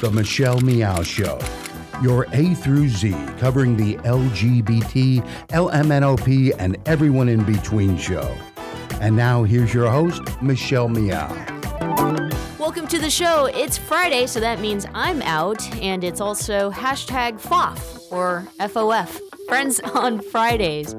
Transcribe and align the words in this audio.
The 0.00 0.10
Michelle 0.10 0.60
Meow 0.60 1.02
Show. 1.02 1.38
Your 2.02 2.26
A 2.34 2.54
through 2.54 2.88
Z 2.88 3.12
covering 3.38 3.78
the 3.78 3.96
LGBT, 3.96 5.26
LMNOP, 5.48 6.54
and 6.58 6.76
everyone 6.86 7.30
in 7.30 7.42
between 7.44 7.96
show. 7.96 8.36
And 9.00 9.16
now 9.16 9.42
here's 9.44 9.72
your 9.72 9.90
host, 9.90 10.20
Michelle 10.42 10.90
Meow. 10.90 11.28
Welcome 12.58 12.86
to 12.88 12.98
the 12.98 13.08
show. 13.08 13.46
It's 13.46 13.78
Friday, 13.78 14.26
so 14.26 14.38
that 14.38 14.60
means 14.60 14.84
I'm 14.92 15.22
out, 15.22 15.66
and 15.76 16.04
it's 16.04 16.20
also 16.20 16.70
hashtag 16.70 17.40
FOF 17.40 18.12
or 18.12 18.46
FOF, 18.60 19.18
Friends 19.48 19.80
on 19.94 20.20
Fridays. 20.20 20.94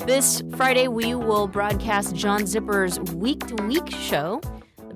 This 0.00 0.42
Friday, 0.54 0.88
we 0.88 1.14
will 1.14 1.48
broadcast 1.48 2.14
John 2.14 2.42
Zipperer's 2.42 3.00
week 3.14 3.46
to 3.46 3.54
week 3.64 3.90
show. 3.90 4.42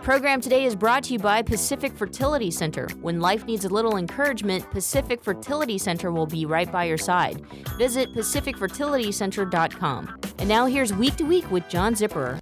Program 0.09 0.41
today 0.41 0.65
is 0.65 0.75
brought 0.75 1.05
to 1.05 1.13
you 1.13 1.19
by 1.19 1.43
Pacific 1.43 1.93
Fertility 1.93 2.51
Center. 2.51 2.89
When 3.03 3.21
life 3.21 3.45
needs 3.45 3.67
a 3.67 3.69
little 3.69 3.99
encouragement, 3.99 4.71
Pacific 4.71 5.23
Fertility 5.23 5.77
Center 5.77 6.11
will 6.11 6.25
be 6.25 6.47
right 6.47 6.73
by 6.73 6.85
your 6.85 6.97
side. 6.97 7.45
Visit 7.77 8.15
pacificfertilitycenter.com. 8.15 10.19
And 10.39 10.49
now 10.49 10.65
here's 10.65 10.95
Week 10.95 11.15
to 11.17 11.25
Week 11.25 11.51
with 11.51 11.69
John 11.69 11.95
Zipperer. 11.95 12.41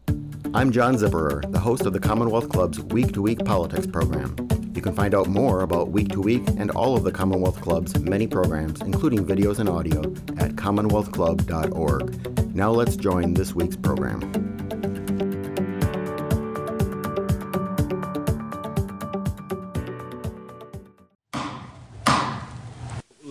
I'm 0.54 0.70
John 0.70 0.94
Zipperer, 0.94 1.50
the 1.50 1.58
host 1.58 1.86
of 1.86 1.92
the 1.92 1.98
Commonwealth 1.98 2.50
Club's 2.50 2.78
Week 2.78 3.12
to 3.14 3.22
Week 3.22 3.44
Politics 3.44 3.88
program. 3.88 4.36
You 4.72 4.80
can 4.80 4.94
find 4.94 5.12
out 5.12 5.26
more 5.26 5.62
about 5.62 5.88
Week 5.88 6.10
to 6.10 6.20
Week 6.20 6.46
and 6.46 6.70
all 6.70 6.96
of 6.96 7.02
the 7.02 7.10
Commonwealth 7.10 7.60
Club's 7.62 7.98
many 7.98 8.28
programs, 8.28 8.80
including 8.82 9.26
videos 9.26 9.58
and 9.58 9.68
audio, 9.68 10.02
at 10.38 10.52
commonwealthclub.org. 10.52 12.54
Now 12.54 12.70
let's 12.70 12.94
join 12.94 13.34
this 13.34 13.56
week's 13.56 13.74
program. 13.74 14.56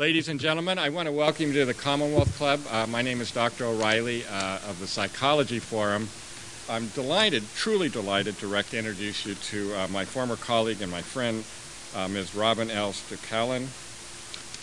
Ladies 0.06 0.30
and 0.30 0.40
gentlemen, 0.40 0.78
I 0.78 0.90
want 0.90 1.08
to 1.08 1.12
welcome 1.12 1.48
you 1.48 1.54
to 1.54 1.66
the 1.66 1.74
Commonwealth 1.74 2.38
Club. 2.38 2.62
Uh, 2.70 2.86
my 2.86 3.02
name 3.02 3.22
is 3.22 3.32
Dr. 3.32 3.66
O'Reilly 3.66 4.24
uh, 4.24 4.60
of 4.70 4.80
the 4.80 4.86
Psychology 4.86 5.58
Forum. 5.58 6.08
I'm 6.70 6.90
delighted, 6.90 7.42
truly 7.56 7.90
delighted, 7.90 8.36
to 8.36 8.42
direct 8.42 8.76
introduce 8.76 9.26
you 9.26 9.34
to 9.34 9.74
uh, 9.74 9.88
my 9.88 10.06
former 10.06 10.36
colleague 10.36 10.84
and 10.84 10.92
my 10.92 11.02
friend, 11.02 11.44
uh, 11.96 12.08
Ms. 12.08 12.36
Robin 12.36 12.70
L. 12.70 12.92
Stucalin. 12.92 13.66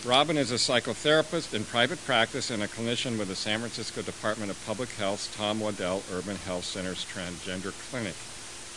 Robin 0.07 0.37
is 0.37 0.53
a 0.53 0.55
psychotherapist 0.55 1.53
in 1.53 1.65
private 1.65 2.01
practice 2.05 2.49
and 2.49 2.63
a 2.63 2.67
clinician 2.69 3.19
with 3.19 3.27
the 3.27 3.35
San 3.35 3.59
Francisco 3.59 4.01
Department 4.01 4.49
of 4.49 4.65
Public 4.65 4.91
Health's 4.91 5.27
Tom 5.35 5.59
Waddell 5.59 6.03
Urban 6.13 6.37
Health 6.37 6.63
Center's 6.63 7.03
Transgender 7.03 7.73
Clinic, 7.91 8.15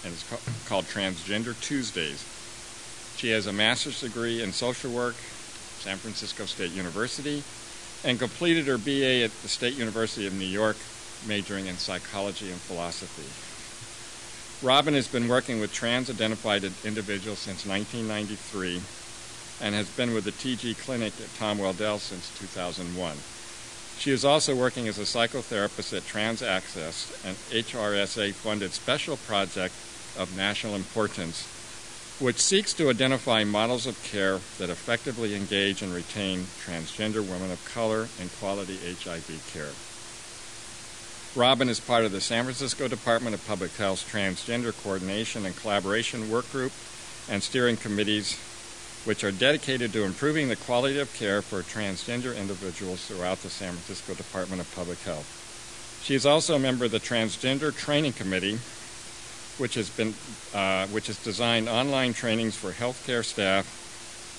and 0.03 0.13
it's 0.13 0.29
ca- 0.29 0.69
called 0.69 0.87
Transgender 0.87 1.55
Tuesdays. 1.61 2.27
She 3.17 3.31
has 3.31 3.47
a 3.47 3.53
master's 3.53 4.01
degree 4.01 4.43
in 4.43 4.53
social 4.53 4.91
work, 4.91 5.15
San 5.87 5.99
Francisco 5.99 6.47
State 6.47 6.73
University, 6.73 7.45
and 8.03 8.19
completed 8.19 8.67
her 8.67 8.77
BA 8.77 9.23
at 9.23 9.31
the 9.43 9.49
State 9.49 9.75
University 9.75 10.27
of 10.27 10.35
New 10.35 10.45
York 10.45 10.77
majoring 11.29 11.67
in 11.67 11.79
psychology 11.79 12.51
and 12.51 12.61
philosophy. 12.61 13.23
Robin 14.67 14.95
has 14.95 15.07
been 15.07 15.29
working 15.29 15.61
with 15.61 15.73
trans 15.73 16.11
identified 16.11 16.65
individuals 16.85 17.39
since 17.39 17.65
1993 17.65 18.81
and 19.61 19.77
has 19.77 19.89
been 19.91 20.13
with 20.13 20.25
the 20.25 20.33
TG 20.33 20.77
Clinic 20.79 21.13
at 21.21 21.33
Tom 21.37 21.59
Waddell 21.59 22.01
since 22.01 22.37
2001. 22.41 23.17
She 23.99 24.11
is 24.11 24.25
also 24.25 24.57
working 24.57 24.89
as 24.89 24.99
a 24.99 25.03
psychotherapist 25.03 25.97
at 25.97 26.05
Trans 26.05 26.43
Access, 26.43 27.13
an 27.25 27.37
HRSA 27.55 28.35
funded 28.35 28.73
special 28.73 29.17
project 29.19 29.75
of 30.19 30.37
national 30.37 30.75
importance, 30.75 31.47
which 32.19 32.41
seeks 32.41 32.73
to 32.73 32.89
identify 32.89 33.45
models 33.45 33.87
of 33.87 34.03
care 34.03 34.41
that 34.59 34.71
effectively 34.71 35.35
engage 35.35 35.83
and 35.83 35.93
retain 35.93 36.47
transgender 36.65 37.21
women 37.21 37.51
of 37.51 37.63
color 37.67 38.09
in 38.19 38.29
quality 38.41 38.77
HIV 38.77 39.51
care. 39.53 39.73
Robin 41.39 41.69
is 41.69 41.79
part 41.79 42.07
of 42.07 42.13
the 42.13 42.21
San 42.23 42.45
Francisco 42.45 42.89
Department 42.89 43.35
of 43.35 43.47
Public 43.47 43.71
Health's 43.77 44.11
Transgender 44.11 44.73
Coordination 44.83 45.45
and 45.45 45.55
Collaboration 45.55 46.31
Work 46.31 46.51
Group 46.51 46.73
and 47.29 47.43
steering 47.43 47.77
committees, 47.77 48.39
which 49.05 49.23
are 49.23 49.31
dedicated 49.31 49.93
to 49.93 50.05
improving 50.05 50.49
the 50.49 50.57
quality 50.57 50.99
of 50.99 51.13
care 51.13 51.43
for 51.43 51.61
transgender 51.61 52.35
individuals 52.35 53.05
throughout 53.05 53.43
the 53.43 53.51
San 53.51 53.73
Francisco 53.73 54.15
Department 54.15 54.63
of 54.63 54.75
Public 54.75 54.99
Health. 55.01 56.01
She 56.03 56.15
is 56.15 56.25
also 56.25 56.55
a 56.55 56.59
member 56.59 56.87
of 56.87 56.93
the 56.93 57.01
Transgender 57.01 57.77
Training 57.77 58.15
Committee, 58.15 58.59
which 59.59 59.75
has 59.75 59.91
been 59.91 60.15
uh, 60.55 60.87
which 60.89 61.07
has 61.07 61.19
designed 61.19 61.69
online 61.69 62.13
trainings 62.13 62.57
for 62.57 62.73
healthcare 62.73 63.25
staff 63.25 63.67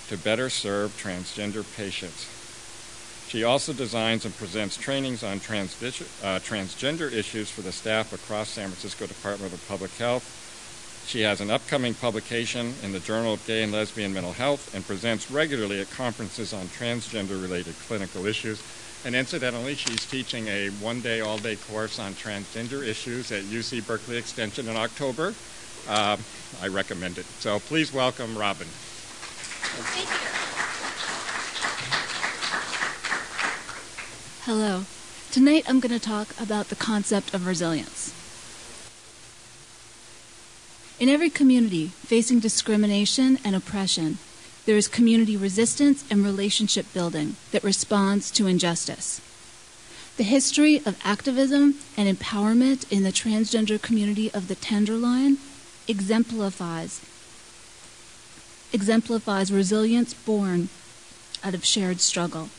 to 0.10 0.18
better 0.18 0.50
serve 0.50 0.92
transgender 0.98 1.66
patients. 1.76 2.28
She 3.28 3.44
also 3.44 3.74
designs 3.74 4.24
and 4.24 4.34
presents 4.36 4.78
trainings 4.78 5.22
on 5.22 5.42
trans- 5.42 5.76
uh, 5.84 6.40
transgender 6.40 7.12
issues 7.12 7.50
for 7.50 7.62
the 7.62 7.74
staff 7.74 8.14
across 8.14 8.50
San 8.50 8.70
Francisco 8.70 9.06
Department 9.06 9.54
of 9.54 9.68
Public 9.68 9.92
Health. 9.96 10.24
She 11.08 11.22
has 11.22 11.42
an 11.42 11.52
upcoming 11.52 11.94
publication 11.94 12.74
in 12.84 12.94
the 12.94 13.00
Journal 13.00 13.34
of 13.34 13.46
Gay 13.46 13.64
and 13.64 13.74
Lesbian 13.74 14.14
Mental 14.14 14.32
Health 14.32 14.74
and 14.74 14.86
presents 14.86 15.30
regularly 15.30 15.82
at 15.82 15.90
conferences 15.90 16.54
on 16.54 16.68
transgender 16.68 17.42
related 17.42 17.76
clinical 17.88 18.26
issues. 18.26 18.62
And 19.06 19.16
incidentally, 19.16 19.76
she's 19.76 20.06
teaching 20.06 20.48
a 20.48 20.70
one 20.70 21.02
day, 21.02 21.22
all 21.22 21.38
day 21.38 21.56
course 21.56 22.00
on 22.00 22.14
transgender 22.14 22.86
issues 22.86 23.32
at 23.32 23.44
UC 23.44 23.86
Berkeley 23.88 24.18
Extension 24.18 24.68
in 24.68 24.76
October. 24.76 25.34
Uh, 25.88 26.18
I 26.62 26.68
recommend 26.68 27.18
it. 27.18 27.26
So 27.40 27.60
please 27.60 27.94
welcome 27.94 28.38
Robin. 28.38 28.68
Thank 28.68 30.10
you. 30.10 30.28
Hello. 34.44 34.86
Tonight 35.32 35.66
I'm 35.68 35.80
going 35.80 35.98
to 35.98 36.00
talk 36.00 36.30
about 36.40 36.70
the 36.70 36.76
concept 36.76 37.34
of 37.34 37.46
resilience. 37.46 38.14
In 41.00 41.10
every 41.10 41.30
community 41.30 41.88
facing 41.88 42.40
discrimination 42.40 43.38
and 43.44 43.56
oppression, 43.56 44.18
there 44.68 44.78
is 44.78 44.90
community 44.90 45.38
resistance 45.38 46.04
and 46.12 46.26
relationship 46.26 46.86
building 46.94 47.38
that 47.54 47.64
responds 47.64 48.30
to 48.30 48.48
injustice. 48.48 49.22
The 50.18 50.24
history 50.24 50.82
of 50.86 51.00
activism 51.06 51.76
and 51.96 52.10
empowerment 52.10 52.92
in 52.92 53.04
the 53.04 53.14
transgender 53.14 53.82
community 53.82 54.30
of 54.34 54.50
the 54.50 54.56
Tenderloin 54.56 55.38
exemplifies 55.88 57.02
exemplifies 58.74 59.54
resilience 59.54 60.14
born 60.14 60.68
out 61.42 61.54
of 61.54 61.64
shared 61.64 62.02
struggle. 62.02 62.50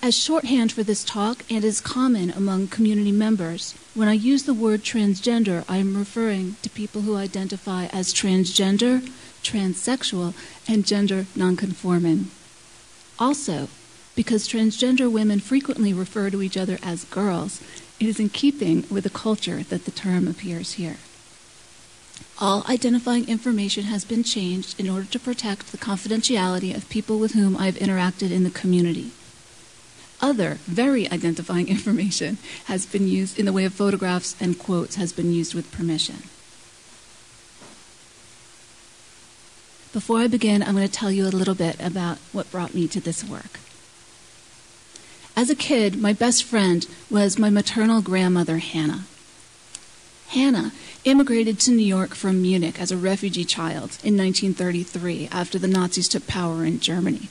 As 0.00 0.16
shorthand 0.16 0.70
for 0.70 0.84
this 0.84 1.02
talk 1.02 1.44
and 1.50 1.64
is 1.64 1.80
common 1.80 2.30
among 2.30 2.68
community 2.68 3.10
members, 3.10 3.74
when 3.94 4.08
I 4.08 4.12
use 4.12 4.44
the 4.44 4.54
word 4.54 4.82
transgender, 4.82 5.64
I 5.68 5.78
am 5.78 5.96
referring 5.96 6.56
to 6.62 6.70
people 6.70 7.02
who 7.02 7.16
identify 7.16 7.86
as 7.86 8.14
transgender, 8.14 9.08
transsexual, 9.42 10.34
and 10.68 10.86
gender 10.86 11.26
nonconforming. 11.34 12.30
Also, 13.18 13.68
because 14.14 14.48
transgender 14.48 15.10
women 15.10 15.40
frequently 15.40 15.92
refer 15.92 16.30
to 16.30 16.42
each 16.42 16.56
other 16.56 16.78
as 16.82 17.04
girls, 17.04 17.60
it 17.98 18.06
is 18.06 18.20
in 18.20 18.28
keeping 18.28 18.84
with 18.90 19.04
the 19.04 19.10
culture 19.10 19.62
that 19.64 19.84
the 19.84 19.90
term 19.90 20.28
appears 20.28 20.74
here. 20.74 20.96
All 22.40 22.64
identifying 22.68 23.28
information 23.28 23.84
has 23.84 24.04
been 24.04 24.22
changed 24.22 24.78
in 24.78 24.88
order 24.88 25.06
to 25.06 25.18
protect 25.18 25.72
the 25.72 25.78
confidentiality 25.78 26.74
of 26.74 26.88
people 26.88 27.18
with 27.18 27.32
whom 27.32 27.56
I 27.56 27.66
have 27.66 27.76
interacted 27.76 28.30
in 28.30 28.44
the 28.44 28.50
community 28.50 29.12
other 30.22 30.58
very 30.66 31.10
identifying 31.10 31.68
information 31.76 32.38
has 32.66 32.86
been 32.86 33.08
used 33.08 33.38
in 33.38 33.44
the 33.44 33.52
way 33.52 33.64
of 33.64 33.74
photographs 33.74 34.36
and 34.40 34.58
quotes 34.58 34.94
has 34.94 35.12
been 35.12 35.32
used 35.32 35.54
with 35.54 35.72
permission. 35.72 36.22
Before 39.92 40.20
I 40.20 40.26
begin, 40.26 40.62
I'm 40.62 40.74
going 40.74 40.88
to 40.88 40.92
tell 40.92 41.10
you 41.10 41.26
a 41.26 41.28
little 41.28 41.54
bit 41.54 41.78
about 41.78 42.16
what 42.32 42.50
brought 42.50 42.72
me 42.72 42.88
to 42.88 43.00
this 43.00 43.22
work. 43.22 43.60
As 45.36 45.50
a 45.50 45.54
kid, 45.54 46.00
my 46.00 46.14
best 46.14 46.44
friend 46.44 46.86
was 47.10 47.38
my 47.38 47.50
maternal 47.50 48.00
grandmother, 48.00 48.56
Hannah. 48.56 49.04
Hannah 50.28 50.72
immigrated 51.04 51.60
to 51.60 51.72
New 51.72 51.84
York 51.84 52.14
from 52.14 52.40
Munich 52.40 52.80
as 52.80 52.90
a 52.90 52.96
refugee 52.96 53.44
child 53.44 53.98
in 54.02 54.16
1933 54.16 55.28
after 55.30 55.58
the 55.58 55.68
Nazis 55.68 56.08
took 56.08 56.26
power 56.26 56.64
in 56.64 56.80
Germany. 56.80 57.28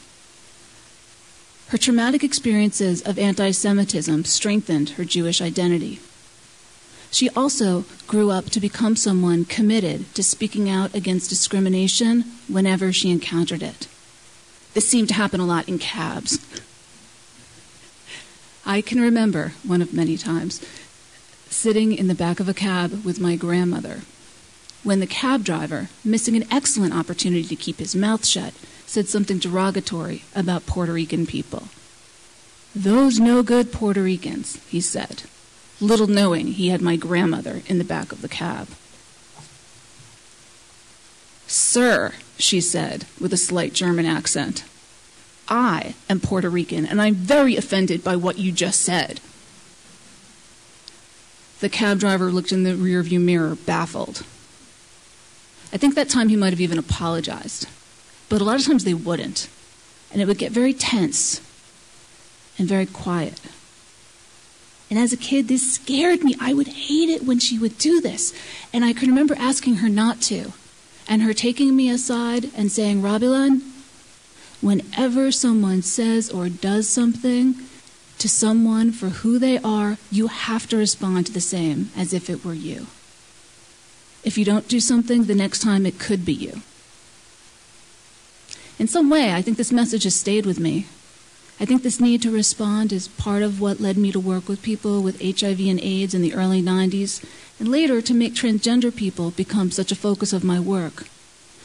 Her 1.69 1.79
traumatic 1.79 2.23
experiences 2.23 3.01
of 3.01 3.17
anti 3.17 3.49
Semitism 3.49 4.25
strengthened 4.25 4.91
her 4.91 5.05
Jewish 5.05 5.41
identity. 5.41 5.99
She 7.11 7.29
also 7.31 7.83
grew 8.07 8.31
up 8.31 8.49
to 8.51 8.59
become 8.59 8.95
someone 8.95 9.45
committed 9.45 10.13
to 10.15 10.23
speaking 10.23 10.69
out 10.69 10.95
against 10.95 11.29
discrimination 11.29 12.23
whenever 12.47 12.93
she 12.93 13.11
encountered 13.11 13.61
it. 13.61 13.87
This 14.73 14.87
seemed 14.87 15.09
to 15.09 15.13
happen 15.15 15.41
a 15.41 15.45
lot 15.45 15.67
in 15.67 15.77
cabs. 15.77 16.39
I 18.65 18.81
can 18.81 19.01
remember, 19.01 19.53
one 19.63 19.81
of 19.81 19.93
many 19.93 20.17
times, 20.17 20.65
sitting 21.49 21.91
in 21.91 22.07
the 22.07 22.15
back 22.15 22.39
of 22.39 22.47
a 22.47 22.53
cab 22.53 23.03
with 23.03 23.19
my 23.19 23.35
grandmother. 23.35 24.01
when 24.83 24.99
the 24.99 25.07
cab 25.07 25.43
driver, 25.43 25.89
missing 26.03 26.35
an 26.35 26.45
excellent 26.51 26.93
opportunity 26.93 27.43
to 27.43 27.55
keep 27.55 27.77
his 27.77 27.95
mouth 27.95 28.25
shut, 28.25 28.53
said 28.85 29.07
something 29.07 29.37
derogatory 29.37 30.23
about 30.35 30.65
Puerto 30.65 30.93
Rican 30.93 31.25
people. 31.25 31.67
Those 32.75 33.19
no 33.19 33.43
good 33.43 33.71
Puerto 33.71 34.01
Ricans, 34.01 34.57
he 34.67 34.81
said, 34.81 35.23
little 35.81 36.07
knowing 36.07 36.47
he 36.47 36.69
had 36.69 36.81
my 36.81 36.95
grandmother 36.95 37.61
in 37.67 37.77
the 37.77 37.83
back 37.83 38.11
of 38.11 38.21
the 38.21 38.29
cab. 38.29 38.67
Sir, 41.47 42.13
she 42.37 42.61
said 42.61 43.05
with 43.19 43.33
a 43.33 43.37
slight 43.37 43.73
German 43.73 44.05
accent, 44.05 44.63
I 45.49 45.95
am 46.09 46.19
Puerto 46.19 46.49
Rican 46.49 46.85
and 46.85 47.01
I'm 47.01 47.15
very 47.15 47.57
offended 47.57 48.03
by 48.03 48.15
what 48.15 48.37
you 48.37 48.51
just 48.51 48.81
said. 48.81 49.19
The 51.59 51.69
cab 51.69 51.99
driver 51.99 52.31
looked 52.31 52.51
in 52.51 52.63
the 52.63 52.71
rearview 52.71 53.21
mirror, 53.21 53.55
baffled. 53.55 54.25
I 55.73 55.77
think 55.77 55.95
that 55.95 56.09
time 56.09 56.29
he 56.29 56.35
might 56.35 56.49
have 56.51 56.61
even 56.61 56.79
apologized. 56.79 57.67
But 58.29 58.41
a 58.41 58.43
lot 58.43 58.59
of 58.59 58.65
times 58.65 58.83
they 58.83 58.93
wouldn't. 58.93 59.47
And 60.11 60.21
it 60.21 60.27
would 60.27 60.37
get 60.37 60.51
very 60.51 60.73
tense 60.73 61.39
and 62.57 62.67
very 62.67 62.85
quiet. 62.85 63.39
And 64.91 64.99
as 64.99 65.13
a 65.13 65.17
kid, 65.17 65.47
this 65.47 65.73
scared 65.73 66.21
me. 66.21 66.35
I 66.41 66.53
would 66.53 66.67
hate 66.67 67.09
it 67.09 67.23
when 67.23 67.39
she 67.39 67.57
would 67.57 67.77
do 67.77 68.01
this. 68.01 68.33
And 68.73 68.83
I 68.83 68.91
can 68.91 69.07
remember 69.07 69.35
asking 69.35 69.75
her 69.75 69.87
not 69.87 70.19
to 70.23 70.51
and 71.07 71.21
her 71.21 71.33
taking 71.33 71.77
me 71.77 71.89
aside 71.89 72.51
and 72.57 72.69
saying, 72.69 73.01
Robilan, 73.01 73.61
whenever 74.59 75.31
someone 75.31 75.81
says 75.81 76.29
or 76.29 76.49
does 76.49 76.89
something 76.89 77.55
to 78.17 78.27
someone 78.27 78.91
for 78.91 79.09
who 79.09 79.39
they 79.39 79.57
are, 79.59 79.97
you 80.11 80.27
have 80.27 80.67
to 80.67 80.77
respond 80.77 81.27
the 81.27 81.41
same 81.41 81.89
as 81.95 82.13
if 82.13 82.29
it 82.29 82.43
were 82.43 82.53
you. 82.53 82.87
If 84.25 84.37
you 84.37 84.43
don't 84.43 84.67
do 84.67 84.81
something, 84.81 85.23
the 85.23 85.33
next 85.33 85.59
time 85.59 85.85
it 85.85 85.99
could 85.99 86.25
be 86.25 86.33
you. 86.33 86.61
In 88.77 88.89
some 88.89 89.09
way, 89.09 89.33
I 89.33 89.41
think 89.41 89.55
this 89.55 89.71
message 89.71 90.03
has 90.03 90.15
stayed 90.15 90.45
with 90.45 90.59
me. 90.59 90.85
I 91.61 91.65
think 91.65 91.83
this 91.83 91.99
need 91.99 92.23
to 92.23 92.31
respond 92.31 92.91
is 92.91 93.07
part 93.07 93.43
of 93.43 93.61
what 93.61 93.79
led 93.79 93.95
me 93.95 94.11
to 94.13 94.19
work 94.19 94.49
with 94.49 94.63
people 94.63 95.03
with 95.03 95.21
HIV 95.21 95.59
and 95.59 95.79
AIDS 95.79 96.15
in 96.15 96.23
the 96.23 96.33
early 96.33 96.59
90s 96.59 97.23
and 97.59 97.67
later 97.67 98.01
to 98.01 98.15
make 98.15 98.33
transgender 98.33 98.93
people 98.93 99.29
become 99.29 99.69
such 99.69 99.91
a 99.91 99.95
focus 99.95 100.33
of 100.33 100.43
my 100.43 100.59
work. 100.59 101.05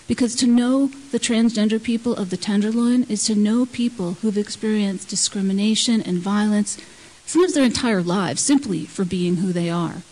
Because 0.06 0.34
to 0.34 0.46
know 0.46 0.88
the 1.12 1.18
transgender 1.18 1.82
people 1.82 2.14
of 2.14 2.28
the 2.28 2.36
Tenderloin 2.36 3.04
is 3.08 3.24
to 3.24 3.34
know 3.34 3.64
people 3.64 4.18
who've 4.20 4.36
experienced 4.36 5.08
discrimination 5.08 6.02
and 6.02 6.18
violence, 6.18 6.76
sometimes 7.24 7.54
their 7.54 7.64
entire 7.64 8.02
lives, 8.02 8.42
simply 8.42 8.84
for 8.84 9.06
being 9.06 9.36
who 9.36 9.50
they 9.50 9.70
are. 9.70 10.02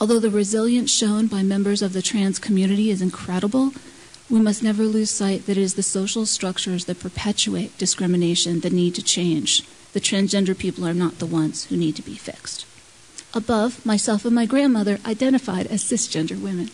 Although 0.00 0.20
the 0.20 0.30
resilience 0.30 0.92
shown 0.92 1.26
by 1.26 1.42
members 1.42 1.82
of 1.82 1.92
the 1.92 2.02
trans 2.02 2.38
community 2.38 2.88
is 2.88 3.02
incredible, 3.02 3.72
we 4.30 4.40
must 4.40 4.62
never 4.62 4.84
lose 4.84 5.10
sight 5.10 5.46
that 5.46 5.56
it 5.56 5.62
is 5.62 5.74
the 5.74 5.82
social 5.82 6.26
structures 6.26 6.84
that 6.84 7.00
perpetuate 7.00 7.76
discrimination 7.78 8.60
that 8.60 8.72
need 8.72 8.94
to 8.94 9.02
change. 9.02 9.66
The 9.94 10.00
transgender 10.00 10.56
people 10.56 10.86
are 10.86 10.94
not 10.94 11.18
the 11.18 11.26
ones 11.26 11.64
who 11.64 11.76
need 11.76 11.96
to 11.96 12.02
be 12.02 12.14
fixed. 12.14 12.66
Above, 13.34 13.84
myself 13.86 14.24
and 14.24 14.34
my 14.34 14.46
grandmother 14.46 14.98
identified 15.06 15.66
as 15.66 15.82
cisgender 15.82 16.40
women. 16.40 16.70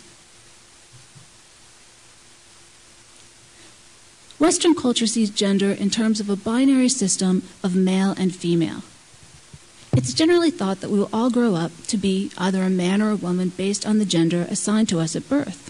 Western 4.37 4.75
culture 4.75 5.07
sees 5.07 5.29
gender 5.29 5.71
in 5.71 5.89
terms 5.89 6.19
of 6.19 6.29
a 6.29 6.35
binary 6.35 6.89
system 6.89 7.43
of 7.63 7.73
male 7.73 8.11
and 8.17 8.35
female. 8.35 8.83
It's 9.93 10.13
generally 10.13 10.51
thought 10.51 10.81
that 10.81 10.89
we 10.89 10.99
will 10.99 11.09
all 11.13 11.29
grow 11.29 11.55
up 11.55 11.71
to 11.87 11.95
be 11.95 12.31
either 12.37 12.63
a 12.63 12.69
man 12.69 13.01
or 13.01 13.11
a 13.11 13.15
woman 13.15 13.49
based 13.55 13.85
on 13.85 13.97
the 13.97 14.05
gender 14.05 14.45
assigned 14.49 14.89
to 14.89 14.99
us 14.99 15.15
at 15.15 15.29
birth. 15.29 15.64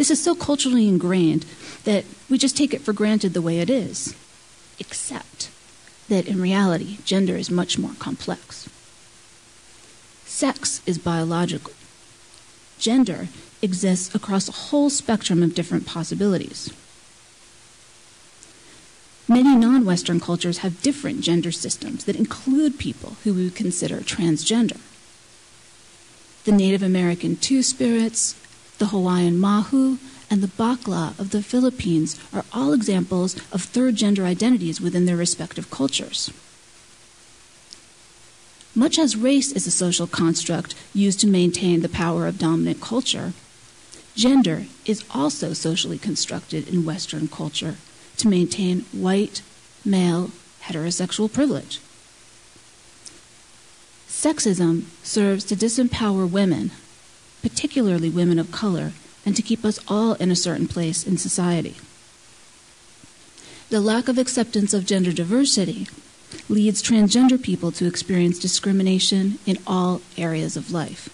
This 0.00 0.10
is 0.10 0.24
so 0.24 0.34
culturally 0.34 0.88
ingrained 0.88 1.44
that 1.84 2.06
we 2.30 2.38
just 2.38 2.56
take 2.56 2.72
it 2.72 2.80
for 2.80 2.94
granted 2.94 3.34
the 3.34 3.42
way 3.42 3.60
it 3.60 3.68
is, 3.68 4.14
except 4.78 5.50
that 6.08 6.26
in 6.26 6.40
reality, 6.40 6.96
gender 7.04 7.36
is 7.36 7.50
much 7.50 7.78
more 7.78 7.92
complex. 7.98 8.66
Sex 10.24 10.80
is 10.86 10.96
biological. 10.96 11.74
Gender 12.78 13.28
exists 13.60 14.14
across 14.14 14.48
a 14.48 14.70
whole 14.70 14.88
spectrum 14.88 15.42
of 15.42 15.54
different 15.54 15.84
possibilities. 15.84 16.72
Many 19.28 19.54
non 19.54 19.84
Western 19.84 20.18
cultures 20.18 20.64
have 20.64 20.80
different 20.80 21.20
gender 21.20 21.52
systems 21.52 22.06
that 22.06 22.16
include 22.16 22.78
people 22.78 23.18
who 23.24 23.34
we 23.34 23.44
would 23.44 23.54
consider 23.54 23.98
transgender. 23.98 24.80
The 26.44 26.52
Native 26.52 26.82
American 26.82 27.36
Two 27.36 27.62
Spirits, 27.62 28.34
the 28.80 28.86
Hawaiian 28.86 29.38
Mahu, 29.38 29.98
and 30.30 30.42
the 30.42 30.48
Bakla 30.48 31.16
of 31.20 31.30
the 31.30 31.42
Philippines 31.42 32.18
are 32.32 32.44
all 32.52 32.72
examples 32.72 33.36
of 33.52 33.62
third 33.62 33.94
gender 33.94 34.24
identities 34.24 34.80
within 34.80 35.04
their 35.04 35.16
respective 35.16 35.70
cultures. 35.70 36.32
Much 38.74 38.98
as 38.98 39.16
race 39.16 39.52
is 39.52 39.66
a 39.66 39.70
social 39.70 40.06
construct 40.06 40.74
used 40.94 41.20
to 41.20 41.26
maintain 41.26 41.82
the 41.82 41.88
power 41.88 42.26
of 42.26 42.38
dominant 42.38 42.80
culture, 42.80 43.34
gender 44.14 44.64
is 44.86 45.04
also 45.10 45.52
socially 45.52 45.98
constructed 45.98 46.66
in 46.66 46.86
Western 46.86 47.28
culture 47.28 47.76
to 48.16 48.28
maintain 48.28 48.80
white, 48.92 49.42
male, 49.84 50.30
heterosexual 50.62 51.30
privilege. 51.30 51.80
Sexism 54.08 54.84
serves 55.02 55.44
to 55.44 55.56
disempower 55.56 56.30
women, 56.30 56.70
particularly 57.42 58.10
women 58.10 58.38
of 58.38 58.52
color, 58.52 58.92
and 59.24 59.36
to 59.36 59.42
keep 59.42 59.64
us 59.64 59.78
all 59.88 60.14
in 60.14 60.30
a 60.30 60.36
certain 60.36 60.68
place 60.68 61.06
in 61.06 61.18
society. 61.18 61.76
The 63.68 63.80
lack 63.80 64.08
of 64.08 64.18
acceptance 64.18 64.74
of 64.74 64.86
gender 64.86 65.12
diversity 65.12 65.86
leads 66.48 66.82
transgender 66.82 67.40
people 67.40 67.70
to 67.72 67.86
experience 67.86 68.38
discrimination 68.38 69.38
in 69.46 69.58
all 69.66 70.00
areas 70.16 70.56
of 70.56 70.72
life. 70.72 71.08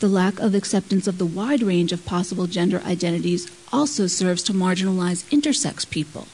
The 0.00 0.08
lack 0.08 0.38
of 0.38 0.54
acceptance 0.54 1.06
of 1.06 1.18
the 1.18 1.26
wide 1.26 1.62
range 1.62 1.92
of 1.92 2.04
possible 2.04 2.46
gender 2.46 2.80
identities 2.84 3.50
also 3.72 4.06
serves 4.06 4.42
to 4.44 4.52
marginalize 4.52 5.24
intersex 5.30 5.88
people, 5.88 6.28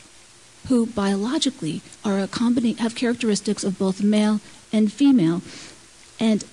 who 0.68 0.86
biologically 0.86 1.80
are 2.04 2.20
a 2.20 2.28
combina- 2.28 2.78
have 2.78 2.94
characteristics 2.94 3.64
of 3.64 3.78
both 3.78 4.02
male 4.02 4.40
and 4.72 4.92
female, 4.92 5.42
and 6.18 6.44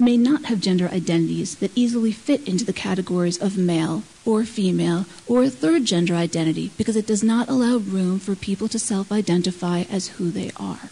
may 0.00 0.16
not 0.16 0.44
have 0.44 0.60
gender 0.60 0.88
identities 0.88 1.56
that 1.56 1.76
easily 1.76 2.12
fit 2.12 2.46
into 2.46 2.64
the 2.64 2.72
categories 2.72 3.40
of 3.40 3.58
male 3.58 4.02
or 4.24 4.44
female 4.44 5.06
or 5.26 5.42
a 5.42 5.50
third 5.50 5.84
gender 5.84 6.14
identity 6.14 6.70
because 6.78 6.96
it 6.96 7.06
does 7.06 7.24
not 7.24 7.48
allow 7.48 7.76
room 7.78 8.18
for 8.18 8.36
people 8.36 8.68
to 8.68 8.78
self 8.78 9.10
identify 9.10 9.84
as 9.90 10.08
who 10.08 10.30
they 10.30 10.50
are. 10.56 10.90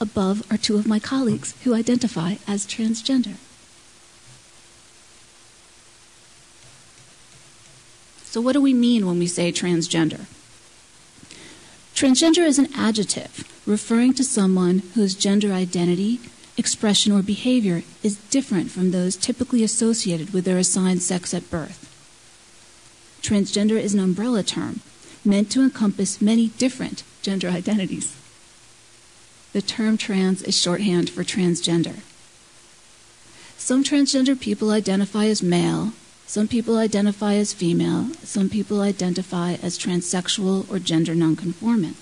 Above 0.00 0.50
are 0.50 0.56
two 0.56 0.76
of 0.76 0.86
my 0.86 0.98
colleagues 0.98 1.54
who 1.64 1.74
identify 1.74 2.36
as 2.48 2.66
transgender. 2.66 3.36
So, 8.24 8.40
what 8.40 8.52
do 8.52 8.60
we 8.60 8.72
mean 8.72 9.06
when 9.06 9.18
we 9.18 9.26
say 9.26 9.52
transgender? 9.52 10.26
Transgender 11.94 12.46
is 12.46 12.58
an 12.58 12.68
adjective 12.74 13.44
referring 13.66 14.14
to 14.14 14.24
someone 14.24 14.78
whose 14.94 15.14
gender 15.14 15.52
identity 15.52 16.20
expression, 16.56 17.12
or 17.12 17.22
behavior 17.22 17.82
is 18.02 18.16
different 18.30 18.70
from 18.70 18.90
those 18.90 19.16
typically 19.16 19.62
associated 19.62 20.32
with 20.32 20.44
their 20.44 20.58
assigned 20.58 21.02
sex 21.02 21.32
at 21.32 21.50
birth. 21.50 21.86
Transgender 23.22 23.80
is 23.80 23.94
an 23.94 24.00
umbrella 24.00 24.42
term 24.42 24.80
meant 25.24 25.50
to 25.50 25.62
encompass 25.62 26.20
many 26.20 26.48
different 26.48 27.02
gender 27.22 27.48
identities. 27.48 28.16
The 29.52 29.62
term 29.62 29.96
trans 29.96 30.42
is 30.42 30.58
shorthand 30.58 31.10
for 31.10 31.24
transgender. 31.24 32.00
Some 33.58 33.84
transgender 33.84 34.38
people 34.38 34.70
identify 34.70 35.26
as 35.26 35.42
male, 35.42 35.92
some 36.26 36.48
people 36.48 36.78
identify 36.78 37.34
as 37.34 37.52
female, 37.52 38.14
some 38.22 38.48
people 38.48 38.80
identify 38.80 39.54
as 39.54 39.78
transsexual 39.78 40.70
or 40.70 40.78
gender 40.78 41.14
nonconformant. 41.14 41.96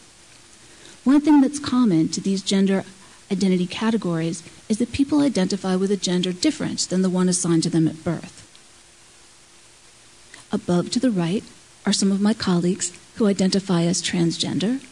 One 1.05 1.23
thing 1.23 1.40
that's 1.40 1.59
common 1.59 2.09
to 2.11 2.21
these 2.21 2.43
gender 2.43 2.85
identity 3.30 3.66
categories 3.66 4.42
is 4.68 4.78
that 4.78 4.92
people 4.92 5.20
identify 5.20 5.76
with 5.76 5.90
a 5.90 5.97
gender 5.97 6.32
different 6.32 6.80
than 6.88 7.02
the 7.02 7.11
one 7.11 7.28
assigned 7.28 7.62
to 7.64 7.70
them 7.70 7.88
at 7.88 8.04
birth. 8.04 8.44
Above 10.50 10.90
to 10.90 11.00
the 11.00 11.11
right 11.11 11.44
are 11.85 11.92
some 11.92 12.11
of 12.11 12.20
my 12.20 12.32
colleagues 12.32 12.92
who 13.16 13.26
identify 13.26 13.82
as 13.82 14.02
transgender. 14.02 14.82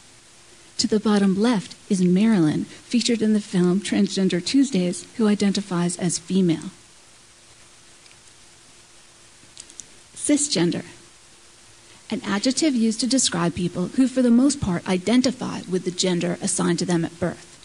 To 0.79 0.87
the 0.87 1.01
bottom 1.01 1.41
left 1.41 1.75
is 1.89 2.03
Marilyn, 2.03 2.65
featured 2.65 3.23
in 3.23 3.33
the 3.33 3.41
film 3.41 3.81
Transgender 3.81 4.45
Tuesdays, 4.45 5.07
who 5.17 5.27
identifies 5.27 5.97
as 5.97 6.19
female. 6.19 6.71
Cisgender, 10.15 10.85
an 12.11 12.21
adjective 12.25 12.75
used 12.75 13.01
to 13.01 13.07
describe 13.07 13.55
people 13.55 13.87
who, 13.89 14.07
for 14.07 14.23
the 14.23 14.31
most 14.31 14.61
part, 14.61 14.87
identify 14.89 15.63
with 15.71 15.85
the 15.85 15.91
gender 15.91 16.37
assigned 16.43 16.79
to 16.81 16.85
them 16.85 17.05
at 17.05 17.19
birth. 17.19 17.56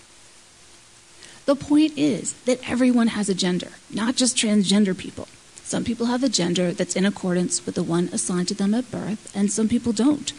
The 1.51 1.55
point 1.57 1.97
is 1.97 2.31
that 2.45 2.61
everyone 2.65 3.07
has 3.07 3.27
a 3.27 3.35
gender, 3.35 3.71
not 3.89 4.15
just 4.15 4.37
transgender 4.37 4.97
people. 4.97 5.27
Some 5.65 5.83
people 5.83 6.05
have 6.05 6.23
a 6.23 6.29
gender 6.29 6.71
that's 6.71 6.95
in 6.95 7.05
accordance 7.05 7.65
with 7.65 7.75
the 7.75 7.83
one 7.83 8.07
assigned 8.13 8.47
to 8.47 8.53
them 8.53 8.73
at 8.73 8.89
birth, 8.89 9.29
and 9.35 9.51
some 9.51 9.67
people 9.67 9.91
don't. 9.91 10.31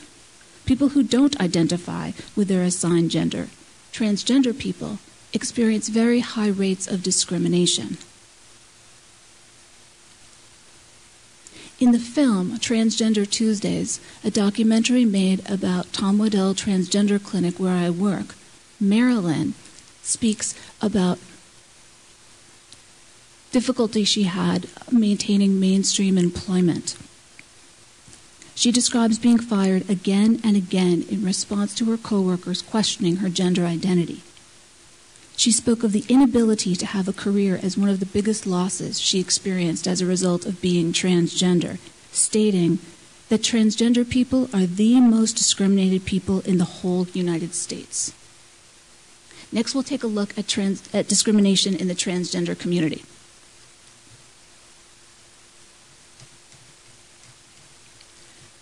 People 0.64 0.88
who 0.88 1.02
don't 1.02 1.38
identify 1.38 2.12
with 2.34 2.48
their 2.48 2.62
assigned 2.62 3.10
gender, 3.10 3.48
transgender 3.92 4.58
people, 4.58 5.00
experience 5.34 5.90
very 5.90 6.20
high 6.20 6.48
rates 6.48 6.86
of 6.86 7.02
discrimination. 7.02 7.98
In 11.78 11.92
the 11.92 11.98
film 11.98 12.52
Transgender 12.52 13.28
Tuesdays, 13.28 14.00
a 14.24 14.30
documentary 14.30 15.04
made 15.04 15.46
about 15.46 15.92
Tom 15.92 16.16
Waddell 16.16 16.54
Transgender 16.54 17.22
Clinic 17.22 17.60
where 17.60 17.76
I 17.76 17.90
work, 17.90 18.34
Marilyn 18.80 19.52
speaks 20.02 20.54
about 20.80 21.18
difficulty 23.52 24.04
she 24.04 24.24
had 24.24 24.66
maintaining 24.90 25.60
mainstream 25.60 26.18
employment. 26.18 26.96
She 28.54 28.72
describes 28.72 29.18
being 29.18 29.38
fired 29.38 29.88
again 29.88 30.40
and 30.44 30.56
again 30.56 31.04
in 31.08 31.24
response 31.24 31.74
to 31.76 31.84
her 31.86 31.96
coworkers 31.96 32.62
questioning 32.62 33.16
her 33.16 33.28
gender 33.28 33.64
identity. 33.64 34.22
She 35.36 35.50
spoke 35.52 35.82
of 35.82 35.92
the 35.92 36.04
inability 36.08 36.76
to 36.76 36.86
have 36.86 37.08
a 37.08 37.12
career 37.12 37.58
as 37.62 37.78
one 37.78 37.88
of 37.88 38.00
the 38.00 38.06
biggest 38.06 38.46
losses 38.46 39.00
she 39.00 39.18
experienced 39.20 39.88
as 39.88 40.00
a 40.00 40.06
result 40.06 40.46
of 40.46 40.60
being 40.60 40.92
transgender, 40.92 41.78
stating 42.12 42.78
that 43.28 43.42
transgender 43.42 44.08
people 44.08 44.48
are 44.54 44.66
the 44.66 45.00
most 45.00 45.32
discriminated 45.32 46.04
people 46.04 46.40
in 46.40 46.58
the 46.58 46.64
whole 46.64 47.06
United 47.14 47.54
States. 47.54 48.12
Next, 49.52 49.74
we'll 49.74 49.84
take 49.84 50.02
a 50.02 50.06
look 50.06 50.36
at, 50.38 50.48
trans- 50.48 50.82
at 50.94 51.08
discrimination 51.08 51.76
in 51.76 51.88
the 51.88 51.94
transgender 51.94 52.58
community. 52.58 53.04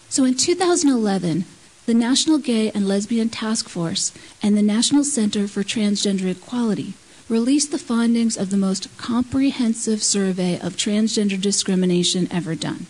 So 0.08 0.24
in 0.24 0.34
2011, 0.34 1.44
the 1.86 1.94
National 1.94 2.38
Gay 2.38 2.72
and 2.72 2.88
Lesbian 2.88 3.28
Task 3.28 3.68
Force 3.68 4.12
and 4.42 4.56
the 4.56 4.62
National 4.62 5.04
Center 5.04 5.46
for 5.46 5.62
Transgender 5.62 6.28
Equality 6.28 6.94
released 7.28 7.70
the 7.70 7.78
findings 7.78 8.36
of 8.36 8.50
the 8.50 8.56
most 8.56 8.88
comprehensive 8.98 10.02
survey 10.02 10.58
of 10.58 10.74
transgender 10.74 11.40
discrimination 11.40 12.26
ever 12.32 12.56
done. 12.56 12.86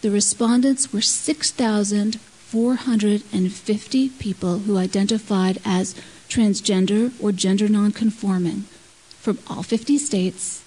The 0.00 0.10
respondents 0.10 0.92
were 0.92 1.02
6,450 2.56 4.08
people 4.18 4.60
who 4.60 4.78
identified 4.78 5.58
as 5.62 5.94
transgender 6.26 7.12
or 7.22 7.30
gender 7.30 7.68
nonconforming 7.68 8.62
from 9.20 9.38
all 9.46 9.62
50 9.62 9.98
states, 9.98 10.64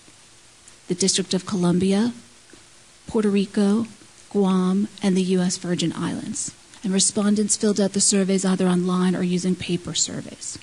the 0.88 0.94
District 0.94 1.34
of 1.34 1.48
Columbia, 1.48 2.14
Puerto 3.08 3.30
Rico, 3.30 3.88
Guam, 4.30 4.88
and 5.02 5.18
the 5.18 5.24
U.S. 5.34 5.58
Virgin 5.58 5.92
Islands. 5.96 6.54
And 6.84 6.94
respondents 6.94 7.58
filled 7.58 7.82
out 7.82 7.94
the 7.94 8.00
surveys 8.00 8.46
either 8.46 8.68
online 8.68 9.16
or 9.16 9.24
using 9.24 9.56
paper 9.56 9.96
surveys. 9.96 10.60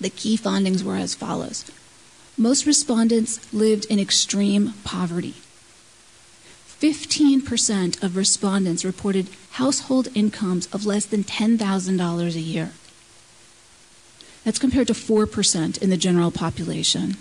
The 0.00 0.10
key 0.10 0.36
findings 0.36 0.82
were 0.82 0.96
as 0.96 1.14
follows 1.14 1.70
Most 2.36 2.66
respondents 2.66 3.52
lived 3.54 3.84
in 3.84 4.00
extreme 4.00 4.74
poverty. 4.82 5.34
15% 6.84 8.02
of 8.02 8.14
respondents 8.14 8.84
reported 8.84 9.26
household 9.52 10.06
incomes 10.14 10.66
of 10.66 10.84
less 10.84 11.06
than 11.06 11.24
$10,000 11.24 12.34
a 12.34 12.40
year. 12.40 12.72
That's 14.44 14.58
compared 14.58 14.88
to 14.88 14.92
4% 14.92 15.80
in 15.80 15.88
the 15.88 15.96
general 15.96 16.30
population. 16.30 17.16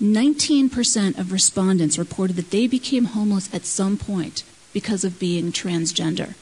19% 0.00 1.18
of 1.18 1.32
respondents 1.32 1.98
reported 1.98 2.36
that 2.36 2.50
they 2.50 2.66
became 2.66 3.04
homeless 3.04 3.52
at 3.52 3.66
some 3.66 3.98
point 3.98 4.42
because 4.72 5.04
of 5.04 5.18
being 5.18 5.52
transgender. 5.52 6.34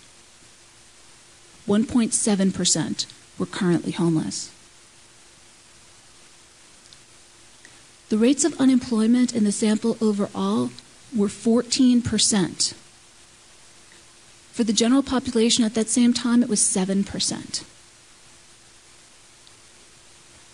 1.7% 1.66 3.07
were 3.40 3.47
currently 3.47 3.90
homeless. 3.90 4.54
The 8.09 8.19
rates 8.19 8.45
of 8.45 8.61
unemployment 8.61 9.35
in 9.35 9.45
the 9.45 9.53
sample 9.53 9.97
overall 10.01 10.71
were 11.15 11.29
14%. 11.29 12.75
For 14.53 14.63
the 14.63 14.73
general 14.73 15.03
population 15.03 15.65
at 15.65 15.75
that 15.75 15.89
same 15.89 16.13
time, 16.13 16.43
it 16.43 16.49
was 16.49 16.61
7%. 16.61 17.65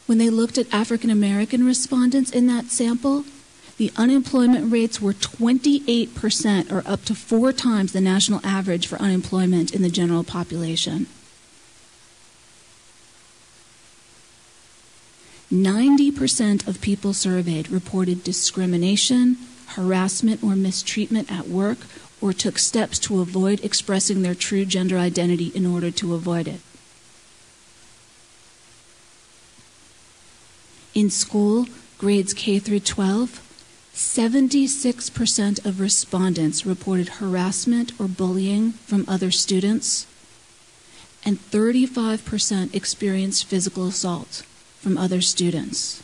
When 0.07 0.19
they 0.19 0.31
looked 0.31 0.59
at 0.59 0.73
African 0.73 1.11
American 1.11 1.65
respondents 1.65 2.31
in 2.31 2.47
that 2.47 2.67
sample, 2.67 3.25
the 3.77 3.93
unemployment 3.97 4.73
rates 4.73 5.01
were 5.01 5.13
28%, 5.13 6.73
or 6.73 6.83
up 6.87 7.05
to 7.05 7.15
four 7.15 7.53
times 7.53 7.93
the 7.93 8.01
national 8.01 8.45
average 8.45 8.87
for 8.87 8.97
unemployment 9.01 9.75
in 9.75 9.83
the 9.83 9.89
general 9.89 10.25
population. 10.25 11.07
90% 15.53 16.69
of 16.69 16.81
people 16.81 17.13
surveyed 17.13 17.71
reported 17.71 18.23
discrimination, 18.23 19.37
harassment, 19.69 20.45
or 20.45 20.55
mistreatment 20.55 21.31
at 21.31 21.49
work, 21.49 21.79
or 22.21 22.33
took 22.33 22.59
steps 22.59 22.99
to 23.01 23.21
avoid 23.21 23.65
expressing 23.65 24.23
their 24.23 24.35
true 24.35 24.65
gender 24.65 24.97
identity 24.97 25.51
in 25.55 25.67
order 25.67 25.91
to 25.91 26.15
avoid 26.15 26.47
it. 26.47 26.61
In 30.95 31.11
school, 31.11 31.67
grades 31.99 32.33
K 32.33 32.61
through 32.61 32.81
12, 32.81 33.41
76% 33.93 35.67
of 35.67 35.81
respondents 35.81 36.65
reported 36.65 37.09
harassment 37.09 37.93
or 37.99 38.07
bullying 38.07 38.73
from 38.73 39.05
other 39.09 39.33
students, 39.33 40.07
and 41.25 41.39
35% 41.39 42.73
experienced 42.75 43.47
physical 43.47 43.89
assault 43.89 44.45
from 44.81 44.99
other 44.99 45.21
students. 45.21 46.03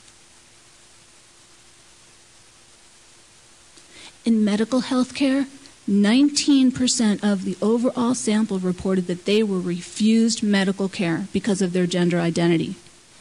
In 4.24 4.44
medical 4.44 4.80
health 4.80 5.14
care, 5.14 5.46
19% 5.88 7.22
of 7.22 7.44
the 7.44 7.56
overall 7.62 8.14
sample 8.14 8.58
reported 8.58 9.06
that 9.06 9.24
they 9.24 9.42
were 9.42 9.60
refused 9.60 10.42
medical 10.42 10.88
care 10.88 11.28
because 11.32 11.62
of 11.62 11.72
their 11.72 11.86
gender 11.86 12.18
identity 12.18 12.74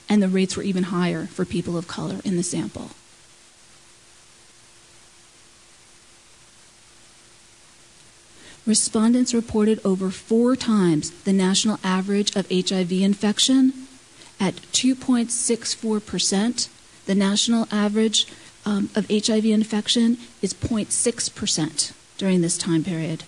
and 0.09 0.21
the 0.21 0.27
rates 0.27 0.55
were 0.55 0.63
even 0.63 0.83
higher 0.83 1.25
for 1.27 1.45
people 1.45 1.77
of 1.77 1.88
color 1.88 2.19
in 2.24 2.38
the 2.38 2.43
sample. 2.43 2.91
Respondents 8.65 9.33
reported 9.33 9.79
over 9.85 10.09
four 10.09 10.55
times 10.55 11.12
the 11.24 11.33
national 11.33 11.79
average 11.83 12.35
of 12.35 12.50
HIV 12.50 12.91
infection 12.93 13.84
at 14.39 14.55
2.64%. 14.73 16.69
The 17.05 17.15
national 17.15 17.67
average 17.71 18.27
um, 18.65 18.89
of 18.95 19.07
HIV 19.09 19.45
infection 19.45 20.17
is 20.41 20.53
0.6% 20.53 21.93
during 22.17 22.41
this 22.41 22.57
time 22.57 22.83
period. 22.83 23.23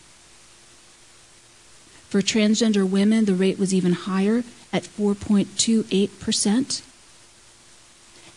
For 2.09 2.21
transgender 2.21 2.89
women, 2.89 3.25
the 3.25 3.35
rate 3.35 3.59
was 3.59 3.73
even 3.73 3.91
higher 3.93 4.43
at 4.71 4.83
4.28%. 4.83 6.81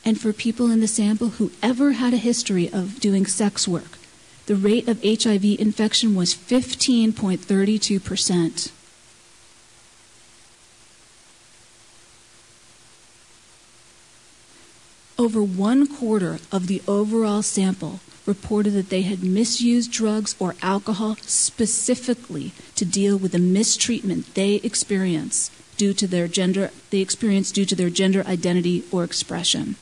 And 0.05 0.21
for 0.21 0.33
people 0.33 0.69
in 0.71 0.81
the 0.81 0.89
sample 0.89 1.29
who 1.31 1.53
ever 1.63 1.93
had 1.93 2.13
a 2.13 2.19
history 2.19 2.71
of 2.73 3.01
doing 3.01 3.25
sex 3.27 3.67
work, 3.69 3.99
the 4.47 4.57
rate 4.57 4.89
of 4.89 5.05
HIV 5.05 5.45
infection 5.61 6.17
was 6.17 6.35
15.32%. 6.35 8.73
Over 15.21 15.43
one 15.43 15.87
quarter 15.87 16.39
of 16.51 16.67
the 16.67 16.81
overall 16.89 17.43
sample 17.43 18.01
reported 18.25 18.71
that 18.71 18.89
they 18.89 19.03
had 19.03 19.23
misused 19.23 19.93
drugs 19.93 20.35
or 20.39 20.57
alcohol 20.63 21.17
specifically 21.21 22.53
to 22.77 22.87
deal 22.87 23.19
with 23.19 23.33
the 23.33 23.39
mistreatment 23.39 24.35
they 24.35 24.55
experience 24.55 25.51
due 25.77 25.93
to 25.93 26.07
their 26.07 26.27
gender 26.27 26.71
they 26.89 27.01
experience 27.01 27.53
due 27.53 27.67
to 27.67 27.77
their 27.77 27.91
gender 27.91 28.25
identity 28.27 28.83
or 28.91 29.05
expression. 29.05 29.77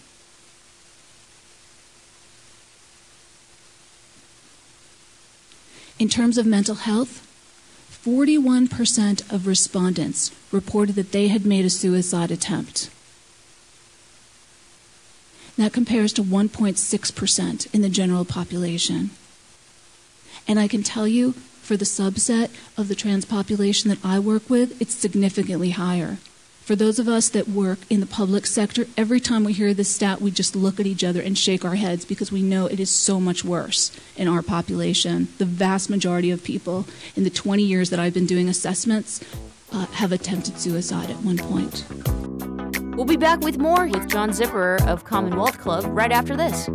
In 6.01 6.09
terms 6.09 6.37
of 6.37 6.47
mental 6.47 6.75
health, 6.75 7.25
41% 8.05 9.33
of 9.33 9.47
respondents 9.47 10.33
reported 10.51 10.97
that 10.97 11.13
they 11.13 11.29
had 11.29 11.47
made 11.47 11.65
a 11.65 11.71
suicide 11.71 12.33
attempt. 12.33 12.91
That 15.59 15.73
compares 15.73 16.13
to 16.15 16.23
1.6% 16.23 17.75
in 17.75 17.83
the 17.83 17.89
general 17.89 18.25
population. 18.25 19.11
And 20.47 20.59
I 20.59 20.69
can 20.69 20.85
tell 20.85 21.09
you, 21.09 21.33
for 21.33 21.77
the 21.77 21.85
subset 21.85 22.51
of 22.79 22.89
the 22.89 22.95
trans 22.95 23.25
population 23.25 23.91
that 23.91 23.99
I 24.05 24.21
work 24.21 24.49
with, 24.49 24.81
it's 24.81 24.95
significantly 24.95 25.71
higher. 25.71 26.19
For 26.63 26.77
those 26.77 26.99
of 26.99 27.09
us 27.09 27.29
that 27.31 27.49
work 27.49 27.81
in 27.91 27.99
the 28.01 28.07
public 28.07 28.47
sector, 28.47 28.87
every 28.97 29.21
time 29.21 29.43
we 29.43 29.53
hear 29.53 29.75
this 29.75 29.89
stat, 29.89 30.21
we 30.21 30.31
just 30.31 30.55
look 30.55 30.79
at 30.79 30.87
each 30.87 31.03
other 31.03 31.21
and 31.21 31.37
shake 31.37 31.65
our 31.65 31.75
heads 31.75 32.05
because 32.05 32.31
we 32.31 32.41
know 32.41 32.67
it 32.67 32.79
is 32.79 32.91
so 32.91 33.19
much 33.19 33.45
worse 33.45 33.91
in 34.17 34.29
our 34.29 34.43
population. 34.43 35.29
The 35.39 35.45
vast 35.45 35.91
majority 35.91 36.31
of 36.31 36.45
people 36.45 36.87
in 37.17 37.25
the 37.25 37.31
20 37.31 37.63
years 37.65 37.91
that 37.91 37.99
I've 37.99 38.15
been 38.15 38.27
doing 38.27 38.49
assessments 38.49 39.25
uh, 39.73 39.87
have 39.87 40.13
attempted 40.13 40.59
suicide 40.59 41.11
at 41.11 41.17
one 41.17 41.39
point. 41.39 42.88
We'll 42.99 43.07
be 43.07 43.17
back 43.17 43.43
with 43.43 43.59
more 43.59 43.87
with 43.87 44.09
John 44.09 44.31
Zipperer 44.31 44.85
of 44.89 45.05
Commonwealth 45.05 45.57
Club 45.61 45.85
right 45.87 46.11
after 46.11 46.37
this. 46.37 46.69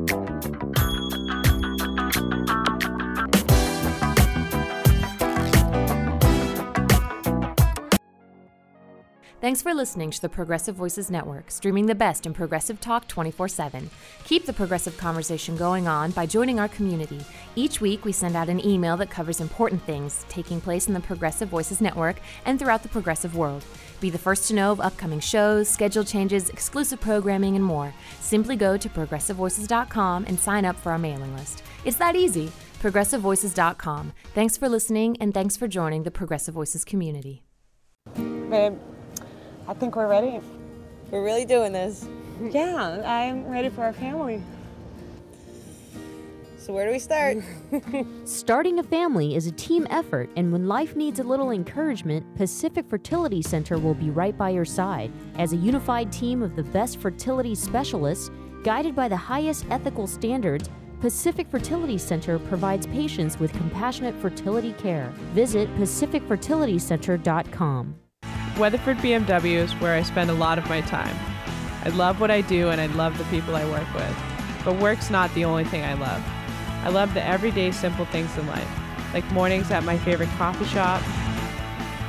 Thanks 9.41 9.61
for 9.61 9.73
listening 9.73 10.11
to 10.11 10.21
the 10.21 10.29
Progressive 10.29 10.75
Voices 10.75 11.11
Network, 11.11 11.51
streaming 11.51 11.87
the 11.87 11.93
best 11.93 12.25
in 12.25 12.33
progressive 12.33 12.79
talk 12.79 13.09
24 13.09 13.49
7. 13.49 13.89
Keep 14.23 14.45
the 14.45 14.53
progressive 14.53 14.97
conversation 14.97 15.57
going 15.57 15.89
on 15.89 16.11
by 16.11 16.25
joining 16.25 16.57
our 16.57 16.69
community. 16.69 17.19
Each 17.57 17.81
week, 17.81 18.05
we 18.05 18.13
send 18.13 18.37
out 18.37 18.47
an 18.47 18.65
email 18.65 18.95
that 18.95 19.09
covers 19.09 19.41
important 19.41 19.83
things 19.83 20.25
taking 20.29 20.61
place 20.61 20.87
in 20.87 20.93
the 20.93 21.01
Progressive 21.01 21.49
Voices 21.49 21.81
Network 21.81 22.15
and 22.45 22.57
throughout 22.57 22.83
the 22.83 22.87
progressive 22.87 23.35
world. 23.35 23.65
Be 24.03 24.09
the 24.09 24.17
first 24.17 24.49
to 24.49 24.53
know 24.53 24.73
of 24.73 24.81
upcoming 24.81 25.21
shows, 25.21 25.69
schedule 25.69 26.03
changes, 26.03 26.49
exclusive 26.49 26.99
programming, 26.99 27.55
and 27.55 27.63
more. 27.63 27.93
Simply 28.19 28.57
go 28.57 28.75
to 28.75 28.89
progressivevoices.com 28.89 30.25
and 30.27 30.37
sign 30.37 30.65
up 30.65 30.75
for 30.75 30.91
our 30.91 30.97
mailing 30.97 31.33
list. 31.37 31.63
It's 31.85 31.95
that 31.99 32.13
easy. 32.13 32.51
ProgressiveVoices.com. 32.81 34.11
Thanks 34.35 34.57
for 34.57 34.67
listening 34.67 35.15
and 35.21 35.33
thanks 35.33 35.55
for 35.55 35.69
joining 35.69 36.03
the 36.03 36.11
Progressive 36.11 36.53
Voices 36.53 36.83
community. 36.83 37.43
Babe, 38.13 38.77
I 39.69 39.73
think 39.73 39.95
we're 39.95 40.09
ready. 40.09 40.41
We're 41.09 41.23
really 41.23 41.45
doing 41.45 41.71
this. 41.71 42.05
Yeah, 42.41 43.01
I'm 43.05 43.47
ready 43.47 43.69
for 43.69 43.85
our 43.85 43.93
family. 43.93 44.43
So, 46.63 46.71
where 46.71 46.85
do 46.85 46.93
we 46.93 46.99
start? 46.99 47.39
Starting 48.23 48.79
a 48.79 48.83
family 48.83 49.35
is 49.35 49.47
a 49.47 49.51
team 49.51 49.85
effort, 49.89 50.29
and 50.37 50.49
when 50.49 50.65
life 50.65 50.95
needs 50.95 51.19
a 51.19 51.23
little 51.23 51.51
encouragement, 51.51 52.25
Pacific 52.37 52.87
Fertility 52.87 53.41
Center 53.41 53.77
will 53.77 53.95
be 53.95 54.09
right 54.09 54.37
by 54.37 54.51
your 54.51 54.63
side. 54.63 55.11
As 55.37 55.51
a 55.51 55.57
unified 55.57 56.09
team 56.09 56.41
of 56.41 56.55
the 56.55 56.63
best 56.63 57.01
fertility 57.01 57.53
specialists, 57.53 58.31
guided 58.63 58.95
by 58.95 59.09
the 59.09 59.17
highest 59.17 59.65
ethical 59.71 60.07
standards, 60.07 60.69
Pacific 61.01 61.49
Fertility 61.49 61.97
Center 61.97 62.39
provides 62.39 62.87
patients 62.87 63.41
with 63.41 63.51
compassionate 63.51 64.15
fertility 64.21 64.71
care. 64.71 65.11
Visit 65.33 65.67
pacificfertilitycenter.com. 65.75 67.95
Weatherford 68.57 68.99
BMW 68.99 69.55
is 69.55 69.73
where 69.73 69.95
I 69.95 70.03
spend 70.03 70.29
a 70.29 70.33
lot 70.33 70.57
of 70.57 70.69
my 70.69 70.79
time. 70.79 71.17
I 71.83 71.89
love 71.89 72.21
what 72.21 72.31
I 72.31 72.39
do 72.39 72.69
and 72.69 72.79
I 72.79 72.85
love 72.85 73.17
the 73.17 73.25
people 73.25 73.53
I 73.53 73.69
work 73.69 73.93
with. 73.93 74.17
But 74.63 74.77
work's 74.77 75.09
not 75.09 75.29
the 75.33 75.43
only 75.43 75.65
thing 75.65 75.83
I 75.83 75.95
love. 75.95 76.23
I 76.83 76.89
love 76.89 77.13
the 77.13 77.23
everyday 77.23 77.71
simple 77.71 78.05
things 78.05 78.37
in 78.37 78.45
life, 78.47 78.67
like 79.13 79.29
mornings 79.31 79.71
at 79.71 79.85
my 79.85 79.97
favorite 79.97 80.29
coffee 80.37 80.65
shop, 80.65 81.01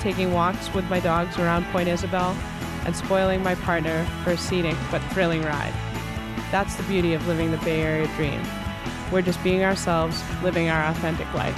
taking 0.01 0.33
walks 0.33 0.73
with 0.75 0.85
my 0.91 0.99
dogs 0.99 1.39
around 1.39 1.65
Point 1.67 1.89
Isabel, 1.89 2.37
and 2.85 2.97
spoiling 2.97 3.43
my 3.43 3.55
partner 3.55 4.05
for 4.25 4.33
a 4.33 4.37
scenic 4.37 4.77
but 4.91 5.01
thrilling 5.13 5.43
ride. 5.43 5.73
That's 6.51 6.75
the 6.75 6.83
beauty 6.85 7.15
of 7.15 7.27
living 7.29 7.53
the 7.53 7.57
Bay 7.59 7.83
Area 7.83 8.09
dream. 8.17 8.41
We're 9.13 9.23
just 9.23 9.43
being 9.45 9.63
ourselves, 9.63 10.23
living 10.43 10.69
our 10.69 10.85
authentic 10.91 11.33
life. 11.35 11.57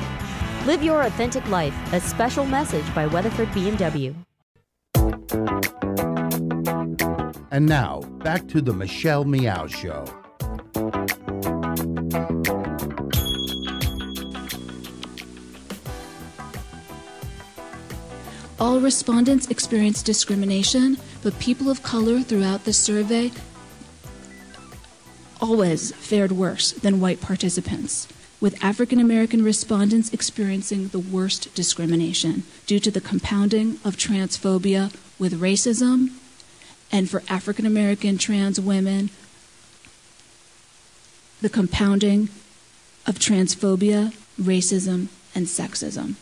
Live 0.67 0.83
your 0.83 1.03
authentic 1.03 1.49
life, 1.49 1.75
a 1.93 2.01
special 2.01 2.45
message 2.45 2.95
by 2.95 3.07
Weatherford 3.07 3.49
BMW. 3.49 4.15
And 7.51 7.67
now, 7.67 8.01
back 8.19 8.47
to 8.49 8.61
the 8.61 8.75
Michelle 8.75 9.25
Meow 9.25 9.67
Show. 9.69 10.05
All 18.59 18.81
respondents 18.81 19.49
experienced 19.49 20.07
discrimination, 20.07 20.97
but 21.23 21.39
people 21.39 21.71
of 21.71 21.83
color 21.83 22.21
throughout 22.21 22.65
the 22.65 22.73
survey 22.73 23.31
always 25.43 25.93
fared 25.93 26.33
worse 26.33 26.73
than 26.73 26.99
white 26.99 27.21
participants, 27.21 28.09
with 28.41 28.63
African 28.65 28.99
American 28.99 29.45
respondents 29.45 30.11
experiencing 30.11 30.89
the 30.89 30.99
worst 30.99 31.55
discrimination 31.55 32.45
due 32.67 32.81
to 32.81 32.91
the 32.91 33.01
compounding 33.01 33.73
of 33.85 33.97
transphobia 33.97 34.91
with 35.19 35.39
racism, 35.39 36.13
and 36.91 37.11
for 37.11 37.23
African 37.29 37.67
American 37.67 38.17
trans 38.17 38.59
women, 38.59 39.11
the 41.43 41.51
compounding 41.51 42.31
of 43.07 43.19
transphobia, 43.19 44.15
racism, 44.41 45.09
and 45.35 45.47
sexism. 45.47 46.15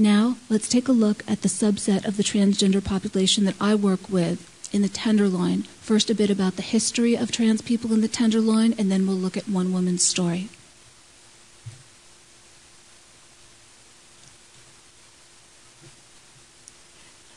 Now, 0.00 0.38
let's 0.48 0.66
take 0.66 0.88
a 0.88 0.92
look 0.92 1.22
at 1.28 1.42
the 1.42 1.48
subset 1.48 2.06
of 2.06 2.16
the 2.16 2.22
transgender 2.22 2.82
population 2.82 3.44
that 3.44 3.54
I 3.60 3.74
work 3.74 4.08
with 4.08 4.48
in 4.72 4.80
the 4.80 4.88
Tenderloin. 4.88 5.64
First, 5.82 6.08
a 6.08 6.14
bit 6.14 6.30
about 6.30 6.56
the 6.56 6.62
history 6.62 7.14
of 7.14 7.30
trans 7.30 7.60
people 7.60 7.92
in 7.92 8.00
the 8.00 8.08
Tenderloin, 8.08 8.74
and 8.78 8.90
then 8.90 9.06
we'll 9.06 9.14
look 9.14 9.36
at 9.36 9.46
one 9.46 9.74
woman's 9.74 10.02
story. 10.02 10.48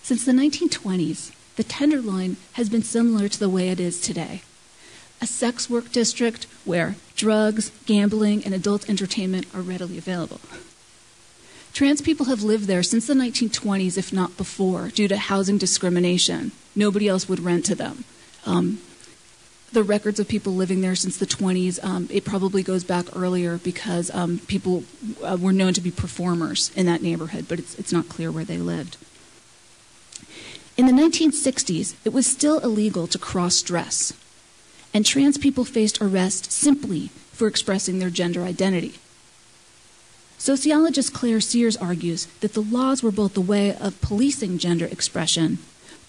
Since 0.02 0.24
the 0.24 0.32
1920s, 0.32 1.34
the 1.58 1.66
Tenderloin 1.66 2.38
has 2.54 2.70
been 2.70 2.82
similar 2.82 3.28
to 3.28 3.40
the 3.40 3.50
way 3.50 3.68
it 3.68 3.82
is 3.82 4.00
today 4.00 4.42
a 5.22 5.28
sex 5.28 5.70
work 5.70 5.92
district 5.92 6.48
where 6.64 6.96
drugs, 7.18 7.72
gambling, 7.86 8.44
and 8.46 8.54
adult 8.54 8.90
entertainment 8.90 9.48
are 9.54 9.62
readily 9.62 9.98
available. 9.98 10.40
Trans 11.74 12.04
people 12.04 12.28
have 12.28 12.44
lived 12.44 12.66
there 12.66 12.84
since 12.84 13.08
the 13.08 13.16
1920s, 13.16 13.98
if 13.98 14.14
not 14.14 14.38
before, 14.38 14.90
due 14.90 15.08
to 15.08 15.18
housing 15.18 15.58
discrimination. 15.58 16.52
Nobody 16.76 17.08
else 17.08 17.28
would 17.28 17.40
rent 17.40 17.66
to 17.66 17.76
them. 17.76 18.04
Um, 18.46 18.80
the 19.72 19.84
records 19.84 20.20
of 20.20 20.28
people 20.28 20.54
living 20.54 20.82
there 20.82 20.96
since 20.96 21.18
the 21.18 21.26
20s, 21.26 21.84
um, 21.84 22.08
it 22.12 22.24
probably 22.24 22.62
goes 22.62 22.84
back 22.84 23.06
earlier 23.16 23.58
because 23.58 24.14
um, 24.14 24.40
people 24.46 24.84
uh, 25.24 25.36
were 25.40 25.52
known 25.52 25.74
to 25.74 25.82
be 25.82 25.90
performers 25.90 26.72
in 26.76 26.86
that 26.86 27.02
neighborhood, 27.02 27.48
but 27.50 27.58
it's, 27.58 27.74
it's 27.80 27.92
not 27.92 28.08
clear 28.08 28.32
where 28.32 28.46
they 28.46 28.58
lived. 28.58 28.98
In 30.78 30.86
the 30.86 30.92
1960s, 30.92 31.96
it 32.06 32.14
was 32.14 32.28
still 32.28 32.60
illegal 32.60 33.08
to 33.08 33.18
cross 33.18 33.64
dress, 33.64 34.14
and 34.94 35.06
trans 35.06 35.40
people 35.40 35.66
faced 35.66 36.00
arrest 36.02 36.52
simply 36.52 37.08
for 37.32 37.48
expressing 37.48 37.98
their 37.98 38.12
gender 38.12 38.44
identity. 38.44 39.00
Sociologist 40.44 41.14
Clare 41.14 41.40
Sears 41.40 41.78
argues 41.78 42.26
that 42.42 42.52
the 42.52 42.62
laws 42.62 43.02
were 43.02 43.14
both 43.14 43.38
a 43.38 43.40
way 43.40 43.74
of 43.78 44.02
policing 44.02 44.58
gender 44.58 44.86
expression, 44.86 45.60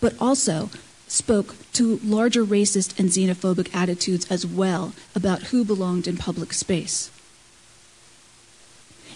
but 0.01 0.21
also 0.21 0.71
spoke 1.07 1.55
to 1.75 2.01
larger 2.03 2.45
racist 2.45 2.99
and 2.99 3.11
xenophobic 3.11 3.73
attitudes 3.73 4.29
as 4.33 4.45
well 4.45 4.93
about 5.15 5.45
who 5.45 5.65
belonged 5.65 6.09
in 6.09 6.17
public 6.17 6.53
space. 6.53 7.13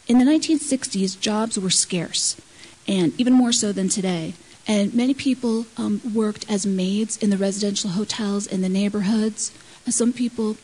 In 0.07 0.20
the 0.20 0.24
1960s, 0.24 1.18
jobs 1.18 1.59
were 1.59 1.68
scarce, 1.68 2.40
and 2.87 3.12
even 3.18 3.33
more 3.33 3.50
so 3.50 3.72
than 3.72 3.88
today. 3.88 4.35
And 4.68 4.94
many 4.94 5.14
people 5.14 5.66
um, 5.76 6.00
worked 6.14 6.48
as 6.48 6.64
maids 6.64 7.16
in 7.16 7.31
the 7.31 7.37
residential 7.37 7.90
hotels 7.90 8.46
in 8.46 8.61
the 8.61 8.68
neighborhoods. 8.68 9.50
And 9.85 9.92
some 9.92 10.12
people 10.12 10.59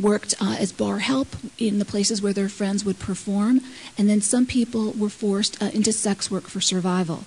worked 0.00 0.34
uh, 0.40 0.56
as 0.58 0.72
bar 0.72 0.98
help 0.98 1.28
in 1.58 1.78
the 1.78 1.84
places 1.84 2.20
where 2.20 2.32
their 2.32 2.48
friends 2.48 2.84
would 2.84 2.98
perform, 2.98 3.60
and 3.96 4.08
then 4.08 4.20
some 4.20 4.46
people 4.46 4.92
were 4.92 5.08
forced 5.08 5.62
uh, 5.62 5.66
into 5.66 5.92
sex 5.92 6.30
work 6.30 6.44
for 6.44 6.60
survival. 6.60 7.24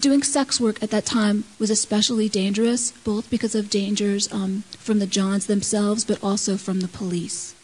Doing 0.00 0.24
sex 0.24 0.60
work 0.60 0.82
at 0.82 0.90
that 0.90 1.06
time 1.06 1.44
was 1.60 1.70
especially 1.70 2.28
dangerous, 2.28 2.90
both 3.04 3.30
because 3.30 3.54
of 3.54 3.70
dangers 3.70 4.32
um, 4.32 4.64
from 4.78 4.98
the 4.98 5.06
Johns 5.06 5.46
themselves, 5.46 6.04
but 6.04 6.22
also 6.24 6.56
from 6.56 6.80
the 6.80 6.88
police. 6.88 7.54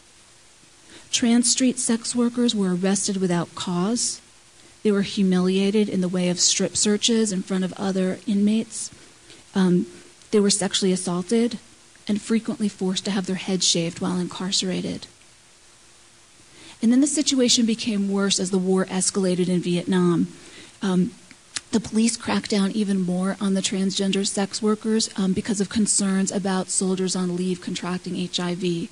Trans 1.11 1.51
street 1.51 1.77
sex 1.79 2.15
workers 2.15 2.55
were 2.55 2.73
arrested 2.73 3.17
without 3.17 3.55
cause. 3.55 4.21
They 4.83 4.91
were 4.91 5.01
humiliated 5.01 5.89
in 5.89 5.99
the 5.99 6.07
way 6.07 6.29
of 6.29 6.39
strip 6.39 6.77
searches 6.77 7.33
in 7.33 7.41
front 7.41 7.65
of 7.65 7.73
other 7.73 8.19
inmates. 8.25 8.89
Um, 9.53 9.87
they 10.31 10.39
were 10.39 10.49
sexually 10.49 10.91
assaulted 10.91 11.59
and 12.07 12.21
frequently 12.21 12.67
forced 12.67 13.05
to 13.05 13.11
have 13.11 13.25
their 13.25 13.35
heads 13.35 13.67
shaved 13.67 14.01
while 14.01 14.19
incarcerated. 14.19 15.07
And 16.81 16.91
then 16.91 17.01
the 17.01 17.07
situation 17.07 17.65
became 17.65 18.11
worse 18.11 18.39
as 18.39 18.51
the 18.51 18.57
war 18.57 18.85
escalated 18.85 19.49
in 19.49 19.61
Vietnam. 19.61 20.27
Um, 20.81 21.11
the 21.71 21.79
police 21.79 22.17
cracked 22.17 22.49
down 22.49 22.71
even 22.71 23.01
more 23.01 23.37
on 23.39 23.53
the 23.53 23.61
transgender 23.61 24.25
sex 24.25 24.61
workers 24.61 25.09
um, 25.17 25.33
because 25.33 25.61
of 25.61 25.69
concerns 25.69 26.31
about 26.31 26.69
soldiers 26.69 27.15
on 27.15 27.35
leave 27.35 27.61
contracting 27.61 28.15
HIV. 28.15 28.89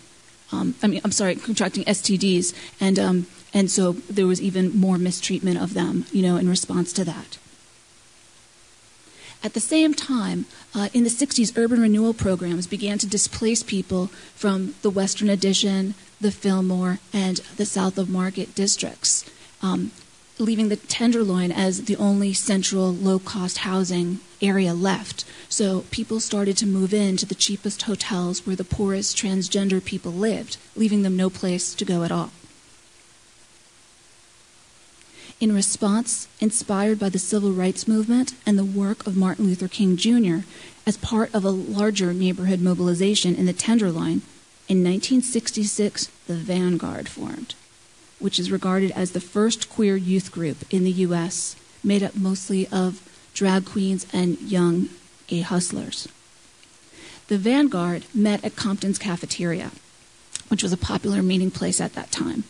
Um, 0.52 0.76
I 0.84 0.88
mean, 0.88 1.02
I'm 1.04 1.12
sorry, 1.12 1.36
contracting 1.36 1.86
STDs. 1.86 2.54
And 2.80 3.00
um, 3.00 3.28
and 3.54 3.72
so 3.72 3.94
there 3.94 4.28
was 4.28 4.42
even 4.42 4.78
more 4.78 4.98
mistreatment 4.98 5.58
of 5.60 5.74
them, 5.74 6.06
you 6.12 6.22
know, 6.22 6.38
in 6.38 6.50
response 6.50 6.94
to 6.94 7.06
that. 7.06 7.38
At 9.44 9.54
the 9.54 9.60
same 9.60 9.94
time, 9.94 10.46
uh, 10.74 10.90
in 10.94 11.04
the 11.04 11.10
60s, 11.10 11.58
urban 11.58 11.80
renewal 11.82 12.14
programs 12.14 12.68
began 12.68 12.98
to 12.98 13.08
displace 13.08 13.64
people 13.64 14.08
from 14.36 14.76
the 14.82 14.90
Western 14.90 15.30
Addition, 15.30 15.94
the 16.20 16.32
Fillmore, 16.32 17.00
and 17.14 17.38
the 17.56 17.66
South 17.66 17.98
of 17.98 18.10
Market 18.10 18.56
districts, 18.56 19.30
um, 19.62 19.92
leaving 20.40 20.70
the 20.70 20.76
Tenderloin 20.76 21.52
as 21.52 21.86
the 21.86 21.96
only 21.98 22.34
central 22.34 22.92
low 22.92 23.20
cost 23.20 23.60
housing 23.60 24.20
area 24.42 24.74
left. 24.74 25.24
So 25.50 25.82
people 25.92 26.20
started 26.20 26.58
to 26.58 26.68
move 26.68 26.94
into 26.94 27.26
the 27.26 27.36
cheapest 27.36 27.84
hotels 27.84 28.46
where 28.46 28.56
the 28.56 28.64
poorest 28.64 29.18
transgender 29.18 29.84
people 29.84 30.12
lived, 30.12 30.58
leaving 30.76 31.04
them 31.04 31.16
no 31.16 31.30
place 31.30 31.74
to 31.76 31.86
go 31.86 32.04
at 32.04 32.12
all. 32.12 32.32
In 35.40 35.54
response, 35.54 36.28
inspired 36.40 36.98
by 36.98 37.10
the 37.10 37.20
civil 37.20 37.52
rights 37.52 37.88
movement 37.88 38.34
and 38.44 38.58
the 38.58 38.66
work 38.66 39.06
of 39.06 39.16
Martin 39.16 39.46
Luther 39.46 39.68
King 39.68 39.96
Jr., 39.96 40.38
as 40.88 40.98
part 40.98 41.32
of 41.32 41.46
a 41.46 41.52
larger 41.52 42.12
neighborhood 42.12 42.60
mobilization 42.60 43.36
in 43.36 43.46
the 43.46 43.54
Tenderloin, 43.54 44.24
in 44.68 44.84
1966 44.84 46.10
the 46.26 46.34
Vanguard 46.34 47.08
formed, 47.08 47.54
which 48.18 48.40
is 48.40 48.50
regarded 48.50 48.90
as 48.92 49.12
the 49.12 49.20
first 49.20 49.70
queer 49.70 49.96
youth 49.96 50.32
group 50.32 50.58
in 50.72 50.84
the 50.84 50.92
U.S., 51.06 51.56
made 51.84 52.02
up 52.02 52.16
mostly 52.16 52.68
of 52.70 53.08
drag 53.36 53.64
queens 53.64 54.08
and 54.12 54.42
young 54.42 54.90
gay 55.28 55.42
hustlers. 55.42 56.08
The 57.28 57.38
Vanguard 57.38 58.06
met 58.12 58.44
at 58.44 58.56
Compton's 58.56 58.98
Cafeteria, 58.98 59.70
which 60.48 60.64
was 60.64 60.74
a 60.74 60.78
popular 60.78 61.22
meeting 61.22 61.52
place 61.52 61.80
at 61.80 61.94
that 61.94 62.12
time 62.12 62.46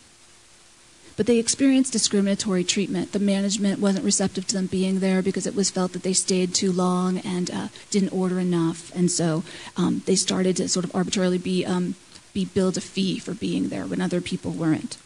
but 1.18 1.26
they 1.26 1.38
experienced 1.38 1.92
discriminatory 1.92 2.62
treatment. 2.62 3.10
The 3.10 3.18
management 3.18 3.80
wasn't 3.80 4.04
receptive 4.04 4.46
to 4.46 4.54
them 4.54 4.66
being 4.66 5.00
there 5.00 5.20
because 5.20 5.48
it 5.48 5.56
was 5.56 5.68
felt 5.68 5.92
that 5.92 6.04
they 6.04 6.12
stayed 6.12 6.54
too 6.54 6.70
long 6.70 7.18
and 7.18 7.50
uh, 7.50 7.68
didn't 7.90 8.12
order 8.12 8.38
enough, 8.38 8.94
and 8.94 9.10
so 9.10 9.42
um, 9.76 10.02
they 10.06 10.14
started 10.14 10.56
to 10.56 10.68
sort 10.68 10.84
of 10.84 10.94
arbitrarily 10.94 11.36
be 11.36 11.66
um, 11.66 11.96
be 12.32 12.44
billed 12.44 12.76
a 12.76 12.80
fee 12.80 13.18
for 13.18 13.34
being 13.34 13.68
there 13.68 13.84
when 13.84 14.00
other 14.00 14.20
people 14.20 14.52
weren't. 14.52 14.96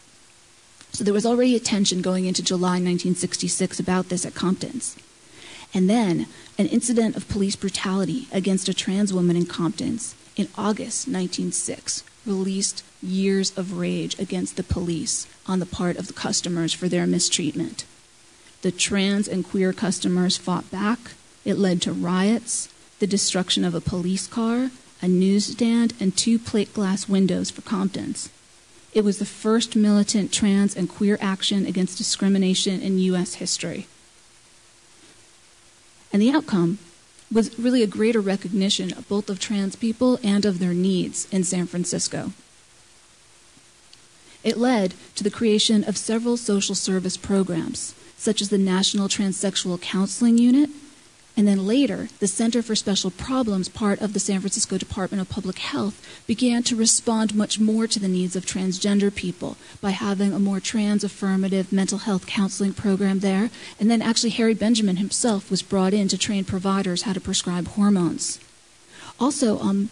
So 0.91 1.03
there 1.03 1.15
was 1.15 1.25
already 1.25 1.55
a 1.55 1.59
tension 1.59 2.03
going 2.03 2.25
into 2.25 2.43
July 2.43 2.77
1966 2.77 3.79
about 3.79 4.09
this 4.09 4.23
at 4.23 4.35
Compton's. 4.35 4.95
And 5.73 5.89
then 5.89 6.27
an 6.59 6.67
incident 6.67 7.15
of 7.15 7.27
police 7.27 7.55
brutality 7.55 8.27
against 8.31 8.69
a 8.69 8.73
trans 8.75 9.11
woman 9.11 9.35
in 9.35 9.47
Compton's 9.47 10.13
in 10.35 10.47
August 10.55 11.07
1906 11.07 12.03
released 12.25 12.83
years 13.01 13.55
of 13.57 13.77
rage 13.77 14.17
against 14.19 14.55
the 14.55 14.63
police 14.63 15.27
on 15.45 15.59
the 15.59 15.65
part 15.65 15.97
of 15.97 16.07
the 16.07 16.13
customers 16.13 16.73
for 16.73 16.87
their 16.87 17.05
mistreatment. 17.05 17.85
The 18.61 18.71
trans 18.71 19.27
and 19.27 19.43
queer 19.43 19.73
customers 19.73 20.37
fought 20.37 20.71
back. 20.71 20.99
It 21.43 21.57
led 21.57 21.81
to 21.81 21.91
riots, 21.91 22.69
the 22.99 23.07
destruction 23.07 23.65
of 23.65 23.75
a 23.75 23.81
police 23.81 24.27
car, 24.27 24.71
a 25.01 25.07
newsstand, 25.07 25.93
and 25.99 26.15
two 26.15 26.39
plate 26.39 26.73
glass 26.73 27.09
windows 27.09 27.51
for 27.51 27.61
Compton's. 27.61 28.29
It 28.93 29.03
was 29.03 29.17
the 29.17 29.25
first 29.25 29.75
militant 29.75 30.31
trans 30.31 30.75
and 30.75 30.87
queer 30.87 31.17
action 31.19 31.65
against 31.65 31.97
discrimination 31.97 32.81
in 32.81 32.99
U.S. 32.99 33.35
history. 33.35 33.87
And 36.13 36.21
the 36.21 36.31
outcome 36.31 36.77
was 37.33 37.57
really 37.57 37.81
a 37.81 37.87
greater 37.87 38.21
recognition 38.21 38.93
both 39.09 39.29
of 39.29 39.39
trans 39.39 39.75
people 39.75 40.19
and 40.23 40.45
of 40.45 40.59
their 40.59 40.73
needs 40.73 41.27
in 41.31 41.43
San 41.43 41.65
Francisco. 41.65 42.31
It 44.43 44.57
led 44.57 44.93
to 45.15 45.23
the 45.23 45.31
creation 45.31 45.83
of 45.83 45.97
several 45.97 46.37
social 46.37 46.75
service 46.75 47.17
programs, 47.17 47.95
such 48.17 48.41
as 48.41 48.49
the 48.49 48.57
National 48.57 49.07
Transsexual 49.07 49.81
Counseling 49.81 50.37
Unit, 50.37 50.69
and 51.35 51.47
then 51.47 51.65
later, 51.65 52.09
the 52.19 52.27
Center 52.27 52.61
for 52.61 52.75
Special 52.75 53.09
Problems, 53.09 53.67
part 53.67 54.01
of 54.01 54.13
the 54.13 54.19
San 54.19 54.39
Francisco 54.39 54.77
Department 54.77 55.19
of 55.19 55.29
Public 55.29 55.57
Health, 55.57 56.23
began 56.27 56.61
to 56.63 56.75
respond 56.75 57.33
much 57.33 57.59
more 57.59 57.87
to 57.87 57.99
the 57.99 58.07
needs 58.07 58.35
of 58.35 58.45
transgender 58.45 59.13
people 59.13 59.57
by 59.81 59.91
having 59.91 60.31
a 60.31 60.39
more 60.39 60.59
trans 60.59 61.03
affirmative 61.03 61.73
mental 61.73 61.99
health 61.99 62.27
counseling 62.27 62.73
program 62.73 63.19
there. 63.19 63.49
And 63.79 63.89
then 63.89 64.01
actually, 64.01 64.29
Harry 64.31 64.53
Benjamin 64.53 64.97
himself 64.97 65.49
was 65.49 65.63
brought 65.63 65.93
in 65.93 66.07
to 66.09 66.17
train 66.19 66.45
providers 66.45 67.01
how 67.01 67.13
to 67.13 67.21
prescribe 67.21 67.67
hormones. 67.69 68.39
Also, 69.19 69.59
um, 69.59 69.89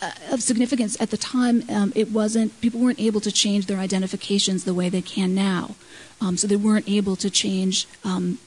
uh, 0.00 0.12
of 0.30 0.42
significance 0.42 0.98
at 1.00 1.10
the 1.10 1.16
time, 1.16 1.64
um, 1.68 1.92
it 1.96 2.10
wasn't 2.10 2.58
people 2.60 2.80
weren't 2.80 3.00
able 3.00 3.20
to 3.20 3.32
change 3.32 3.66
their 3.66 3.78
identifications 3.78 4.64
the 4.64 4.72
way 4.72 4.88
they 4.88 5.02
can 5.02 5.34
now. 5.34 5.74
Um, 6.20 6.36
so 6.36 6.46
they 6.46 6.56
weren't 6.56 6.88
able 6.88 7.16
to 7.16 7.28
change 7.28 7.86
um, 8.04 8.38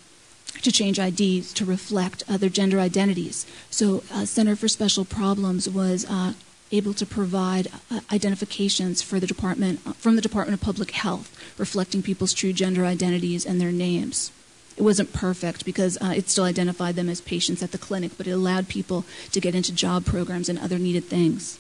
to 0.61 0.71
change 0.71 0.99
IDs 0.99 1.53
to 1.53 1.65
reflect 1.65 2.23
other 2.29 2.49
gender 2.49 2.79
identities. 2.79 3.45
So, 3.69 4.03
uh, 4.11 4.25
Center 4.25 4.55
for 4.55 4.67
Special 4.67 5.05
Problems 5.05 5.67
was 5.69 6.05
uh, 6.09 6.33
able 6.71 6.93
to 6.93 7.05
provide 7.05 7.67
uh, 7.91 7.99
identifications 8.11 9.01
for 9.01 9.19
the 9.19 9.27
department 9.27 9.79
uh, 9.85 9.93
from 9.93 10.15
the 10.15 10.21
Department 10.21 10.59
of 10.59 10.65
Public 10.65 10.91
Health, 10.91 11.35
reflecting 11.57 12.01
people's 12.01 12.33
true 12.33 12.53
gender 12.53 12.85
identities 12.85 13.45
and 13.45 13.59
their 13.61 13.71
names. 13.71 14.31
It 14.75 14.81
wasn't 14.81 15.13
perfect 15.13 15.65
because 15.65 15.97
uh, 16.01 16.13
it 16.15 16.29
still 16.29 16.45
identified 16.45 16.95
them 16.95 17.09
as 17.09 17.21
patients 17.21 17.61
at 17.61 17.71
the 17.71 17.77
clinic, 17.77 18.13
but 18.17 18.25
it 18.25 18.31
allowed 18.31 18.67
people 18.67 19.05
to 19.31 19.39
get 19.39 19.53
into 19.53 19.71
job 19.71 20.05
programs 20.05 20.49
and 20.49 20.57
other 20.57 20.79
needed 20.79 21.05
things. 21.05 21.59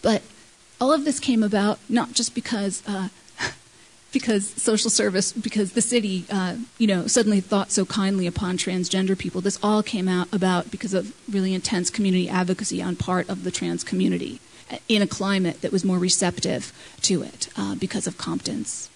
But 0.00 0.22
all 0.80 0.92
of 0.92 1.04
this 1.04 1.20
came 1.20 1.42
about 1.42 1.78
not 1.88 2.12
just 2.12 2.34
because 2.34 2.82
because 4.12 4.48
social 4.50 4.90
service, 4.90 5.32
because 5.32 5.72
the 5.72 5.80
city, 5.80 6.24
uh, 6.30 6.56
you 6.78 6.86
know, 6.86 7.06
suddenly 7.06 7.40
thought 7.40 7.70
so 7.70 7.84
kindly 7.84 8.26
upon 8.26 8.58
transgender 8.58 9.16
people. 9.16 9.40
This 9.40 9.58
all 9.62 9.82
came 9.82 10.08
out 10.08 10.28
about 10.32 10.70
because 10.70 10.94
of 10.94 11.14
really 11.32 11.54
intense 11.54 11.90
community 11.90 12.28
advocacy 12.28 12.82
on 12.82 12.96
part 12.96 13.28
of 13.28 13.44
the 13.44 13.50
trans 13.50 13.82
community 13.82 14.40
in 14.88 15.02
a 15.02 15.06
climate 15.06 15.60
that 15.62 15.72
was 15.72 15.84
more 15.84 15.98
receptive 15.98 16.72
to 17.02 17.22
it 17.22 17.48
uh, 17.56 17.74
because 17.74 18.06
of 18.06 18.18
Compton's. 18.18 18.88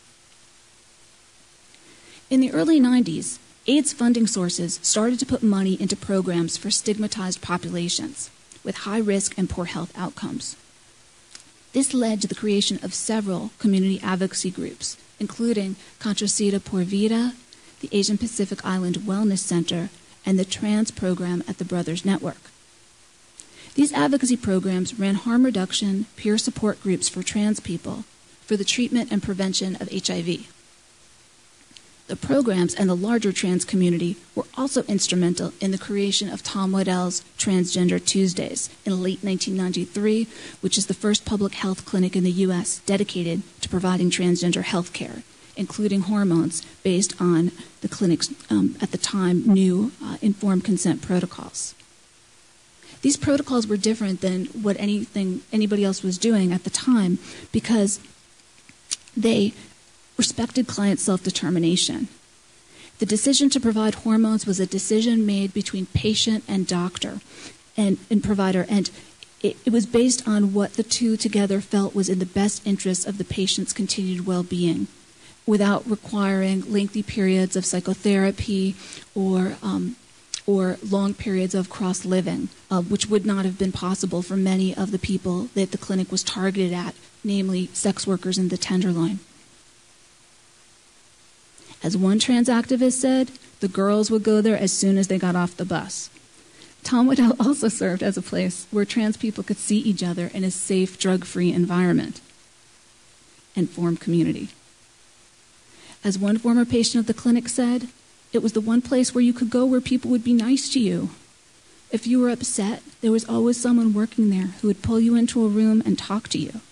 In 2.28 2.40
the 2.40 2.52
early 2.52 2.80
90s, 2.80 3.38
AIDS 3.66 3.92
funding 3.92 4.26
sources 4.26 4.80
started 4.82 5.18
to 5.20 5.26
put 5.26 5.42
money 5.42 5.80
into 5.80 5.96
programs 5.96 6.56
for 6.56 6.70
stigmatized 6.70 7.42
populations 7.42 8.30
with 8.64 8.78
high 8.78 8.98
risk 8.98 9.36
and 9.38 9.48
poor 9.48 9.66
health 9.66 9.92
outcomes. 9.96 10.56
This 11.72 11.92
led 11.92 12.22
to 12.22 12.26
the 12.26 12.34
creation 12.34 12.78
of 12.82 12.94
several 12.94 13.50
community 13.58 14.00
advocacy 14.02 14.50
groups, 14.50 14.96
including 15.20 15.76
ContraSIDA 16.00 16.64
Por 16.64 16.82
Vida, 16.82 17.34
the 17.80 17.88
Asian 17.92 18.18
Pacific 18.18 18.64
Island 18.64 18.96
Wellness 18.98 19.38
Center, 19.38 19.90
and 20.24 20.38
the 20.38 20.44
Trans 20.44 20.90
Program 20.90 21.44
at 21.46 21.58
the 21.58 21.64
Brothers 21.64 22.04
Network. 22.04 22.50
These 23.74 23.92
advocacy 23.92 24.38
programs 24.38 24.98
ran 24.98 25.16
harm 25.16 25.44
reduction, 25.44 26.06
peer 26.16 26.38
support 26.38 26.82
groups 26.82 27.08
for 27.08 27.22
trans 27.22 27.60
people 27.60 28.04
for 28.40 28.56
the 28.56 28.64
treatment 28.64 29.12
and 29.12 29.22
prevention 29.22 29.76
of 29.76 29.90
HIV. 29.90 30.50
The 32.06 32.14
programs 32.14 32.72
and 32.72 32.88
the 32.88 32.94
larger 32.94 33.32
trans 33.32 33.64
community 33.64 34.16
were 34.36 34.44
also 34.56 34.84
instrumental 34.84 35.52
in 35.60 35.72
the 35.72 35.78
creation 35.78 36.28
of 36.28 36.42
Tom 36.42 36.70
Waddell's 36.70 37.22
Transgender 37.36 38.04
Tuesdays 38.04 38.70
in 38.84 39.02
late 39.02 39.24
1993, 39.24 40.28
which 40.60 40.78
is 40.78 40.86
the 40.86 40.94
first 40.94 41.24
public 41.24 41.54
health 41.54 41.84
clinic 41.84 42.14
in 42.14 42.22
the 42.22 42.30
U.S. 42.30 42.78
dedicated 42.86 43.42
to 43.60 43.68
providing 43.68 44.10
transgender 44.10 44.62
health 44.62 44.92
care, 44.92 45.24
including 45.56 46.02
hormones 46.02 46.64
based 46.84 47.20
on 47.20 47.50
the 47.80 47.88
clinic's, 47.88 48.32
um, 48.50 48.76
at 48.80 48.92
the 48.92 48.98
time, 48.98 49.42
new 49.44 49.90
uh, 50.00 50.16
informed 50.22 50.62
consent 50.62 51.02
protocols. 51.02 51.74
These 53.02 53.16
protocols 53.16 53.66
were 53.66 53.76
different 53.76 54.20
than 54.20 54.46
what 54.46 54.76
anything 54.78 55.42
anybody 55.52 55.84
else 55.84 56.04
was 56.04 56.18
doing 56.18 56.52
at 56.52 56.62
the 56.62 56.70
time 56.70 57.18
because 57.50 57.98
they 59.16 59.54
respected 60.16 60.66
client 60.66 61.00
self 61.00 61.22
determination. 61.22 62.08
The 62.98 63.06
decision 63.06 63.50
to 63.50 63.60
provide 63.60 63.96
hormones 63.96 64.46
was 64.46 64.58
a 64.58 64.66
decision 64.66 65.26
made 65.26 65.52
between 65.52 65.86
patient 65.86 66.44
and 66.48 66.66
doctor 66.66 67.20
and, 67.76 67.98
and 68.10 68.24
provider, 68.24 68.64
and 68.68 68.90
it, 69.42 69.56
it 69.66 69.70
was 69.70 69.84
based 69.84 70.26
on 70.26 70.54
what 70.54 70.74
the 70.74 70.82
two 70.82 71.16
together 71.16 71.60
felt 71.60 71.94
was 71.94 72.08
in 72.08 72.18
the 72.18 72.26
best 72.26 72.66
interest 72.66 73.06
of 73.06 73.18
the 73.18 73.24
patient's 73.24 73.72
continued 73.72 74.26
well 74.26 74.42
being 74.42 74.86
without 75.46 75.88
requiring 75.88 76.72
lengthy 76.72 77.02
periods 77.02 77.54
of 77.54 77.64
psychotherapy 77.64 78.74
or 79.14 79.56
um, 79.62 79.96
or 80.46 80.78
long 80.88 81.12
periods 81.12 81.56
of 81.56 81.68
cross 81.68 82.04
living, 82.04 82.48
uh, 82.70 82.80
which 82.80 83.08
would 83.08 83.26
not 83.26 83.44
have 83.44 83.58
been 83.58 83.72
possible 83.72 84.22
for 84.22 84.36
many 84.36 84.74
of 84.74 84.92
the 84.92 84.98
people 84.98 85.48
that 85.54 85.72
the 85.72 85.78
clinic 85.78 86.10
was 86.12 86.22
targeted 86.22 86.72
at, 86.72 86.94
namely 87.24 87.66
sex 87.72 88.06
workers 88.06 88.38
in 88.38 88.48
the 88.48 88.56
Tenderloin. 88.56 89.18
As 91.86 91.96
one 91.96 92.18
trans 92.18 92.48
activist 92.48 92.94
said, 92.94 93.30
the 93.60 93.68
girls 93.68 94.10
would 94.10 94.24
go 94.24 94.40
there 94.40 94.58
as 94.58 94.72
soon 94.72 94.98
as 94.98 95.06
they 95.06 95.18
got 95.18 95.36
off 95.36 95.56
the 95.56 95.64
bus. 95.64 96.10
Tom 96.82 97.06
Waddell 97.06 97.36
also 97.40 97.68
served 97.68 98.02
as 98.02 98.16
a 98.16 98.22
place 98.22 98.66
where 98.72 98.84
trans 98.84 99.16
people 99.16 99.44
could 99.44 99.56
see 99.56 99.78
each 99.78 100.02
other 100.02 100.26
in 100.34 100.42
a 100.42 100.50
safe, 100.50 100.98
drug 100.98 101.24
free 101.24 101.52
environment. 101.52 102.20
and 103.54 103.70
form 103.70 103.96
community. 103.96 104.48
As 106.02 106.18
one 106.18 106.38
former 106.38 106.64
patient 106.64 106.98
of 107.02 107.06
the 107.06 107.14
clinic 107.14 107.48
said, 107.48 107.86
it 108.32 108.42
was 108.42 108.52
the 108.52 108.60
one 108.60 108.82
place 108.82 109.14
where 109.14 109.22
you 109.22 109.32
could 109.32 109.48
go 109.48 109.64
where 109.64 109.80
people 109.80 110.10
would 110.10 110.24
be 110.24 110.34
nice 110.34 110.68
to 110.70 110.80
you. 110.80 111.10
If 111.92 112.04
you 112.04 112.18
were 112.20 112.30
upset, 112.30 112.82
there 113.00 113.12
was 113.12 113.28
always 113.28 113.60
someone 113.60 113.94
working 113.94 114.28
there 114.30 114.48
who 114.60 114.66
would 114.66 114.82
pull 114.82 114.98
you 114.98 115.14
into 115.14 115.44
a 115.44 115.48
room 115.48 115.84
and 115.86 115.96
talk 115.96 116.26
to 116.30 116.38
you. 116.38 116.62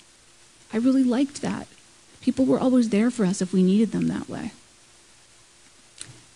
I 0.73 0.79
really 0.79 1.05
liked 1.05 1.41
that. 1.41 1.69
People 2.21 2.47
were 2.47 2.59
always 2.59 2.89
there 2.89 3.13
for 3.13 3.25
us 3.25 3.41
if 3.41 3.53
we 3.53 3.63
needed 3.63 3.93
them 3.93 4.09
that 4.09 4.29
way. 4.29 4.51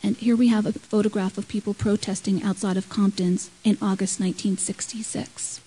And 0.03 0.17
here 0.17 0.37
we 0.37 0.49
have 0.49 0.67
a 0.67 0.73
photograph 0.73 1.39
of 1.39 1.49
people 1.49 1.75
protesting 1.75 2.43
outside 2.43 2.77
of 2.77 2.89
Compton's 2.89 3.51
in 3.65 3.77
August 3.83 4.21
1966. 4.21 5.61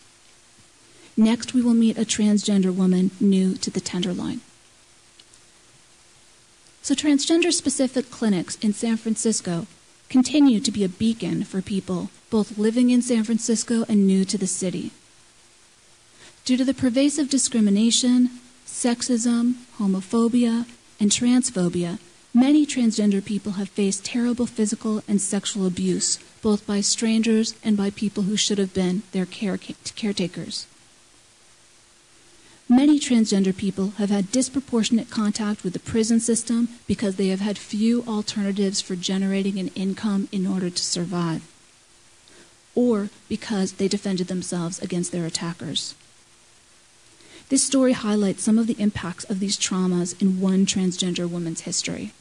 Next, 1.17 1.53
we 1.53 1.61
will 1.61 1.73
meet 1.73 1.97
a 1.97 2.05
transgender 2.05 2.73
woman 2.73 3.11
new 3.19 3.55
to 3.55 3.69
the 3.69 3.81
Tenderloin. 3.81 4.41
So, 6.81 6.95
transgender 6.95 7.51
specific 7.51 8.09
clinics 8.09 8.55
in 8.55 8.73
San 8.73 8.97
Francisco 8.97 9.67
continue 10.09 10.59
to 10.59 10.71
be 10.71 10.83
a 10.83 10.89
beacon 10.89 11.43
for 11.43 11.61
people 11.61 12.09
both 12.31 12.57
living 12.57 12.89
in 12.89 13.01
San 13.01 13.23
Francisco 13.23 13.83
and 13.87 14.07
new 14.07 14.25
to 14.25 14.37
the 14.37 14.47
city. 14.47 14.91
Due 16.45 16.57
to 16.57 16.65
the 16.65 16.73
pervasive 16.73 17.29
discrimination, 17.29 18.31
sexism, 18.65 19.55
homophobia, 19.77 20.65
and 20.99 21.11
transphobia, 21.11 21.99
many 22.33 22.65
transgender 22.65 23.23
people 23.23 23.53
have 23.53 23.69
faced 23.69 24.05
terrible 24.05 24.45
physical 24.45 25.03
and 25.07 25.21
sexual 25.21 25.67
abuse, 25.67 26.17
both 26.41 26.65
by 26.65 26.81
strangers 26.81 27.55
and 27.63 27.75
by 27.75 27.89
people 27.89 28.23
who 28.23 28.37
should 28.37 28.57
have 28.57 28.73
been 28.73 29.03
their 29.11 29.25
care- 29.25 29.57
caretakers. 29.57 30.65
Many 32.69 33.01
transgender 33.01 33.55
people 33.55 33.91
have 33.97 34.09
had 34.09 34.31
disproportionate 34.31 35.09
contact 35.09 35.61
with 35.61 35.73
the 35.73 35.79
prison 35.79 36.21
system 36.21 36.69
because 36.87 37.17
they 37.17 37.27
have 37.27 37.41
had 37.41 37.57
few 37.57 38.01
alternatives 38.07 38.79
for 38.79 38.95
generating 38.95 39.59
an 39.59 39.67
income 39.75 40.29
in 40.31 40.47
order 40.47 40.69
to 40.69 40.83
survive, 40.83 41.41
or 42.73 43.09
because 43.27 43.73
they 43.73 43.89
defended 43.89 44.27
themselves 44.27 44.79
against 44.79 45.11
their 45.11 45.25
attackers. 45.25 45.95
This 47.49 47.61
story 47.61 47.91
highlights 47.91 48.43
some 48.43 48.57
of 48.57 48.67
the 48.67 48.79
impacts 48.79 49.25
of 49.25 49.41
these 49.41 49.57
traumas 49.57 50.19
in 50.21 50.39
one 50.39 50.65
transgender 50.65 51.29
woman's 51.29 51.61
history. 51.61 52.13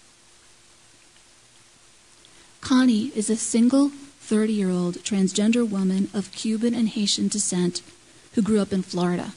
Connie 2.70 3.10
is 3.16 3.28
a 3.28 3.34
single 3.34 3.88
30 4.20 4.52
year 4.52 4.70
old 4.70 4.98
transgender 4.98 5.68
woman 5.68 6.08
of 6.14 6.30
Cuban 6.30 6.72
and 6.72 6.88
Haitian 6.88 7.26
descent 7.26 7.82
who 8.34 8.42
grew 8.42 8.60
up 8.60 8.72
in 8.72 8.82
Florida. 8.82 9.32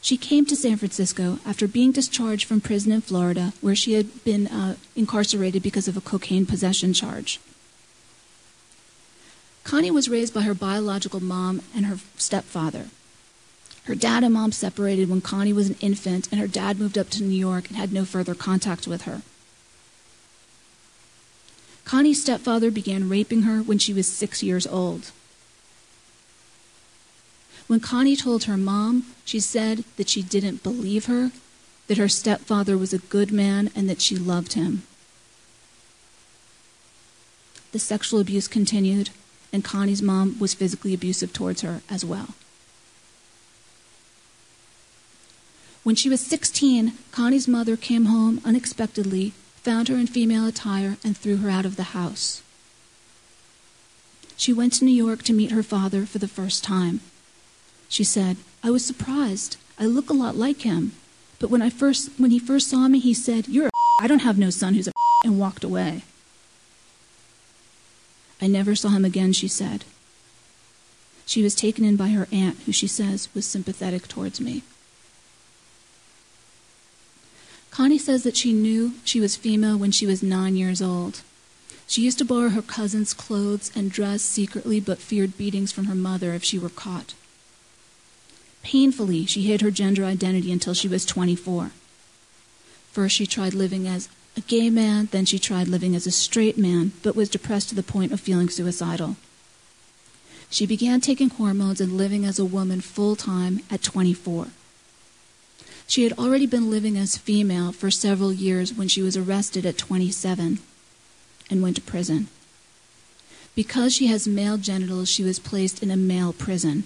She 0.00 0.16
came 0.16 0.46
to 0.46 0.56
San 0.56 0.78
Francisco 0.78 1.40
after 1.44 1.68
being 1.68 1.92
discharged 1.92 2.46
from 2.48 2.62
prison 2.62 2.90
in 2.90 3.02
Florida, 3.02 3.52
where 3.60 3.74
she 3.74 3.92
had 3.92 4.24
been 4.24 4.46
uh, 4.46 4.76
incarcerated 4.96 5.62
because 5.62 5.86
of 5.86 5.94
a 5.94 6.00
cocaine 6.00 6.46
possession 6.46 6.94
charge. 6.94 7.38
Connie 9.62 9.90
was 9.90 10.08
raised 10.08 10.32
by 10.32 10.40
her 10.40 10.54
biological 10.54 11.20
mom 11.20 11.60
and 11.76 11.84
her 11.84 11.98
stepfather. 12.16 12.86
Her 13.84 13.94
dad 13.94 14.24
and 14.24 14.32
mom 14.32 14.52
separated 14.52 15.10
when 15.10 15.20
Connie 15.20 15.52
was 15.52 15.68
an 15.68 15.76
infant, 15.82 16.28
and 16.32 16.40
her 16.40 16.48
dad 16.48 16.78
moved 16.78 16.96
up 16.96 17.10
to 17.10 17.22
New 17.22 17.36
York 17.36 17.68
and 17.68 17.76
had 17.76 17.92
no 17.92 18.06
further 18.06 18.34
contact 18.34 18.88
with 18.88 19.02
her. 19.02 19.20
Connie's 21.84 22.22
stepfather 22.22 22.70
began 22.70 23.08
raping 23.08 23.42
her 23.42 23.62
when 23.62 23.78
she 23.78 23.92
was 23.92 24.06
six 24.06 24.42
years 24.42 24.66
old. 24.66 25.12
When 27.66 27.80
Connie 27.80 28.16
told 28.16 28.44
her 28.44 28.56
mom, 28.56 29.06
she 29.24 29.40
said 29.40 29.84
that 29.96 30.08
she 30.08 30.22
didn't 30.22 30.62
believe 30.62 31.06
her, 31.06 31.30
that 31.86 31.98
her 31.98 32.08
stepfather 32.08 32.76
was 32.76 32.92
a 32.92 32.98
good 32.98 33.32
man, 33.32 33.70
and 33.74 33.88
that 33.88 34.00
she 34.00 34.16
loved 34.16 34.54
him. 34.54 34.82
The 37.72 37.78
sexual 37.78 38.20
abuse 38.20 38.48
continued, 38.48 39.10
and 39.52 39.64
Connie's 39.64 40.02
mom 40.02 40.38
was 40.38 40.54
physically 40.54 40.94
abusive 40.94 41.32
towards 41.32 41.62
her 41.62 41.82
as 41.90 42.04
well. 42.04 42.34
When 45.82 45.96
she 45.96 46.08
was 46.08 46.20
16, 46.20 46.92
Connie's 47.12 47.46
mother 47.46 47.76
came 47.76 48.06
home 48.06 48.40
unexpectedly, 48.44 49.32
found 49.64 49.88
her 49.88 49.96
in 49.96 50.06
female 50.06 50.46
attire, 50.46 50.98
and 51.02 51.16
threw 51.16 51.38
her 51.38 51.48
out 51.48 51.64
of 51.64 51.76
the 51.76 51.94
house. 51.94 52.42
She 54.36 54.52
went 54.52 54.74
to 54.74 54.84
New 54.84 54.92
York 54.92 55.22
to 55.22 55.32
meet 55.32 55.52
her 55.52 55.62
father 55.62 56.04
for 56.04 56.18
the 56.18 56.28
first 56.28 56.62
time. 56.62 57.00
She 57.88 58.04
said, 58.04 58.36
I 58.62 58.70
was 58.70 58.84
surprised. 58.84 59.56
I 59.78 59.86
look 59.86 60.10
a 60.10 60.14
lot 60.14 60.36
like 60.36 60.62
him. 60.62 60.92
But 61.38 61.50
when 61.50 61.62
I 61.62 61.70
first 61.70 62.10
when 62.18 62.30
he 62.30 62.38
first 62.38 62.68
saw 62.68 62.88
me, 62.88 62.98
he 62.98 63.14
said, 63.14 63.48
You're 63.48 63.68
a 63.68 63.70
I 64.00 64.06
don't 64.06 64.22
have 64.22 64.38
no 64.38 64.50
son 64.50 64.74
who's 64.74 64.88
a 64.88 64.92
and 65.24 65.38
walked 65.38 65.64
away. 65.64 66.02
I 68.40 68.46
never 68.46 68.74
saw 68.74 68.90
him 68.90 69.04
again, 69.04 69.32
she 69.32 69.48
said. 69.48 69.84
She 71.24 71.42
was 71.42 71.54
taken 71.54 71.84
in 71.84 71.96
by 71.96 72.08
her 72.08 72.28
aunt, 72.30 72.58
who 72.66 72.72
she 72.72 72.86
says 72.86 73.28
was 73.34 73.46
sympathetic 73.46 74.08
towards 74.08 74.40
me. 74.40 74.62
Connie 77.74 77.98
says 77.98 78.22
that 78.22 78.36
she 78.36 78.52
knew 78.52 78.92
she 79.04 79.18
was 79.18 79.34
female 79.34 79.76
when 79.76 79.90
she 79.90 80.06
was 80.06 80.22
nine 80.22 80.54
years 80.54 80.80
old. 80.80 81.22
She 81.88 82.02
used 82.02 82.18
to 82.18 82.24
borrow 82.24 82.50
her 82.50 82.62
cousin's 82.62 83.12
clothes 83.12 83.72
and 83.74 83.90
dress 83.90 84.22
secretly, 84.22 84.78
but 84.78 85.00
feared 85.00 85.36
beatings 85.36 85.72
from 85.72 85.86
her 85.86 85.94
mother 85.96 86.34
if 86.34 86.44
she 86.44 86.56
were 86.56 86.68
caught. 86.68 87.14
Painfully, 88.62 89.26
she 89.26 89.42
hid 89.42 89.60
her 89.60 89.72
gender 89.72 90.04
identity 90.04 90.52
until 90.52 90.72
she 90.72 90.86
was 90.86 91.04
24. 91.04 91.72
First, 92.92 93.16
she 93.16 93.26
tried 93.26 93.54
living 93.54 93.88
as 93.88 94.08
a 94.36 94.40
gay 94.42 94.70
man, 94.70 95.08
then, 95.10 95.24
she 95.24 95.40
tried 95.40 95.66
living 95.66 95.96
as 95.96 96.06
a 96.06 96.12
straight 96.12 96.56
man, 96.56 96.92
but 97.02 97.16
was 97.16 97.28
depressed 97.28 97.70
to 97.70 97.74
the 97.74 97.82
point 97.82 98.12
of 98.12 98.20
feeling 98.20 98.50
suicidal. 98.50 99.16
She 100.48 100.64
began 100.64 101.00
taking 101.00 101.30
hormones 101.30 101.80
and 101.80 101.96
living 101.96 102.24
as 102.24 102.38
a 102.38 102.44
woman 102.44 102.80
full 102.80 103.16
time 103.16 103.62
at 103.68 103.82
24. 103.82 104.46
She 105.86 106.04
had 106.04 106.12
already 106.18 106.46
been 106.46 106.70
living 106.70 106.96
as 106.96 107.16
female 107.16 107.72
for 107.72 107.90
several 107.90 108.32
years 108.32 108.72
when 108.74 108.88
she 108.88 109.02
was 109.02 109.16
arrested 109.16 109.66
at 109.66 109.78
27 109.78 110.58
and 111.50 111.62
went 111.62 111.76
to 111.76 111.82
prison. 111.82 112.28
Because 113.54 113.94
she 113.94 114.08
has 114.08 114.26
male 114.26 114.56
genitals, 114.56 115.08
she 115.08 115.22
was 115.22 115.38
placed 115.38 115.82
in 115.82 115.90
a 115.90 115.96
male 115.96 116.32
prison. 116.32 116.84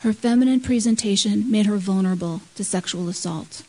Her 0.00 0.12
feminine 0.12 0.60
presentation 0.60 1.50
made 1.50 1.66
her 1.66 1.76
vulnerable 1.76 2.42
to 2.56 2.64
sexual 2.64 3.08
assault. 3.08 3.62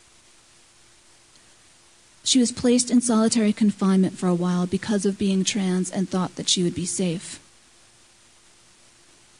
She 2.23 2.39
was 2.39 2.51
placed 2.51 2.89
in 2.89 3.01
solitary 3.01 3.53
confinement 3.53 4.17
for 4.17 4.27
a 4.27 4.35
while 4.35 4.65
because 4.65 5.05
of 5.05 5.17
being 5.17 5.43
trans 5.43 5.91
and 5.91 6.09
thought 6.09 6.35
that 6.35 6.49
she 6.49 6.63
would 6.63 6.75
be 6.75 6.85
safe. 6.85 7.39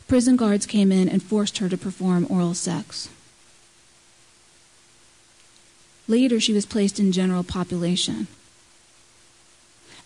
Prison 0.08 0.36
guards 0.36 0.66
came 0.66 0.92
in 0.92 1.10
and 1.10 1.24
forced 1.24 1.58
her 1.58 1.68
to 1.68 1.78
perform 1.78 2.28
oral 2.30 2.54
sex. 2.54 3.10
Later, 6.08 6.40
she 6.40 6.54
was 6.54 6.66
placed 6.66 7.00
in 7.00 7.12
general 7.12 7.44
population. 7.44 8.28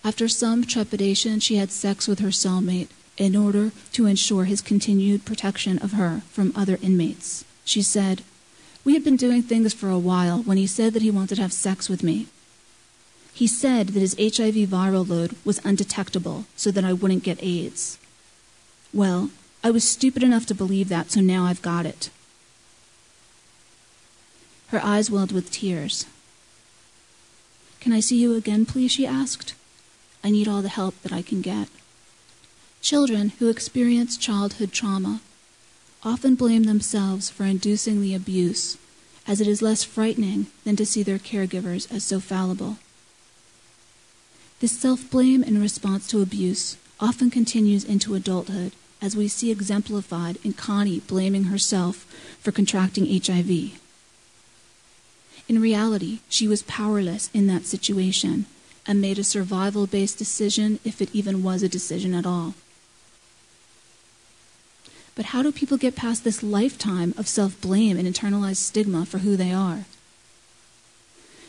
After 0.03 0.27
some 0.27 0.63
trepidation, 0.63 1.39
she 1.39 1.57
had 1.57 1.71
sex 1.71 2.07
with 2.07 2.19
her 2.19 2.29
cellmate 2.29 2.87
in 3.17 3.35
order 3.35 3.71
to 3.91 4.05
ensure 4.05 4.45
his 4.45 4.61
continued 4.61 5.25
protection 5.25 5.77
of 5.79 5.91
her 5.91 6.21
from 6.31 6.53
other 6.55 6.79
inmates. 6.81 7.43
She 7.65 7.81
said, 7.81 8.23
We 8.85 8.93
had 8.93 9.03
been 9.03 9.17
doing 9.17 9.43
things 9.43 9.73
for 9.73 9.89
a 9.89 9.99
while 9.99 10.41
when 10.43 10.57
he 10.57 10.67
said 10.67 10.93
that 10.93 11.01
he 11.01 11.11
wanted 11.11 11.35
to 11.35 11.41
have 11.41 11.51
sex 11.53 11.89
with 11.89 12.01
me. 12.01 12.27
He 13.33 13.45
said 13.45 13.89
that 13.89 13.99
his 13.99 14.15
HIV 14.15 14.69
viral 14.69 15.07
load 15.07 15.35
was 15.43 15.63
undetectable 15.65 16.45
so 16.55 16.71
that 16.71 16.85
I 16.85 16.93
wouldn't 16.93 17.23
get 17.23 17.43
AIDS. 17.43 17.97
Well, 18.93 19.29
I 19.63 19.71
was 19.71 19.83
stupid 19.83 20.23
enough 20.23 20.45
to 20.47 20.55
believe 20.55 20.87
that, 20.89 21.11
so 21.11 21.19
now 21.19 21.43
I've 21.45 21.61
got 21.61 21.85
it. 21.85 22.09
Her 24.71 24.83
eyes 24.83 25.09
welled 25.09 25.31
with 25.31 25.51
tears. 25.51 26.05
Can 27.79 27.93
I 27.93 27.99
see 27.99 28.17
you 28.17 28.35
again, 28.35 28.65
please? 28.65 28.91
she 28.91 29.07
asked. 29.07 29.55
I 30.23 30.29
need 30.29 30.47
all 30.47 30.61
the 30.61 30.69
help 30.69 31.01
that 31.01 31.13
I 31.13 31.21
can 31.21 31.41
get. 31.41 31.69
Children 32.81 33.29
who 33.39 33.49
experience 33.49 34.17
childhood 34.17 34.71
trauma 34.71 35.21
often 36.03 36.35
blame 36.35 36.63
themselves 36.63 37.29
for 37.29 37.45
inducing 37.45 38.01
the 38.01 38.15
abuse, 38.15 38.77
as 39.27 39.41
it 39.41 39.47
is 39.47 39.61
less 39.61 39.83
frightening 39.83 40.47
than 40.63 40.75
to 40.75 40.85
see 40.85 41.03
their 41.03 41.19
caregivers 41.19 41.91
as 41.91 42.03
so 42.03 42.19
fallible. 42.19 42.77
This 44.59 44.77
self 44.77 45.09
blame 45.09 45.43
in 45.43 45.61
response 45.61 46.07
to 46.07 46.21
abuse 46.21 46.77
often 46.99 47.29
continues 47.29 47.83
into 47.83 48.13
adulthood, 48.13 48.73
as 49.01 49.15
we 49.15 49.27
see 49.27 49.51
exemplified 49.51 50.37
in 50.43 50.53
Connie 50.53 50.99
blaming 50.99 51.45
herself 51.45 52.05
for 52.41 52.51
contracting 52.51 53.05
HIV. 53.05 53.79
In 55.49 55.59
reality, 55.59 56.19
she 56.29 56.47
was 56.47 56.61
powerless 56.61 57.31
in 57.33 57.47
that 57.47 57.65
situation 57.65 58.45
and 58.85 59.01
made 59.01 59.17
a 59.17 59.23
survival 59.23 59.87
based 59.87 60.19
decision, 60.19 60.79
if 60.85 61.01
it 61.01 61.09
even 61.11 61.41
was 61.41 61.63
a 61.63 61.67
decision 61.67 62.13
at 62.13 62.25
all. 62.25 62.53
But 65.15 65.25
how 65.25 65.41
do 65.41 65.51
people 65.51 65.77
get 65.77 65.95
past 65.95 66.23
this 66.23 66.43
lifetime 66.43 67.15
of 67.17 67.27
self 67.27 67.59
blame 67.59 67.97
and 67.97 68.07
internalized 68.07 68.57
stigma 68.57 69.07
for 69.07 69.17
who 69.17 69.35
they 69.35 69.51
are? 69.51 69.85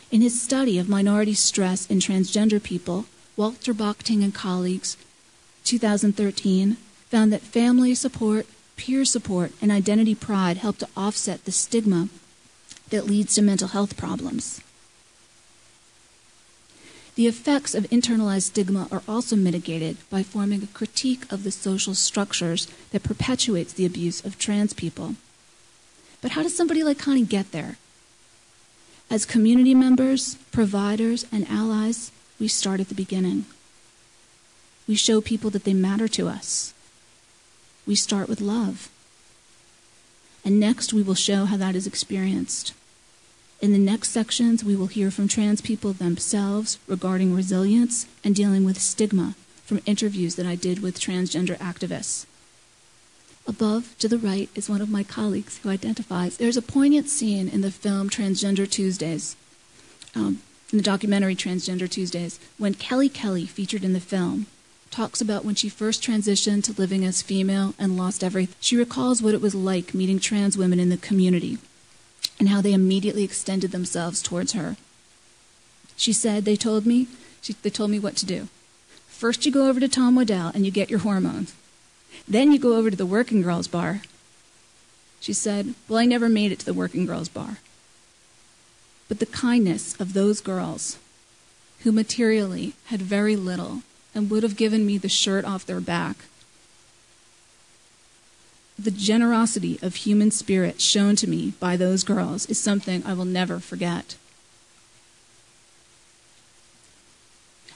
In 0.09 0.21
his 0.21 0.41
study 0.41 0.79
of 0.79 0.89
minority 0.89 1.35
stress 1.35 1.85
in 1.85 1.99
transgender 1.99 2.61
people, 2.61 3.05
Walter 3.37 3.73
Bockting 3.73 4.23
and 4.23 4.33
colleagues, 4.33 4.97
2013, 5.63 6.75
found 7.09 7.31
that 7.31 7.41
family 7.41 7.93
support, 7.93 8.47
peer 8.77 9.05
support, 9.05 9.51
and 9.61 9.71
identity 9.71 10.15
pride 10.15 10.57
help 10.57 10.79
to 10.79 10.89
offset 10.97 11.45
the 11.45 11.51
stigma 11.51 12.09
that 12.91 13.07
leads 13.07 13.35
to 13.35 13.41
mental 13.41 13.69
health 13.69 13.97
problems. 13.97 14.61
The 17.15 17.27
effects 17.27 17.75
of 17.75 17.89
internalized 17.89 18.43
stigma 18.43 18.87
are 18.91 19.03
also 19.07 19.35
mitigated 19.35 19.97
by 20.09 20.23
forming 20.23 20.63
a 20.63 20.67
critique 20.67 21.29
of 21.31 21.43
the 21.43 21.51
social 21.51 21.93
structures 21.93 22.67
that 22.91 23.03
perpetuates 23.03 23.73
the 23.73 23.85
abuse 23.85 24.23
of 24.23 24.39
trans 24.39 24.73
people. 24.73 25.15
But 26.21 26.31
how 26.31 26.43
does 26.43 26.55
somebody 26.55 26.83
like 26.83 26.99
Connie 26.99 27.25
get 27.25 27.51
there? 27.51 27.77
As 29.09 29.25
community 29.25 29.75
members, 29.75 30.35
providers, 30.53 31.25
and 31.31 31.45
allies, 31.49 32.11
we 32.39 32.47
start 32.47 32.79
at 32.79 32.87
the 32.87 32.95
beginning. 32.95 33.45
We 34.87 34.95
show 34.95 35.19
people 35.19 35.49
that 35.49 35.65
they 35.65 35.73
matter 35.73 36.07
to 36.09 36.29
us. 36.29 36.73
We 37.85 37.95
start 37.95 38.29
with 38.29 38.39
love. 38.39 38.89
And 40.45 40.59
next, 40.59 40.93
we 40.93 41.03
will 41.03 41.15
show 41.15 41.45
how 41.45 41.57
that 41.57 41.75
is 41.75 41.85
experienced. 41.85 42.73
In 43.61 43.73
the 43.73 43.77
next 43.77 44.09
sections, 44.09 44.63
we 44.63 44.75
will 44.75 44.87
hear 44.87 45.11
from 45.11 45.27
trans 45.27 45.61
people 45.61 45.93
themselves 45.93 46.79
regarding 46.87 47.35
resilience 47.35 48.07
and 48.23 48.33
dealing 48.33 48.65
with 48.65 48.81
stigma 48.81 49.35
from 49.63 49.81
interviews 49.85 50.33
that 50.35 50.47
I 50.47 50.55
did 50.55 50.81
with 50.81 50.99
transgender 50.99 51.55
activists. 51.59 52.25
Above, 53.45 53.95
to 53.99 54.07
the 54.07 54.17
right, 54.17 54.49
is 54.55 54.67
one 54.67 54.81
of 54.81 54.89
my 54.89 55.03
colleagues 55.03 55.59
who 55.59 55.69
identifies. 55.69 56.37
There's 56.37 56.57
a 56.57 56.61
poignant 56.63 57.07
scene 57.07 57.47
in 57.47 57.61
the 57.61 57.69
film 57.69 58.09
Transgender 58.09 58.67
Tuesdays, 58.67 59.35
um, 60.15 60.41
in 60.71 60.79
the 60.79 60.83
documentary 60.83 61.35
Transgender 61.35 61.89
Tuesdays, 61.89 62.39
when 62.57 62.73
Kelly 62.73 63.09
Kelly, 63.09 63.45
featured 63.45 63.83
in 63.83 63.93
the 63.93 63.99
film, 63.99 64.47
talks 64.89 65.21
about 65.21 65.45
when 65.45 65.55
she 65.55 65.69
first 65.69 66.01
transitioned 66.01 66.63
to 66.63 66.73
living 66.81 67.05
as 67.05 67.21
female 67.21 67.75
and 67.77 67.95
lost 67.95 68.23
everything. 68.23 68.55
She 68.59 68.75
recalls 68.75 69.21
what 69.21 69.35
it 69.35 69.41
was 69.41 69.53
like 69.53 69.93
meeting 69.93 70.19
trans 70.19 70.57
women 70.57 70.79
in 70.79 70.89
the 70.89 70.97
community 70.97 71.59
and 72.39 72.49
how 72.49 72.61
they 72.61 72.73
immediately 72.73 73.23
extended 73.23 73.71
themselves 73.71 74.21
towards 74.21 74.53
her. 74.53 74.77
She 75.95 76.13
said, 76.13 76.45
They 76.45 76.55
told 76.55 76.85
me, 76.85 77.07
she, 77.41 77.53
they 77.61 77.69
told 77.69 77.91
me 77.91 77.99
what 77.99 78.15
to 78.17 78.25
do. 78.25 78.47
First, 79.07 79.45
you 79.45 79.51
go 79.51 79.67
over 79.67 79.79
to 79.79 79.87
Tom 79.87 80.15
Waddell 80.15 80.51
and 80.53 80.65
you 80.65 80.71
get 80.71 80.89
your 80.89 80.99
hormones. 80.99 81.53
Then 82.27 82.51
you 82.51 82.59
go 82.59 82.75
over 82.75 82.89
to 82.89 82.97
the 82.97 83.05
working 83.05 83.41
girls 83.41 83.67
bar. 83.67 84.01
She 85.19 85.33
said, 85.33 85.75
Well, 85.87 85.99
I 85.99 86.05
never 86.05 86.27
made 86.27 86.51
it 86.51 86.59
to 86.59 86.65
the 86.65 86.73
working 86.73 87.05
girls 87.05 87.29
bar. 87.29 87.57
But 89.07 89.19
the 89.19 89.25
kindness 89.27 89.99
of 89.99 90.13
those 90.13 90.41
girls 90.41 90.97
who 91.83 91.91
materially 91.91 92.73
had 92.85 93.01
very 93.01 93.35
little 93.35 93.83
and 94.15 94.29
would 94.29 94.43
have 94.43 94.57
given 94.57 94.85
me 94.85 94.97
the 94.97 95.09
shirt 95.09 95.45
off 95.45 95.65
their 95.65 95.79
back. 95.79 96.25
The 98.77 98.91
generosity 98.91 99.77
of 99.81 99.95
human 99.95 100.31
spirit 100.31 100.81
shown 100.81 101.15
to 101.17 101.27
me 101.27 101.53
by 101.59 101.77
those 101.77 102.03
girls 102.03 102.45
is 102.47 102.59
something 102.59 103.03
I 103.05 103.13
will 103.13 103.25
never 103.25 103.59
forget. 103.59 104.15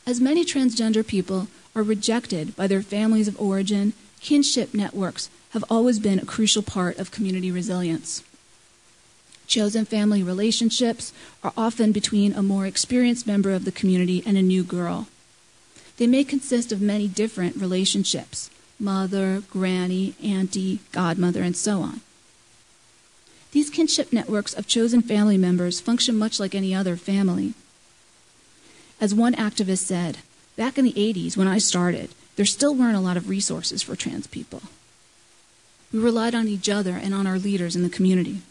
As 0.07 0.21
many 0.21 0.45
transgender 0.45 1.05
people 1.05 1.47
are 1.75 1.83
rejected 1.83 2.55
by 2.55 2.67
their 2.67 2.81
families 2.81 3.27
of 3.27 3.39
origin, 3.39 3.93
kinship 4.19 4.73
networks 4.73 5.29
have 5.49 5.63
always 5.69 5.99
been 5.99 6.19
a 6.19 6.25
crucial 6.25 6.61
part 6.61 6.97
of 6.97 7.11
community 7.11 7.51
resilience. 7.51 8.23
Chosen 9.47 9.85
family 9.85 10.23
relationships 10.23 11.13
are 11.43 11.53
often 11.55 11.91
between 11.91 12.33
a 12.33 12.41
more 12.41 12.65
experienced 12.65 13.27
member 13.27 13.51
of 13.51 13.65
the 13.65 13.71
community 13.71 14.23
and 14.25 14.37
a 14.37 14.41
new 14.41 14.63
girl. 14.63 15.07
They 15.97 16.07
may 16.07 16.23
consist 16.23 16.71
of 16.71 16.81
many 16.81 17.07
different 17.07 17.55
relationships 17.55 18.49
mother, 18.79 19.43
granny, 19.49 20.13
auntie, 20.23 20.79
godmother, 20.91 21.41
and 21.41 21.55
so 21.55 21.81
on. 21.81 22.01
These 23.51 23.69
kinship 23.69 24.11
networks 24.11 24.53
of 24.53 24.67
chosen 24.67 25.01
family 25.01 25.37
members 25.37 25.79
function 25.79 26.17
much 26.17 26.39
like 26.39 26.53
any 26.53 26.75
other 26.75 26.97
family. 26.97 27.53
As 28.99 29.15
one 29.15 29.33
activist 29.35 29.79
said, 29.79 30.17
back 30.57 30.77
in 30.77 30.85
the 30.85 30.93
80s 30.93 31.37
when 31.37 31.47
I 31.47 31.57
started, 31.57 32.09
there 32.35 32.45
still 32.45 32.75
weren't 32.75 32.97
a 32.97 33.01
lot 33.01 33.17
of 33.17 33.29
resources 33.29 33.81
for 33.81 33.95
trans 33.95 34.27
people. 34.27 34.61
We 35.93 35.99
relied 35.99 36.35
on 36.35 36.47
each 36.49 36.67
other 36.67 36.99
and 37.01 37.13
on 37.13 37.27
our 37.27 37.39
leaders 37.39 37.75
in 37.75 37.83
the 37.83 37.89
community. 37.89 38.41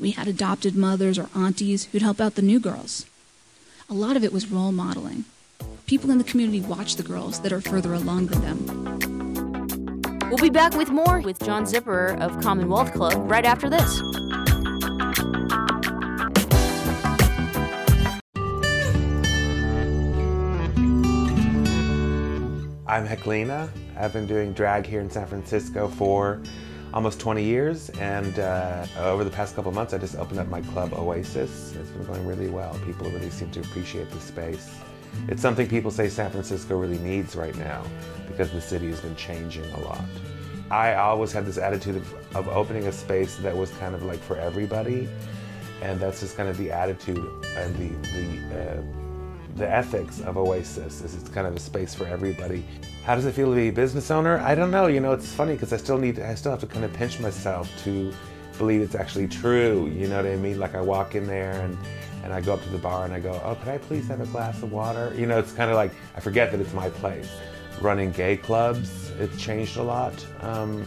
We 0.00 0.12
had 0.12 0.26
adopted 0.26 0.74
mothers 0.74 1.18
or 1.18 1.28
aunties 1.34 1.84
who'd 1.86 2.02
help 2.02 2.20
out 2.20 2.34
the 2.34 2.42
new 2.42 2.58
girls. 2.58 3.06
A 3.88 3.94
lot 3.94 4.16
of 4.16 4.24
it 4.24 4.32
was 4.32 4.50
role 4.50 4.72
modeling. 4.72 5.24
People 5.88 6.10
in 6.10 6.18
the 6.18 6.24
community 6.24 6.60
watch 6.60 6.96
the 6.96 7.02
girls 7.02 7.40
that 7.40 7.50
are 7.50 7.62
further 7.62 7.94
along 7.94 8.26
than 8.26 8.42
them. 8.42 10.18
We'll 10.28 10.36
be 10.36 10.50
back 10.50 10.74
with 10.74 10.90
more 10.90 11.22
with 11.22 11.38
John 11.42 11.64
Zipperer 11.64 12.20
of 12.20 12.38
Commonwealth 12.42 12.92
Club 12.92 13.14
right 13.30 13.46
after 13.46 13.70
this. 13.70 13.98
I'm 22.86 23.06
Heklina. 23.06 23.70
I've 23.96 24.12
been 24.12 24.26
doing 24.26 24.52
drag 24.52 24.84
here 24.84 25.00
in 25.00 25.08
San 25.08 25.26
Francisco 25.26 25.88
for 25.88 26.42
almost 26.92 27.18
20 27.18 27.42
years, 27.42 27.88
and 27.98 28.38
uh, 28.38 28.86
over 28.98 29.24
the 29.24 29.30
past 29.30 29.56
couple 29.56 29.72
months, 29.72 29.94
I 29.94 29.98
just 29.98 30.16
opened 30.16 30.38
up 30.38 30.48
my 30.48 30.60
club 30.60 30.92
Oasis. 30.92 31.74
It's 31.74 31.88
been 31.88 32.04
going 32.04 32.26
really 32.26 32.50
well. 32.50 32.78
People 32.84 33.08
really 33.10 33.30
seem 33.30 33.50
to 33.52 33.60
appreciate 33.60 34.10
the 34.10 34.20
space. 34.20 34.78
It's 35.26 35.42
something 35.42 35.68
people 35.68 35.90
say 35.90 36.08
San 36.08 36.30
Francisco 36.30 36.78
really 36.78 36.98
needs 36.98 37.36
right 37.36 37.56
now 37.56 37.84
because 38.28 38.50
the 38.50 38.60
city 38.60 38.88
has 38.88 39.00
been 39.00 39.16
changing 39.16 39.64
a 39.72 39.80
lot. 39.80 40.04
I 40.70 40.94
always 40.94 41.32
had 41.32 41.46
this 41.46 41.58
attitude 41.58 41.96
of, 41.96 42.36
of 42.36 42.48
opening 42.48 42.86
a 42.86 42.92
space 42.92 43.36
that 43.36 43.56
was 43.56 43.70
kind 43.72 43.94
of 43.94 44.02
like 44.02 44.20
for 44.20 44.36
everybody, 44.36 45.08
and 45.82 45.98
that's 45.98 46.20
just 46.20 46.36
kind 46.36 46.48
of 46.48 46.56
the 46.58 46.70
attitude 46.70 47.18
and 47.56 47.74
the 47.76 48.08
the 48.10 48.60
uh, 48.60 48.82
the 49.56 49.68
ethics 49.68 50.20
of 50.20 50.36
Oasis. 50.36 51.00
Is 51.00 51.14
it's 51.14 51.30
kind 51.30 51.46
of 51.46 51.56
a 51.56 51.60
space 51.60 51.94
for 51.94 52.06
everybody. 52.06 52.64
How 53.04 53.14
does 53.14 53.24
it 53.24 53.32
feel 53.32 53.48
to 53.48 53.56
be 53.56 53.68
a 53.68 53.72
business 53.72 54.10
owner? 54.10 54.38
I 54.40 54.54
don't 54.54 54.70
know. 54.70 54.86
You 54.86 55.00
know, 55.00 55.12
it's 55.12 55.32
funny 55.32 55.54
because 55.54 55.72
I 55.72 55.78
still 55.78 55.98
need 55.98 56.20
I 56.20 56.34
still 56.34 56.52
have 56.52 56.60
to 56.60 56.66
kind 56.66 56.84
of 56.84 56.92
pinch 56.92 57.18
myself 57.18 57.70
to 57.84 58.12
believe 58.58 58.82
it's 58.82 58.94
actually 58.94 59.28
true. 59.28 59.86
You 59.86 60.08
know 60.08 60.16
what 60.16 60.26
I 60.26 60.36
mean? 60.36 60.58
Like 60.58 60.74
I 60.74 60.82
walk 60.82 61.14
in 61.14 61.26
there 61.26 61.60
and 61.62 61.78
and 62.28 62.34
I 62.34 62.42
go 62.42 62.52
up 62.52 62.62
to 62.62 62.68
the 62.68 62.76
bar 62.76 63.06
and 63.06 63.14
I 63.14 63.20
go, 63.20 63.40
oh, 63.42 63.54
could 63.54 63.68
I 63.68 63.78
please 63.78 64.06
have 64.08 64.20
a 64.20 64.26
glass 64.26 64.62
of 64.62 64.70
water? 64.70 65.14
You 65.16 65.24
know, 65.24 65.38
it's 65.38 65.52
kind 65.52 65.70
of 65.70 65.76
like 65.76 65.92
I 66.14 66.20
forget 66.20 66.50
that 66.52 66.60
it's 66.60 66.74
my 66.74 66.90
place. 66.90 67.30
Running 67.80 68.10
gay 68.10 68.36
clubs, 68.36 69.08
it's 69.18 69.40
changed 69.40 69.78
a 69.78 69.82
lot. 69.82 70.26
Um, 70.42 70.86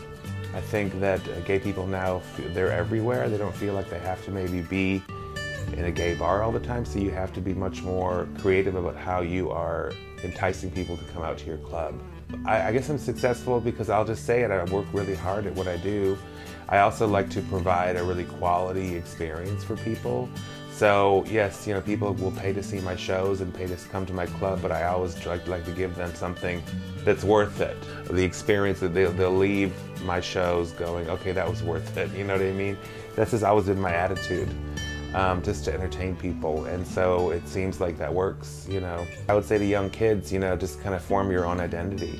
I 0.53 0.61
think 0.61 0.99
that 0.99 1.19
gay 1.43 1.57
people 1.57 1.87
now, 1.87 2.21
they're 2.53 2.71
everywhere. 2.71 3.27
They 3.27 3.39
don't 3.39 3.55
feel 3.55 3.73
like 3.73 3.89
they 3.89 3.97
have 3.97 4.23
to 4.25 4.31
maybe 4.31 4.61
be 4.61 5.01
in 5.73 5.85
a 5.85 5.91
gay 5.91 6.13
bar 6.13 6.43
all 6.43 6.51
the 6.51 6.59
time, 6.59 6.85
so 6.85 6.99
you 6.99 7.09
have 7.09 7.33
to 7.33 7.41
be 7.41 7.55
much 7.55 7.81
more 7.81 8.27
creative 8.37 8.75
about 8.75 8.95
how 8.95 9.21
you 9.21 9.49
are 9.49 9.93
enticing 10.23 10.69
people 10.69 10.95
to 10.95 11.03
come 11.05 11.23
out 11.23 11.39
to 11.39 11.45
your 11.47 11.57
club. 11.57 11.99
I, 12.45 12.67
I 12.67 12.71
guess 12.71 12.87
I'm 12.87 12.99
successful 12.99 13.59
because 13.59 13.89
I'll 13.89 14.05
just 14.05 14.27
say 14.27 14.43
it, 14.43 14.51
I 14.51 14.63
work 14.65 14.85
really 14.93 15.15
hard 15.15 15.47
at 15.47 15.55
what 15.55 15.67
I 15.67 15.77
do. 15.77 16.19
I 16.69 16.79
also 16.79 17.07
like 17.07 17.31
to 17.31 17.41
provide 17.41 17.95
a 17.95 18.03
really 18.03 18.25
quality 18.25 18.95
experience 18.95 19.63
for 19.63 19.75
people. 19.77 20.29
So 20.81 21.23
yes, 21.27 21.67
you 21.67 21.75
know, 21.75 21.81
people 21.81 22.11
will 22.15 22.31
pay 22.31 22.53
to 22.53 22.63
see 22.63 22.79
my 22.79 22.95
shows 22.95 23.41
and 23.41 23.53
pay 23.53 23.67
to 23.67 23.75
come 23.91 24.03
to 24.07 24.13
my 24.13 24.25
club, 24.25 24.63
but 24.63 24.71
I 24.71 24.85
always 24.85 25.27
like, 25.27 25.47
like 25.47 25.63
to 25.65 25.71
give 25.73 25.95
them 25.95 26.11
something 26.15 26.63
that's 27.05 27.23
worth 27.23 27.61
it. 27.61 27.77
The 28.05 28.23
experience 28.23 28.79
that 28.79 28.91
they'll, 28.91 29.11
they'll 29.11 29.29
leave 29.29 29.75
my 30.03 30.19
shows 30.19 30.71
going, 30.71 31.07
okay, 31.07 31.33
that 31.33 31.47
was 31.47 31.61
worth 31.61 31.95
it. 31.97 32.11
You 32.13 32.23
know 32.23 32.33
what 32.33 32.41
I 32.41 32.51
mean? 32.51 32.79
That's 33.15 33.29
just 33.29 33.43
always 33.43 33.67
been 33.67 33.79
my 33.79 33.93
attitude. 33.93 34.49
Um, 35.13 35.43
just 35.43 35.65
to 35.65 35.73
entertain 35.73 36.15
people. 36.15 36.65
And 36.65 36.87
so 36.87 37.29
it 37.29 37.47
seems 37.47 37.79
like 37.79 37.99
that 37.99 38.11
works, 38.11 38.65
you 38.67 38.79
know. 38.79 39.05
I 39.29 39.35
would 39.35 39.45
say 39.45 39.59
to 39.59 39.65
young 39.65 39.91
kids, 39.91 40.33
you 40.33 40.39
know, 40.39 40.55
just 40.55 40.81
kind 40.81 40.95
of 40.95 41.03
form 41.03 41.29
your 41.29 41.45
own 41.45 41.59
identity. 41.59 42.19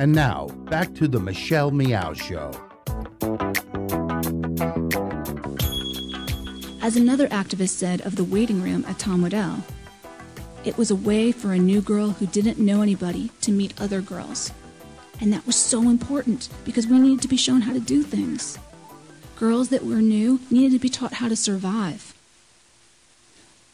And 0.00 0.14
now, 0.14 0.46
back 0.70 0.94
to 0.94 1.06
the 1.06 1.20
Michelle 1.20 1.70
Meow 1.72 2.14
Show. 2.14 2.52
As 6.80 6.96
another 6.96 7.28
activist 7.28 7.76
said 7.76 8.00
of 8.00 8.16
the 8.16 8.24
waiting 8.24 8.62
room 8.62 8.82
at 8.88 8.98
Tom 8.98 9.20
Waddell, 9.20 9.62
It 10.64 10.78
was 10.78 10.90
a 10.90 10.96
way 10.96 11.32
for 11.32 11.52
a 11.52 11.58
new 11.58 11.82
girl 11.82 12.12
who 12.12 12.26
didn't 12.26 12.58
know 12.58 12.80
anybody 12.80 13.30
to 13.42 13.52
meet 13.52 13.78
other 13.78 14.00
girls. 14.00 14.52
And 15.20 15.30
that 15.34 15.44
was 15.44 15.56
so 15.56 15.82
important 15.82 16.48
because 16.64 16.86
we 16.86 16.98
needed 16.98 17.20
to 17.20 17.28
be 17.28 17.36
shown 17.36 17.60
how 17.60 17.74
to 17.74 17.78
do 17.78 18.02
things. 18.02 18.58
Girls 19.36 19.68
that 19.68 19.84
were 19.84 20.00
new 20.00 20.40
needed 20.50 20.72
to 20.72 20.78
be 20.78 20.88
taught 20.88 21.12
how 21.20 21.28
to 21.28 21.36
survive. 21.36 22.14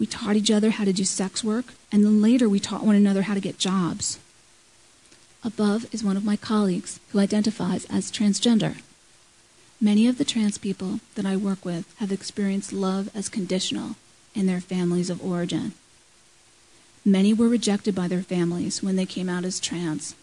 We 0.00 0.06
taught 0.06 0.34
each 0.34 0.50
other 0.50 0.70
how 0.70 0.86
to 0.86 0.92
do 0.92 1.04
sex 1.04 1.44
work, 1.44 1.66
and 1.92 2.04
then 2.04 2.20
later 2.20 2.48
we 2.48 2.58
taught 2.58 2.82
one 2.82 2.96
another 2.96 3.22
how 3.22 3.34
to 3.34 3.40
get 3.40 3.58
jobs. 3.58 4.18
Above 5.47 5.86
is 5.94 6.03
one 6.03 6.16
of 6.16 6.24
my 6.24 6.36
colleagues 6.36 6.99
who 7.12 7.20
identifies 7.20 7.84
as 7.84 8.11
transgender. 8.11 8.82
Many 9.80 10.09
of 10.09 10.18
the 10.18 10.24
trans 10.24 10.59
people 10.59 10.99
that 11.14 11.24
I 11.24 11.36
work 11.36 11.64
with 11.64 11.86
have 11.99 12.11
experienced 12.11 12.72
love 12.72 13.09
as 13.14 13.28
conditional 13.28 13.94
in 14.34 14.47
their 14.47 14.61
families 14.61 15.09
of 15.09 15.24
origin. 15.24 15.72
Many 17.05 17.32
were 17.32 17.49
rejected 17.49 17.94
by 17.94 18.09
their 18.09 18.22
families 18.22 18.82
when 18.82 18.97
they 18.97 19.07
came 19.07 19.28
out 19.28 19.44
as 19.44 19.61
trans. 19.61 20.16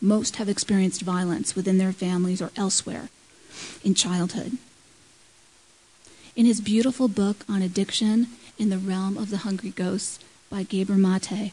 Most 0.00 0.36
have 0.36 0.48
experienced 0.48 1.02
violence 1.02 1.56
within 1.56 1.78
their 1.78 1.92
families 1.92 2.40
or 2.40 2.52
elsewhere 2.56 3.08
in 3.82 3.94
childhood. 3.94 4.58
In 6.36 6.46
his 6.46 6.60
beautiful 6.60 7.08
book 7.08 7.44
on 7.48 7.62
addiction 7.62 8.28
in 8.58 8.68
the 8.68 8.78
realm 8.78 9.18
of 9.18 9.30
the 9.30 9.38
hungry 9.38 9.70
ghosts 9.70 10.20
by 10.48 10.62
Gabor 10.62 10.94
Mate, 10.94 11.50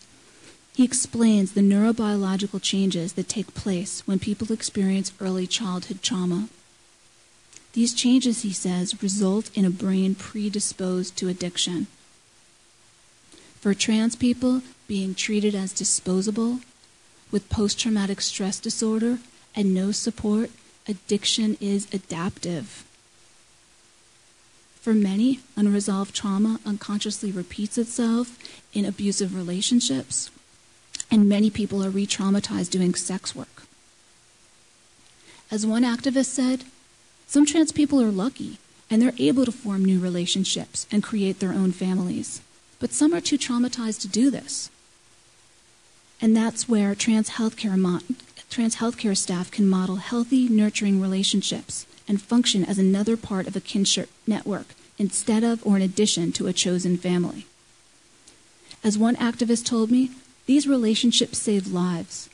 he 0.75 0.83
explains 0.83 1.53
the 1.53 1.61
neurobiological 1.61 2.61
changes 2.61 3.13
that 3.13 3.29
take 3.29 3.53
place 3.53 4.05
when 4.05 4.19
people 4.19 4.51
experience 4.51 5.13
early 5.21 5.47
childhood 5.47 6.01
trauma. 6.01 6.49
These 7.71 7.93
changes, 7.93 8.41
he 8.41 8.51
says, 8.51 9.01
result 9.01 9.49
in 9.55 9.63
a 9.63 9.69
brain 9.69 10.15
predisposed 10.15 11.15
to 11.17 11.29
addiction. 11.29 11.87
For 13.61 13.73
trans 13.73 14.17
people, 14.17 14.63
being 14.85 15.15
treated 15.15 15.55
as 15.55 15.71
disposable 15.71 16.59
with 17.31 17.49
post 17.49 17.79
traumatic 17.79 18.19
stress 18.19 18.59
disorder 18.59 19.19
and 19.55 19.73
no 19.73 19.93
support, 19.93 20.51
addiction 20.89 21.57
is 21.61 21.87
adaptive. 21.93 22.83
For 24.81 24.93
many, 24.93 25.39
unresolved 25.55 26.13
trauma 26.13 26.59
unconsciously 26.65 27.31
repeats 27.31 27.77
itself 27.77 28.37
in 28.73 28.83
abusive 28.83 29.33
relationships 29.33 30.29
and 31.11 31.29
many 31.29 31.49
people 31.49 31.83
are 31.83 31.89
re 31.89 32.05
traumatized 32.05 32.71
doing 32.71 32.93
sex 32.93 33.35
work. 33.35 33.63
As 35.51 35.65
one 35.65 35.83
activist 35.83 36.25
said, 36.25 36.63
some 37.27 37.45
trans 37.45 37.71
people 37.71 38.01
are 38.01 38.11
lucky 38.11 38.57
and 38.89 39.01
they're 39.01 39.13
able 39.17 39.45
to 39.45 39.51
form 39.51 39.83
new 39.83 39.99
relationships 39.99 40.85
and 40.91 41.03
create 41.03 41.39
their 41.39 41.53
own 41.53 41.71
families, 41.71 42.41
but 42.79 42.91
some 42.91 43.13
are 43.13 43.21
too 43.21 43.37
traumatized 43.37 44.01
to 44.01 44.07
do 44.07 44.29
this. 44.29 44.69
And 46.21 46.35
that's 46.35 46.69
where 46.69 46.95
trans 46.95 47.31
healthcare, 47.31 47.77
mo- 47.77 48.01
trans 48.49 48.77
healthcare 48.77 49.17
staff 49.17 49.51
can 49.51 49.67
model 49.67 49.97
healthy, 49.97 50.47
nurturing 50.47 51.01
relationships 51.01 51.85
and 52.07 52.21
function 52.21 52.63
as 52.63 52.77
another 52.77 53.17
part 53.17 53.47
of 53.47 53.55
a 53.55 53.61
kinship 53.61 54.09
network 54.27 54.67
instead 54.97 55.43
of 55.43 55.65
or 55.65 55.75
in 55.75 55.81
addition 55.81 56.31
to 56.31 56.47
a 56.47 56.53
chosen 56.53 56.97
family. 56.97 57.45
As 58.83 58.97
one 58.97 59.15
activist 59.15 59.65
told 59.65 59.89
me, 59.91 60.11
these 60.45 60.67
relationships 60.67 61.37
save 61.37 61.67
lives 61.71 62.29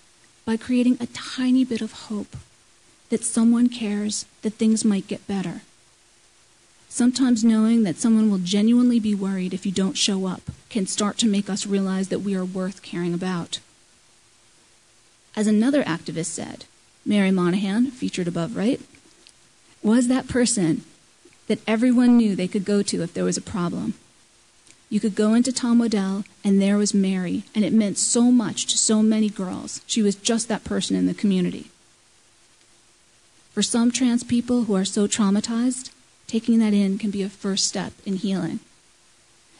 by 0.45 0.57
creating 0.57 0.97
a 0.99 1.07
tiny 1.07 1.63
bit 1.63 1.81
of 1.81 1.93
hope 1.93 2.35
that 3.09 3.23
someone 3.23 3.69
cares 3.69 4.25
that 4.41 4.53
things 4.53 4.83
might 4.83 5.07
get 5.07 5.27
better. 5.27 5.61
Sometimes 6.89 7.43
knowing 7.43 7.83
that 7.83 7.97
someone 7.97 8.29
will 8.29 8.37
genuinely 8.37 8.99
be 8.99 9.15
worried 9.15 9.53
if 9.53 9.65
you 9.65 9.71
don't 9.71 9.97
show 9.97 10.25
up 10.25 10.41
can 10.69 10.85
start 10.85 11.17
to 11.19 11.27
make 11.27 11.49
us 11.49 11.65
realize 11.65 12.09
that 12.09 12.19
we 12.19 12.35
are 12.35 12.43
worth 12.43 12.81
caring 12.81 13.13
about. 13.13 13.59
As 15.35 15.47
another 15.47 15.83
activist 15.83 16.25
said, 16.25 16.65
Mary 17.05 17.31
Monahan, 17.31 17.87
featured 17.91 18.27
above 18.27 18.57
right, 18.57 18.81
was 19.81 20.07
that 20.07 20.27
person 20.27 20.83
that 21.47 21.59
everyone 21.65 22.17
knew 22.17 22.35
they 22.35 22.47
could 22.47 22.65
go 22.65 22.81
to 22.83 23.01
if 23.01 23.13
there 23.13 23.23
was 23.23 23.37
a 23.37 23.41
problem. 23.41 23.93
You 24.91 24.99
could 24.99 25.15
go 25.15 25.33
into 25.33 25.53
Tom 25.53 25.79
Waddell, 25.79 26.25
and 26.43 26.61
there 26.61 26.77
was 26.77 26.93
Mary, 26.93 27.43
and 27.55 27.63
it 27.63 27.71
meant 27.71 27.97
so 27.97 28.23
much 28.23 28.65
to 28.65 28.77
so 28.77 29.01
many 29.01 29.29
girls. 29.29 29.79
She 29.87 30.01
was 30.01 30.15
just 30.15 30.49
that 30.49 30.65
person 30.65 30.97
in 30.97 31.05
the 31.05 31.13
community. 31.13 31.71
For 33.53 33.61
some 33.61 33.91
trans 33.91 34.25
people 34.25 34.65
who 34.65 34.75
are 34.75 34.83
so 34.83 35.07
traumatized, 35.07 35.91
taking 36.27 36.59
that 36.59 36.73
in 36.73 36.97
can 36.97 37.09
be 37.09 37.23
a 37.23 37.29
first 37.29 37.67
step 37.67 37.93
in 38.05 38.17
healing. 38.17 38.59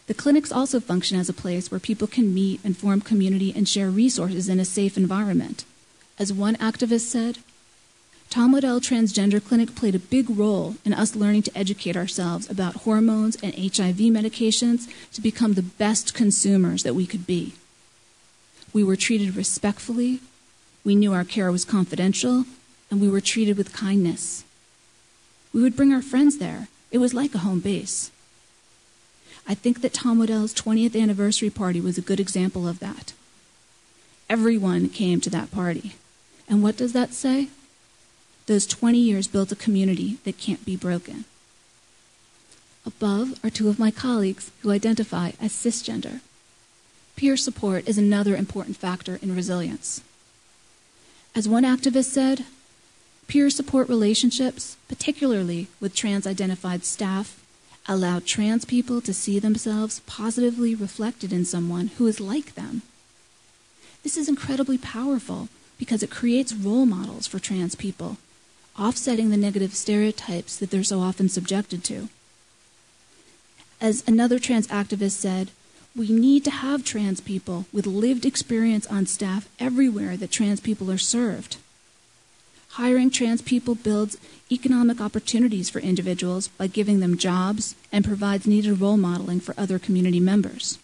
The 0.07 0.13
clinics 0.13 0.51
also 0.51 0.81
function 0.81 1.17
as 1.17 1.29
a 1.29 1.33
place 1.33 1.71
where 1.71 1.79
people 1.79 2.07
can 2.07 2.33
meet 2.33 2.59
and 2.65 2.75
form 2.75 2.99
community 2.99 3.53
and 3.55 3.69
share 3.69 3.89
resources 3.89 4.49
in 4.49 4.59
a 4.59 4.65
safe 4.65 4.97
environment. 4.97 5.63
As 6.19 6.33
one 6.33 6.57
activist 6.57 7.07
said, 7.07 7.37
Tom 8.31 8.53
Waddell 8.53 8.79
Transgender 8.79 9.43
Clinic 9.45 9.75
played 9.75 9.93
a 9.93 9.99
big 9.99 10.29
role 10.29 10.75
in 10.85 10.93
us 10.93 11.17
learning 11.17 11.41
to 11.43 11.57
educate 11.57 11.97
ourselves 11.97 12.49
about 12.49 12.87
hormones 12.87 13.35
and 13.43 13.53
HIV 13.53 13.97
medications 13.97 14.87
to 15.11 15.19
become 15.19 15.53
the 15.53 15.61
best 15.61 16.13
consumers 16.13 16.83
that 16.83 16.95
we 16.95 17.05
could 17.05 17.27
be. 17.27 17.55
We 18.71 18.85
were 18.85 18.95
treated 18.95 19.35
respectfully, 19.35 20.21
we 20.85 20.95
knew 20.95 21.11
our 21.11 21.25
care 21.25 21.51
was 21.51 21.65
confidential, 21.65 22.45
and 22.89 23.01
we 23.01 23.09
were 23.09 23.19
treated 23.19 23.57
with 23.57 23.73
kindness. 23.73 24.45
We 25.51 25.61
would 25.61 25.75
bring 25.75 25.91
our 25.91 26.01
friends 26.01 26.37
there. 26.37 26.69
It 26.89 26.99
was 26.99 27.13
like 27.13 27.35
a 27.35 27.39
home 27.39 27.59
base. 27.59 28.11
I 29.45 29.55
think 29.55 29.81
that 29.81 29.93
Tom 29.93 30.19
Waddell's 30.19 30.53
20th 30.53 30.99
anniversary 30.99 31.49
party 31.49 31.81
was 31.81 31.97
a 31.97 32.01
good 32.01 32.21
example 32.21 32.65
of 32.65 32.79
that. 32.79 33.11
Everyone 34.29 34.87
came 34.87 35.19
to 35.19 35.29
that 35.31 35.51
party. 35.51 35.95
And 36.47 36.63
what 36.63 36.77
does 36.77 36.93
that 36.93 37.13
say? 37.13 37.49
Those 38.51 38.67
20 38.67 38.97
years 38.97 39.29
built 39.29 39.53
a 39.53 39.55
community 39.55 40.17
that 40.25 40.37
can't 40.37 40.65
be 40.65 40.75
broken. 40.75 41.23
Above 42.85 43.39
are 43.45 43.49
two 43.49 43.69
of 43.69 43.79
my 43.79 43.91
colleagues 43.91 44.51
who 44.59 44.71
identify 44.71 45.31
as 45.39 45.53
cisgender. 45.53 46.19
Peer 47.15 47.37
support 47.37 47.87
is 47.87 47.97
another 47.97 48.35
important 48.35 48.75
factor 48.75 49.19
in 49.21 49.33
resilience. 49.33 50.01
As 51.33 51.47
one 51.47 51.63
activist 51.63 52.11
said, 52.11 52.43
peer 53.29 53.49
support 53.49 53.87
relationships, 53.87 54.75
particularly 54.89 55.67
with 55.79 55.95
trans 55.95 56.27
identified 56.27 56.83
staff, 56.83 57.41
allow 57.87 58.19
trans 58.19 58.65
people 58.65 58.99
to 58.99 59.13
see 59.13 59.39
themselves 59.39 60.01
positively 60.07 60.75
reflected 60.75 61.31
in 61.31 61.45
someone 61.45 61.87
who 61.97 62.05
is 62.05 62.19
like 62.19 62.55
them. 62.55 62.81
This 64.03 64.17
is 64.17 64.27
incredibly 64.27 64.77
powerful 64.77 65.47
because 65.77 66.03
it 66.03 66.11
creates 66.11 66.53
role 66.53 66.85
models 66.85 67.27
for 67.27 67.39
trans 67.39 67.75
people 67.75 68.17
offsetting 68.79 69.29
the 69.29 69.37
negative 69.37 69.75
stereotypes 69.75 70.55
that 70.57 70.71
they're 70.71 70.83
so 70.83 70.99
often 70.99 71.29
subjected 71.29 71.83
to. 71.85 72.09
As 73.79 74.03
another 74.07 74.39
trans 74.39 74.67
activist 74.67 75.11
said, 75.11 75.51
we 75.95 76.09
need 76.09 76.43
to 76.45 76.51
have 76.51 76.85
trans 76.85 77.19
people 77.19 77.65
with 77.73 77.85
lived 77.85 78.25
experience 78.25 78.87
on 78.87 79.05
staff 79.05 79.49
everywhere 79.59 80.15
that 80.17 80.31
trans 80.31 80.61
people 80.61 80.89
are 80.89 80.97
served. 80.97 81.57
Hiring 82.75 83.09
trans 83.09 83.41
people 83.41 83.75
builds 83.75 84.17
economic 84.49 85.01
opportunities 85.01 85.69
for 85.69 85.79
individuals 85.79 86.47
by 86.47 86.67
giving 86.67 87.01
them 87.01 87.17
jobs 87.17 87.75
and 87.91 88.05
provides 88.05 88.47
needed 88.47 88.79
role 88.79 88.95
modeling 88.95 89.41
for 89.41 89.53
other 89.57 89.77
community 89.77 90.21
members. 90.21 90.79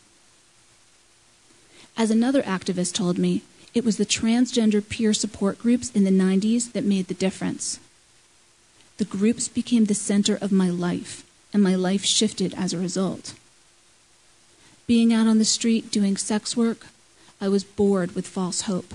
As 1.95 2.11
another 2.11 2.41
activist 2.43 2.93
told 2.93 3.17
me, 3.17 3.41
it 3.73 3.85
was 3.85 3.97
the 3.97 4.05
transgender 4.05 4.87
peer 4.87 5.13
support 5.13 5.59
groups 5.59 5.91
in 5.91 6.03
the 6.03 6.11
90s 6.11 6.71
that 6.73 6.83
made 6.83 7.07
the 7.07 7.13
difference. 7.13 7.79
The 8.97 9.05
groups 9.05 9.47
became 9.47 9.85
the 9.85 9.93
center 9.93 10.37
of 10.41 10.51
my 10.51 10.69
life, 10.69 11.23
and 11.53 11.61
my 11.61 11.75
life 11.75 12.03
shifted 12.03 12.53
as 12.55 12.73
a 12.73 12.79
result. 12.79 13.35
Being 14.87 15.13
out 15.13 15.27
on 15.27 15.37
the 15.37 15.45
street 15.45 15.91
doing 15.91 16.17
sex 16.17 16.57
work, 16.57 16.87
I 17.39 17.49
was 17.49 17.63
bored 17.63 18.15
with 18.15 18.25
false 18.25 18.61
hope. 18.61 18.93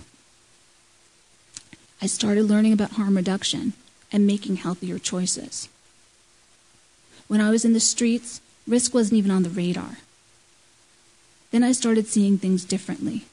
I 2.01 2.07
started 2.07 2.45
learning 2.45 2.73
about 2.73 2.93
harm 2.93 3.17
reduction 3.17 3.75
and 4.11 4.27
making 4.27 4.57
healthier 4.57 4.99
choices. 4.99 5.69
When 7.29 7.41
I 7.41 7.51
was 7.51 7.65
in 7.65 7.73
the 7.73 7.81
streets, 7.81 8.41
risk 8.67 8.93
wasn't 8.93 9.19
even 9.19 9.31
on 9.31 9.45
the 9.45 9.51
radar. 9.51 9.99
Then 11.53 11.63
I 11.63 11.73
started 11.73 12.09
seeing 12.09 12.39
things 12.39 12.65
differently. 12.65 13.27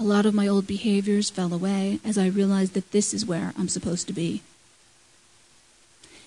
A 0.00 0.04
lot 0.04 0.26
of 0.26 0.34
my 0.34 0.46
old 0.46 0.68
behaviors 0.68 1.28
fell 1.28 1.52
away 1.52 1.98
as 2.04 2.16
I 2.16 2.28
realized 2.28 2.74
that 2.74 2.92
this 2.92 3.12
is 3.12 3.26
where 3.26 3.52
I'm 3.58 3.68
supposed 3.68 4.06
to 4.06 4.12
be. 4.12 4.42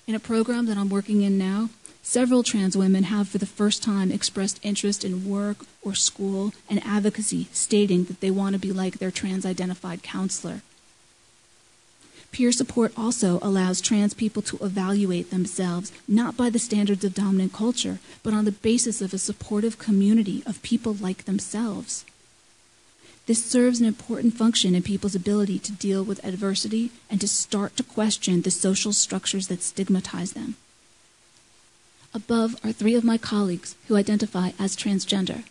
In 0.06 0.14
a 0.14 0.20
program 0.20 0.66
that 0.66 0.78
I'm 0.78 0.90
working 0.90 1.22
in 1.22 1.38
now, 1.38 1.70
several 2.04 2.44
trans 2.44 2.76
women 2.76 3.04
have 3.04 3.30
for 3.30 3.38
the 3.38 3.46
first 3.46 3.82
time 3.82 4.12
expressed 4.12 4.60
interest 4.62 5.06
in 5.06 5.30
work 5.30 5.66
or 5.82 5.96
school 5.96 6.54
and 6.70 6.86
advocacy, 6.86 7.48
stating 7.54 8.04
that 8.06 8.20
they 8.20 8.30
want 8.30 8.54
to 8.54 8.60
be 8.60 8.74
like 8.74 9.00
their 9.00 9.10
trans 9.10 9.46
identified 9.46 10.04
counselor. 10.04 10.64
Peer 12.34 12.52
support 12.52 12.92
also 12.98 13.40
allows 13.42 13.80
trans 13.80 14.14
people 14.14 14.42
to 14.42 14.58
evaluate 14.58 15.32
themselves 15.32 15.94
not 16.10 16.36
by 16.36 16.50
the 16.50 16.60
standards 16.60 17.06
of 17.06 17.14
dominant 17.14 17.54
culture, 17.54 18.00
but 18.22 18.34
on 18.34 18.44
the 18.44 18.52
basis 18.52 19.02
of 19.02 19.14
a 19.14 19.18
supportive 19.18 19.78
community 19.78 20.44
of 20.46 20.62
people 20.62 20.94
like 20.94 21.24
themselves. 21.24 22.04
This 23.32 23.46
serves 23.46 23.80
an 23.80 23.86
important 23.86 24.34
function 24.34 24.76
in 24.76 24.84
people's 24.84 25.16
ability 25.16 25.58
to 25.60 25.72
deal 25.72 26.04
with 26.04 26.22
adversity 26.22 26.92
and 27.10 27.22
to 27.22 27.30
start 27.30 27.78
to 27.78 27.84
question 27.84 28.42
the 28.42 28.52
social 28.52 28.92
structures 28.92 29.48
that 29.48 29.64
stigmatize 29.64 30.34
them. 30.34 30.56
Above 32.14 32.58
are 32.62 32.74
three 32.74 32.94
of 32.94 33.06
my 33.06 33.18
colleagues 33.18 33.78
who 33.88 33.96
identify 33.96 34.50
as 34.60 34.76
transgender. 34.76 35.46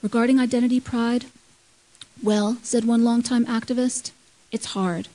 Regarding 0.00 0.40
identity 0.40 0.80
pride, 0.80 1.26
well, 2.22 2.56
said 2.62 2.86
one 2.86 3.04
longtime 3.04 3.44
activist, 3.44 4.12
it's 4.50 4.72
hard. 4.72 5.08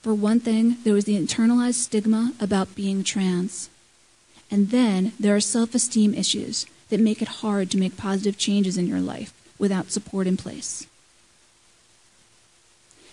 For 0.00 0.14
one 0.14 0.38
thing, 0.38 0.76
there 0.84 0.94
was 0.94 1.06
the 1.06 1.20
internalized 1.20 1.82
stigma 1.82 2.34
about 2.38 2.76
being 2.76 3.02
trans. 3.02 3.68
And 4.48 4.70
then 4.70 5.10
there 5.18 5.34
are 5.34 5.40
self 5.40 5.74
esteem 5.74 6.14
issues 6.14 6.66
that 6.90 7.00
make 7.00 7.20
it 7.20 7.42
hard 7.42 7.68
to 7.72 7.78
make 7.78 7.96
positive 7.96 8.38
changes 8.38 8.78
in 8.78 8.86
your 8.86 9.00
life 9.00 9.34
without 9.58 9.90
support 9.90 10.26
in 10.26 10.36
place. 10.36 10.86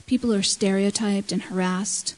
People 0.06 0.34
are 0.34 0.42
stereotyped 0.42 1.32
and 1.32 1.44
harassed, 1.44 2.16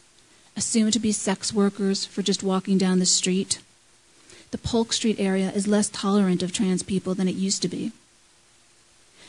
assumed 0.56 0.94
to 0.94 1.00
be 1.00 1.12
sex 1.12 1.54
workers 1.54 2.06
for 2.06 2.22
just 2.22 2.44
walking 2.44 2.78
down 2.78 3.00
the 3.00 3.06
street. 3.06 3.60
The 4.52 4.58
Polk 4.58 4.94
Street 4.94 5.20
area 5.20 5.52
is 5.52 5.68
less 5.68 5.90
tolerant 5.90 6.44
of 6.44 6.52
trans 6.52 6.84
people 6.84 7.14
than 7.14 7.28
it 7.28 7.36
used 7.36 7.62
to 7.62 7.68
be. 7.68 7.92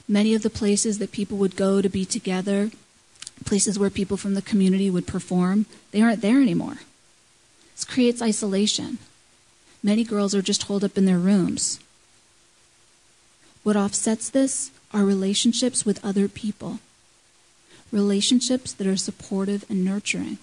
Many 0.06 0.34
of 0.34 0.42
the 0.42 0.50
places 0.50 0.98
that 0.98 1.12
people 1.12 1.38
would 1.38 1.56
go 1.56 1.80
to 1.80 1.88
be 1.88 2.04
together, 2.04 2.70
places 3.44 3.78
where 3.78 3.90
people 3.90 4.16
from 4.16 4.34
the 4.34 4.42
community 4.42 4.90
would 4.90 5.06
perform, 5.06 5.66
they 5.92 6.02
aren't 6.02 6.20
there 6.20 6.40
anymore. 6.40 6.78
This 7.74 7.84
creates 7.84 8.22
isolation. 8.22 8.98
Many 9.82 10.04
girls 10.04 10.34
are 10.34 10.42
just 10.42 10.64
holed 10.64 10.84
up 10.84 10.96
in 10.96 11.06
their 11.06 11.18
rooms. 11.18 11.80
What 13.62 13.76
offsets 13.76 14.28
this 14.28 14.70
are 14.94 15.04
relationships 15.04 15.84
with 15.84 16.02
other 16.04 16.28
people, 16.28 16.78
relationships 17.90 18.72
that 18.72 18.86
are 18.86 18.96
supportive 18.96 19.64
and 19.68 19.84
nurturing. 19.84 20.38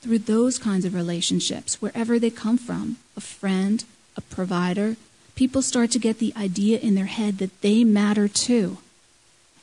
Through 0.00 0.20
those 0.20 0.58
kinds 0.58 0.84
of 0.84 0.94
relationships, 0.94 1.80
wherever 1.80 2.18
they 2.18 2.30
come 2.30 2.58
from, 2.58 2.96
a 3.16 3.20
friend, 3.20 3.84
a 4.16 4.22
provider, 4.22 4.96
people 5.34 5.62
start 5.62 5.90
to 5.92 5.98
get 5.98 6.18
the 6.18 6.32
idea 6.36 6.78
in 6.78 6.94
their 6.94 7.06
head 7.06 7.38
that 7.38 7.60
they 7.60 7.84
matter 7.84 8.26
too, 8.26 8.78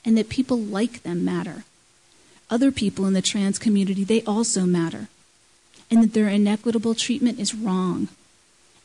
and 0.05 0.17
that 0.17 0.29
people 0.29 0.57
like 0.57 1.03
them 1.03 1.25
matter. 1.25 1.63
Other 2.49 2.71
people 2.71 3.05
in 3.05 3.13
the 3.13 3.21
trans 3.21 3.57
community, 3.57 4.03
they 4.03 4.21
also 4.23 4.65
matter, 4.65 5.07
and 5.89 6.03
that 6.03 6.13
their 6.13 6.27
inequitable 6.27 6.95
treatment 6.95 7.39
is 7.39 7.55
wrong. 7.55 8.07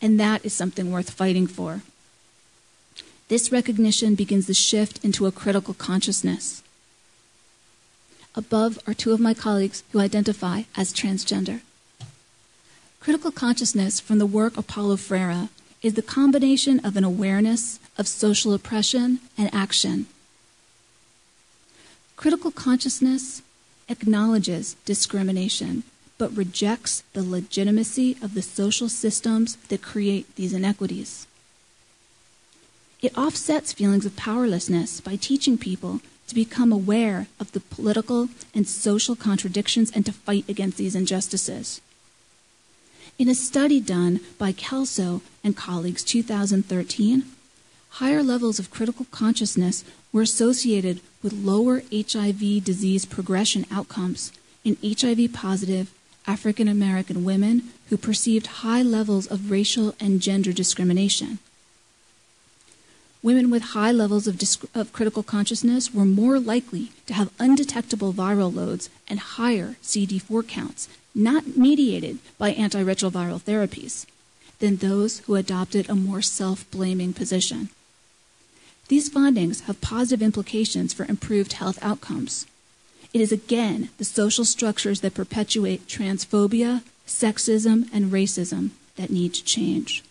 And 0.01 0.21
that 0.21 0.45
is 0.45 0.53
something 0.53 0.91
worth 0.91 1.11
fighting 1.11 1.47
for. 1.47 1.83
This 3.29 3.51
recognition 3.51 4.15
begins 4.15 4.47
the 4.47 4.55
shift 4.55 5.05
into 5.05 5.27
a 5.27 5.33
critical 5.33 5.75
consciousness. 5.75 6.63
Above 8.37 8.79
are 8.87 8.95
two 8.95 9.13
of 9.13 9.19
my 9.19 9.35
colleagues 9.35 9.83
who 9.91 9.99
identify 9.99 10.63
as 10.77 10.93
transgender. 10.93 11.61
Critical 13.01 13.33
consciousness 13.33 13.99
from 13.99 14.19
the 14.19 14.27
work 14.27 14.57
of 14.57 14.67
Paulo 14.67 14.97
Freire 14.97 15.49
is 15.83 15.95
the 15.95 16.03
combination 16.03 16.79
of 16.81 16.97
an 16.97 17.05
awareness 17.05 17.81
of 17.99 18.07
social 18.07 18.53
oppression 18.53 19.21
and 19.37 19.53
action. 19.55 20.07
Critical 22.17 22.51
consciousness 22.51 23.43
acknowledges 23.89 24.75
discrimination 24.85 25.83
but 26.19 26.37
rejects 26.37 27.03
the 27.13 27.23
legitimacy 27.23 28.17
of 28.23 28.35
the 28.35 28.43
social 28.43 28.89
systems 28.89 29.57
that 29.69 29.83
create 29.83 30.35
these 30.37 30.53
inequities. 30.53 31.27
It 33.07 33.17
offsets 33.17 33.73
feelings 33.73 34.05
of 34.05 34.17
powerlessness 34.17 35.01
by 35.01 35.15
teaching 35.15 35.57
people 35.59 36.01
to 36.27 36.35
become 36.35 36.73
aware 36.73 37.29
of 37.39 37.53
the 37.53 37.61
political 37.61 38.29
and 38.53 38.67
social 38.67 39.15
contradictions 39.15 39.93
and 39.95 40.05
to 40.07 40.13
fight 40.13 40.45
against 40.49 40.77
these 40.77 40.97
injustices. 40.97 41.81
In 43.17 43.29
a 43.29 43.35
study 43.37 43.79
done 43.79 44.19
by 44.39 44.51
Kelso 44.51 45.23
and 45.45 45.57
colleagues 45.57 46.03
2013, 46.03 47.23
higher 47.91 48.25
levels 48.25 48.59
of 48.59 48.73
critical 48.73 49.07
consciousness 49.13 49.85
were 50.13 50.23
associated 50.23 51.01
with 51.23 51.33
lower 51.33 51.83
HIV 51.93 52.65
disease 52.65 53.05
progression 53.05 53.67
outcomes 53.71 54.33
in 54.65 54.79
HIV 54.83 55.33
positive 55.33 55.95
African 56.27 56.67
American 56.67 57.25
women 57.25 57.71
who 57.89 57.97
perceived 57.97 58.65
high 58.67 58.83
levels 58.83 59.29
of 59.29 59.53
racial 59.53 59.95
and 60.01 60.21
gender 60.21 60.53
discrimination. 60.53 61.39
Women 63.27 63.51
with 63.51 63.75
high 63.75 63.91
levels 63.91 64.29
of, 64.29 64.39
disc- 64.39 64.71
of, 64.73 64.93
critical 64.93 65.25
consciousness 65.25 65.93
were 65.93 66.05
more 66.05 66.39
likely 66.39 66.93
to 67.07 67.15
have 67.15 67.33
undetectable 67.41 68.13
viral 68.13 68.55
loads 68.55 68.89
and 69.09 69.19
higher 69.19 69.75
CD4 69.83 70.47
counts, 70.47 70.89
not 71.13 71.57
mediated 71.57 72.21
by 72.39 72.55
antiretroviral 72.55 73.43
therapies, 73.43 74.07
than 74.61 74.77
those 74.77 75.19
who 75.27 75.35
adopted 75.35 75.91
a 75.91 75.97
more 75.97 76.23
self 76.23 76.71
blaming 76.71 77.13
position. 77.13 77.71
These 78.87 79.09
findings 79.09 79.63
have 79.63 79.81
positive 79.81 80.23
implications 80.23 80.93
for 80.93 81.05
improved 81.07 81.55
health 81.55 81.81
outcomes. 81.83 82.47
It 83.13 83.21
is 83.21 83.33
again 83.33 83.89
the 83.99 84.05
social 84.05 84.45
structures 84.45 85.01
that 85.01 85.15
perpetuate 85.15 85.89
transphobia, 85.89 86.85
sexism, 87.09 87.89
and 87.93 88.13
racism 88.13 88.71
that 88.95 89.11
need 89.11 89.35
to 89.35 89.43
change. 89.43 90.05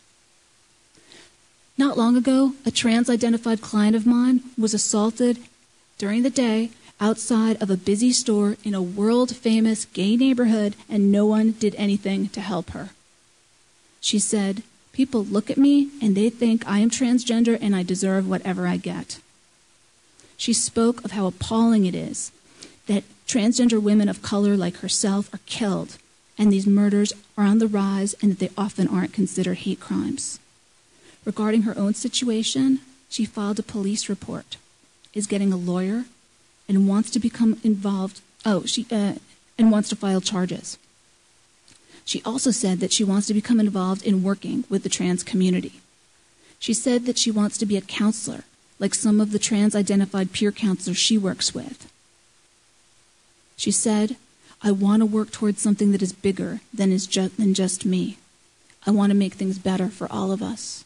Not 1.77 1.97
long 1.97 2.15
ago, 2.15 2.53
a 2.65 2.71
trans 2.71 3.09
identified 3.09 3.61
client 3.61 3.95
of 3.95 4.05
mine 4.05 4.41
was 4.57 4.73
assaulted 4.73 5.39
during 5.97 6.23
the 6.23 6.29
day 6.29 6.71
outside 6.99 7.61
of 7.61 7.69
a 7.69 7.77
busy 7.77 8.11
store 8.11 8.55
in 8.63 8.73
a 8.73 8.81
world 8.81 9.35
famous 9.35 9.85
gay 9.85 10.15
neighborhood, 10.15 10.75
and 10.89 11.11
no 11.11 11.25
one 11.25 11.51
did 11.51 11.75
anything 11.75 12.29
to 12.29 12.39
help 12.39 12.71
her. 12.71 12.89
She 13.99 14.19
said, 14.19 14.63
People 14.93 15.25
look 15.25 15.49
at 15.49 15.57
me 15.57 15.89
and 16.01 16.15
they 16.15 16.29
think 16.29 16.65
I 16.65 16.79
am 16.79 16.89
transgender 16.89 17.57
and 17.59 17.75
I 17.75 17.83
deserve 17.83 18.29
whatever 18.29 18.65
I 18.65 18.77
get. 18.77 19.19
She 20.37 20.53
spoke 20.53 21.03
of 21.03 21.11
how 21.11 21.27
appalling 21.27 21.85
it 21.85 21.95
is 21.95 22.31
that 22.87 23.03
transgender 23.27 23.81
women 23.81 24.07
of 24.07 24.21
color 24.21 24.55
like 24.55 24.77
herself 24.77 25.33
are 25.33 25.39
killed, 25.45 25.97
and 26.37 26.51
these 26.51 26.67
murders 26.67 27.11
are 27.37 27.43
on 27.43 27.59
the 27.59 27.67
rise, 27.67 28.15
and 28.21 28.31
that 28.31 28.39
they 28.39 28.51
often 28.57 28.87
aren't 28.87 29.11
considered 29.11 29.59
hate 29.59 29.79
crimes. 29.79 30.39
Regarding 31.25 31.63
her 31.63 31.77
own 31.77 31.95
situation, 31.95 32.79
she 33.09 33.25
filed 33.25 33.59
a 33.59 33.63
police 33.63 34.07
report, 34.07 34.57
is 35.13 35.27
getting 35.27 35.51
a 35.51 35.57
lawyer, 35.57 36.05
and 36.69 36.87
wants 36.87 37.09
to 37.11 37.19
become 37.19 37.59
involved. 37.63 38.21
Oh, 38.45 38.65
she 38.65 38.85
uh, 38.91 39.15
and 39.57 39.71
wants 39.71 39.89
to 39.89 39.95
file 39.95 40.21
charges. 40.21 40.77
She 42.05 42.21
also 42.23 42.51
said 42.51 42.79
that 42.79 42.93
she 42.93 43.03
wants 43.03 43.25
to 43.27 43.33
become 43.33 43.59
involved 43.59 44.05
in 44.05 44.21
working 44.21 44.63
with 44.69 44.83
the 44.83 44.89
trans 44.89 45.23
community. 45.23 45.81
She 46.59 46.73
said 46.73 47.05
that 47.05 47.17
she 47.17 47.31
wants 47.31 47.57
to 47.57 47.65
be 47.65 47.77
a 47.77 47.81
counselor, 47.81 48.43
like 48.77 48.93
some 48.93 49.19
of 49.19 49.31
the 49.31 49.39
trans 49.39 49.75
identified 49.75 50.31
peer 50.31 50.51
counselors 50.51 50.97
she 50.97 51.17
works 51.17 51.55
with. 51.55 51.91
She 53.57 53.71
said, 53.71 54.17
I 54.61 54.71
want 54.71 55.01
to 55.01 55.05
work 55.05 55.31
towards 55.31 55.61
something 55.61 55.91
that 55.91 56.01
is 56.01 56.13
bigger 56.13 56.61
than, 56.73 56.91
is 56.91 57.07
ju- 57.07 57.29
than 57.29 57.53
just 57.53 57.85
me. 57.85 58.17
I 58.85 58.91
want 58.91 59.09
to 59.11 59.17
make 59.17 59.33
things 59.33 59.57
better 59.57 59.89
for 59.89 60.11
all 60.11 60.31
of 60.31 60.41
us. 60.41 60.85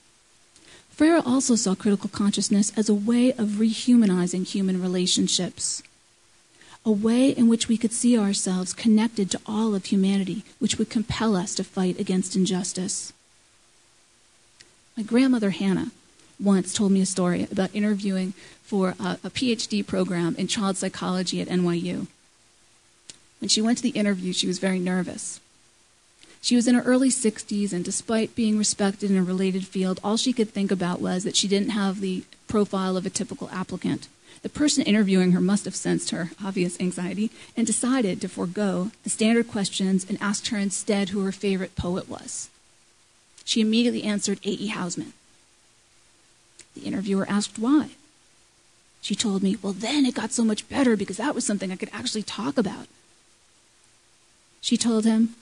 Freire 0.99 1.21
also 1.25 1.55
saw 1.55 1.75
critical 1.75 2.09
consciousness 2.09 2.73
as 2.75 2.89
a 2.89 2.93
way 2.93 3.31
of 3.31 3.57
rehumanizing 3.57 4.45
human 4.45 4.81
relationships, 4.81 5.81
a 6.85 6.91
way 6.91 7.29
in 7.29 7.47
which 7.47 7.69
we 7.69 7.77
could 7.77 7.93
see 7.93 8.19
ourselves 8.19 8.73
connected 8.73 9.31
to 9.31 9.39
all 9.45 9.73
of 9.73 9.85
humanity, 9.85 10.43
which 10.59 10.77
would 10.77 10.89
compel 10.89 11.37
us 11.37 11.55
to 11.55 11.63
fight 11.63 11.97
against 12.01 12.35
injustice. 12.35 13.13
My 14.97 15.03
grandmother 15.03 15.51
Hannah 15.51 15.91
once 16.37 16.73
told 16.73 16.91
me 16.91 16.99
a 16.99 17.05
story 17.05 17.47
about 17.49 17.73
interviewing 17.73 18.33
for 18.61 18.89
a, 18.99 19.17
a 19.23 19.29
PhD 19.29 19.87
program 19.87 20.35
in 20.37 20.47
child 20.47 20.75
psychology 20.75 21.39
at 21.39 21.47
NYU. 21.47 22.07
When 23.39 23.47
she 23.47 23.61
went 23.61 23.77
to 23.77 23.83
the 23.83 23.97
interview, 23.97 24.33
she 24.33 24.47
was 24.47 24.59
very 24.59 24.79
nervous. 24.79 25.39
She 26.41 26.55
was 26.55 26.67
in 26.67 26.75
her 26.75 26.81
early 26.83 27.09
60s, 27.09 27.73
and 27.73 27.83
despite 27.83 28.35
being 28.35 28.57
respected 28.57 29.11
in 29.11 29.17
a 29.17 29.23
related 29.23 29.67
field, 29.67 29.99
all 30.03 30.17
she 30.17 30.33
could 30.33 30.49
think 30.49 30.71
about 30.71 31.01
was 31.01 31.23
that 31.23 31.35
she 31.35 31.47
didn't 31.47 31.69
have 31.69 31.99
the 31.99 32.23
profile 32.47 32.95
of 32.95 33.05
a 33.05 33.09
typical 33.09 33.49
applicant. 33.51 34.07
The 34.41 34.49
person 34.49 34.83
interviewing 34.83 35.33
her 35.33 35.41
must 35.41 35.65
have 35.65 35.75
sensed 35.75 36.11
her 36.11 36.31
obvious 36.43 36.79
anxiety 36.79 37.29
and 37.57 37.67
decided 37.67 38.21
to 38.21 38.29
forego 38.29 38.91
the 39.03 39.09
standard 39.09 39.49
questions 39.49 40.05
and 40.07 40.17
asked 40.21 40.47
her 40.47 40.57
instead 40.57 41.09
who 41.09 41.25
her 41.25 41.33
favorite 41.33 41.75
poet 41.75 42.07
was. 42.07 42.49
She 43.43 43.59
immediately 43.59 44.03
answered 44.03 44.39
A.E. 44.45 44.69
Housman. 44.69 45.11
The 46.73 46.81
interviewer 46.81 47.25
asked 47.27 47.59
why. 47.59 47.89
She 49.01 49.15
told 49.15 49.43
me, 49.43 49.57
Well, 49.61 49.73
then 49.73 50.05
it 50.05 50.15
got 50.15 50.31
so 50.31 50.45
much 50.45 50.69
better 50.69 50.95
because 50.95 51.17
that 51.17 51.35
was 51.35 51.45
something 51.45 51.71
I 51.71 51.75
could 51.75 51.89
actually 51.91 52.23
talk 52.23 52.57
about. 52.57 52.87
She 54.61 54.77
told 54.77 55.03
him, 55.03 55.35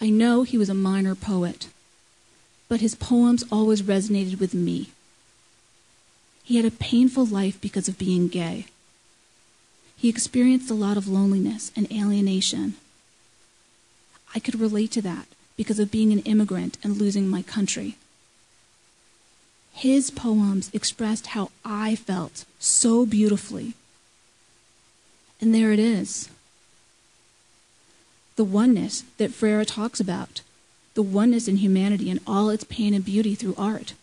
I 0.00 0.10
know 0.10 0.42
he 0.42 0.58
was 0.58 0.68
a 0.68 0.74
minor 0.74 1.14
poet, 1.14 1.68
but 2.68 2.80
his 2.80 2.94
poems 2.94 3.44
always 3.50 3.82
resonated 3.82 4.38
with 4.38 4.52
me. 4.52 4.90
He 6.44 6.56
had 6.56 6.64
a 6.64 6.70
painful 6.70 7.26
life 7.26 7.60
because 7.60 7.88
of 7.88 7.98
being 7.98 8.28
gay. 8.28 8.66
He 9.96 10.08
experienced 10.08 10.70
a 10.70 10.74
lot 10.74 10.96
of 10.96 11.08
loneliness 11.08 11.72
and 11.74 11.90
alienation. 11.90 12.74
I 14.34 14.38
could 14.38 14.60
relate 14.60 14.90
to 14.92 15.02
that 15.02 15.26
because 15.56 15.78
of 15.78 15.90
being 15.90 16.12
an 16.12 16.20
immigrant 16.20 16.76
and 16.84 16.98
losing 16.98 17.26
my 17.26 17.40
country. 17.42 17.96
His 19.72 20.10
poems 20.10 20.70
expressed 20.72 21.28
how 21.28 21.50
I 21.64 21.96
felt 21.96 22.44
so 22.58 23.06
beautifully. 23.06 23.74
And 25.40 25.54
there 25.54 25.72
it 25.72 25.78
is 25.78 26.28
the 28.36 28.44
oneness 28.44 29.02
that 29.16 29.32
Freire 29.32 29.64
talks 29.64 29.98
about, 29.98 30.42
the 30.94 31.02
oneness 31.02 31.48
in 31.48 31.56
humanity 31.56 32.10
and 32.10 32.20
all 32.26 32.50
its 32.50 32.64
pain 32.64 32.94
and 32.94 33.04
beauty 33.04 33.34
through 33.34 33.54
art, 33.58 33.94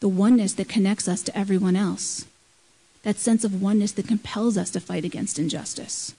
the 0.00 0.08
oneness 0.08 0.52
that 0.54 0.68
connects 0.68 1.08
us 1.08 1.22
to 1.22 1.36
everyone 1.36 1.76
else, 1.76 2.26
that 3.02 3.16
sense 3.16 3.44
of 3.44 3.60
oneness 3.60 3.92
that 3.92 4.08
compels 4.08 4.56
us 4.56 4.70
to 4.70 4.80
fight 4.80 5.04
against 5.04 5.38
injustice. 5.38 6.14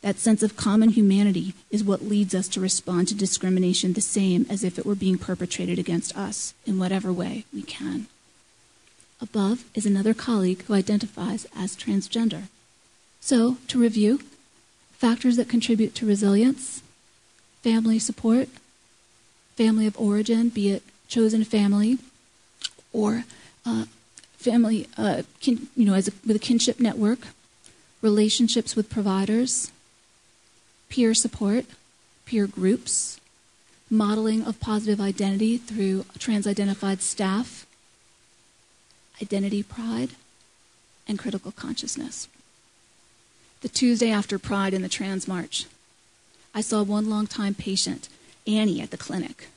That 0.00 0.18
sense 0.18 0.42
of 0.42 0.56
common 0.56 0.90
humanity 0.90 1.54
is 1.70 1.82
what 1.82 2.02
leads 2.02 2.34
us 2.34 2.48
to 2.48 2.60
respond 2.60 3.08
to 3.08 3.14
discrimination 3.14 3.92
the 3.92 4.00
same 4.00 4.46
as 4.48 4.62
if 4.62 4.78
it 4.78 4.86
were 4.86 4.94
being 4.94 5.18
perpetrated 5.18 5.78
against 5.78 6.16
us 6.16 6.54
in 6.66 6.78
whatever 6.78 7.12
way 7.12 7.44
we 7.52 7.62
can. 7.62 8.06
Above 9.20 9.64
is 9.74 9.84
another 9.84 10.14
colleague 10.14 10.62
who 10.62 10.74
identifies 10.74 11.46
as 11.56 11.76
transgender. 11.76 12.44
So, 13.20 13.56
to 13.66 13.80
review, 13.80 14.20
factors 14.98 15.36
that 15.36 15.48
contribute 15.48 15.94
to 15.94 16.06
resilience 16.06 16.82
family 17.62 17.98
support, 17.98 18.48
family 19.56 19.86
of 19.86 19.98
origin, 19.98 20.48
be 20.48 20.70
it 20.70 20.82
chosen 21.06 21.44
family 21.44 21.98
or 22.92 23.24
uh, 23.64 23.84
family, 24.36 24.86
uh, 24.96 25.22
kin, 25.40 25.68
you 25.76 25.84
know, 25.84 25.94
as 25.94 26.08
a, 26.08 26.12
with 26.26 26.36
a 26.36 26.40
kinship 26.40 26.80
network, 26.80 27.28
relationships 28.02 28.76
with 28.76 28.90
providers, 28.90 29.70
peer 30.88 31.14
support, 31.14 31.64
peer 32.26 32.46
groups, 32.46 33.20
modeling 33.90 34.44
of 34.44 34.60
positive 34.60 35.00
identity 35.00 35.56
through 35.56 36.04
trans 36.18 36.46
identified 36.46 37.00
staff, 37.02 37.66
identity 39.22 39.62
pride, 39.62 40.10
and 41.06 41.18
critical 41.18 41.52
consciousness. 41.52 42.28
The 43.60 43.68
Tuesday 43.68 44.10
after 44.10 44.38
Pride 44.38 44.72
in 44.72 44.82
the 44.82 44.88
Trans 44.88 45.26
March, 45.26 45.66
I 46.54 46.60
saw 46.60 46.82
one 46.82 47.10
longtime 47.10 47.54
patient, 47.54 48.08
Annie, 48.46 48.80
at 48.80 48.90
the 48.92 48.96
clinic. 48.96 49.48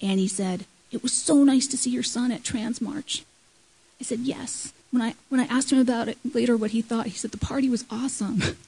Annie 0.00 0.26
said, 0.26 0.64
It 0.90 1.02
was 1.02 1.12
so 1.12 1.44
nice 1.44 1.66
to 1.66 1.76
see 1.76 1.90
your 1.90 2.02
son 2.02 2.32
at 2.32 2.44
Trans 2.44 2.80
March. 2.80 3.24
I 4.00 4.04
said, 4.04 4.20
Yes. 4.20 4.72
When 4.90 5.02
I, 5.02 5.14
when 5.28 5.38
I 5.38 5.44
asked 5.44 5.70
him 5.70 5.78
about 5.78 6.08
it 6.08 6.16
later, 6.32 6.56
what 6.56 6.70
he 6.70 6.80
thought, 6.80 7.06
he 7.06 7.12
said, 7.18 7.30
The 7.30 7.38
party 7.38 7.68
was 7.68 7.84
awesome. 7.90 8.42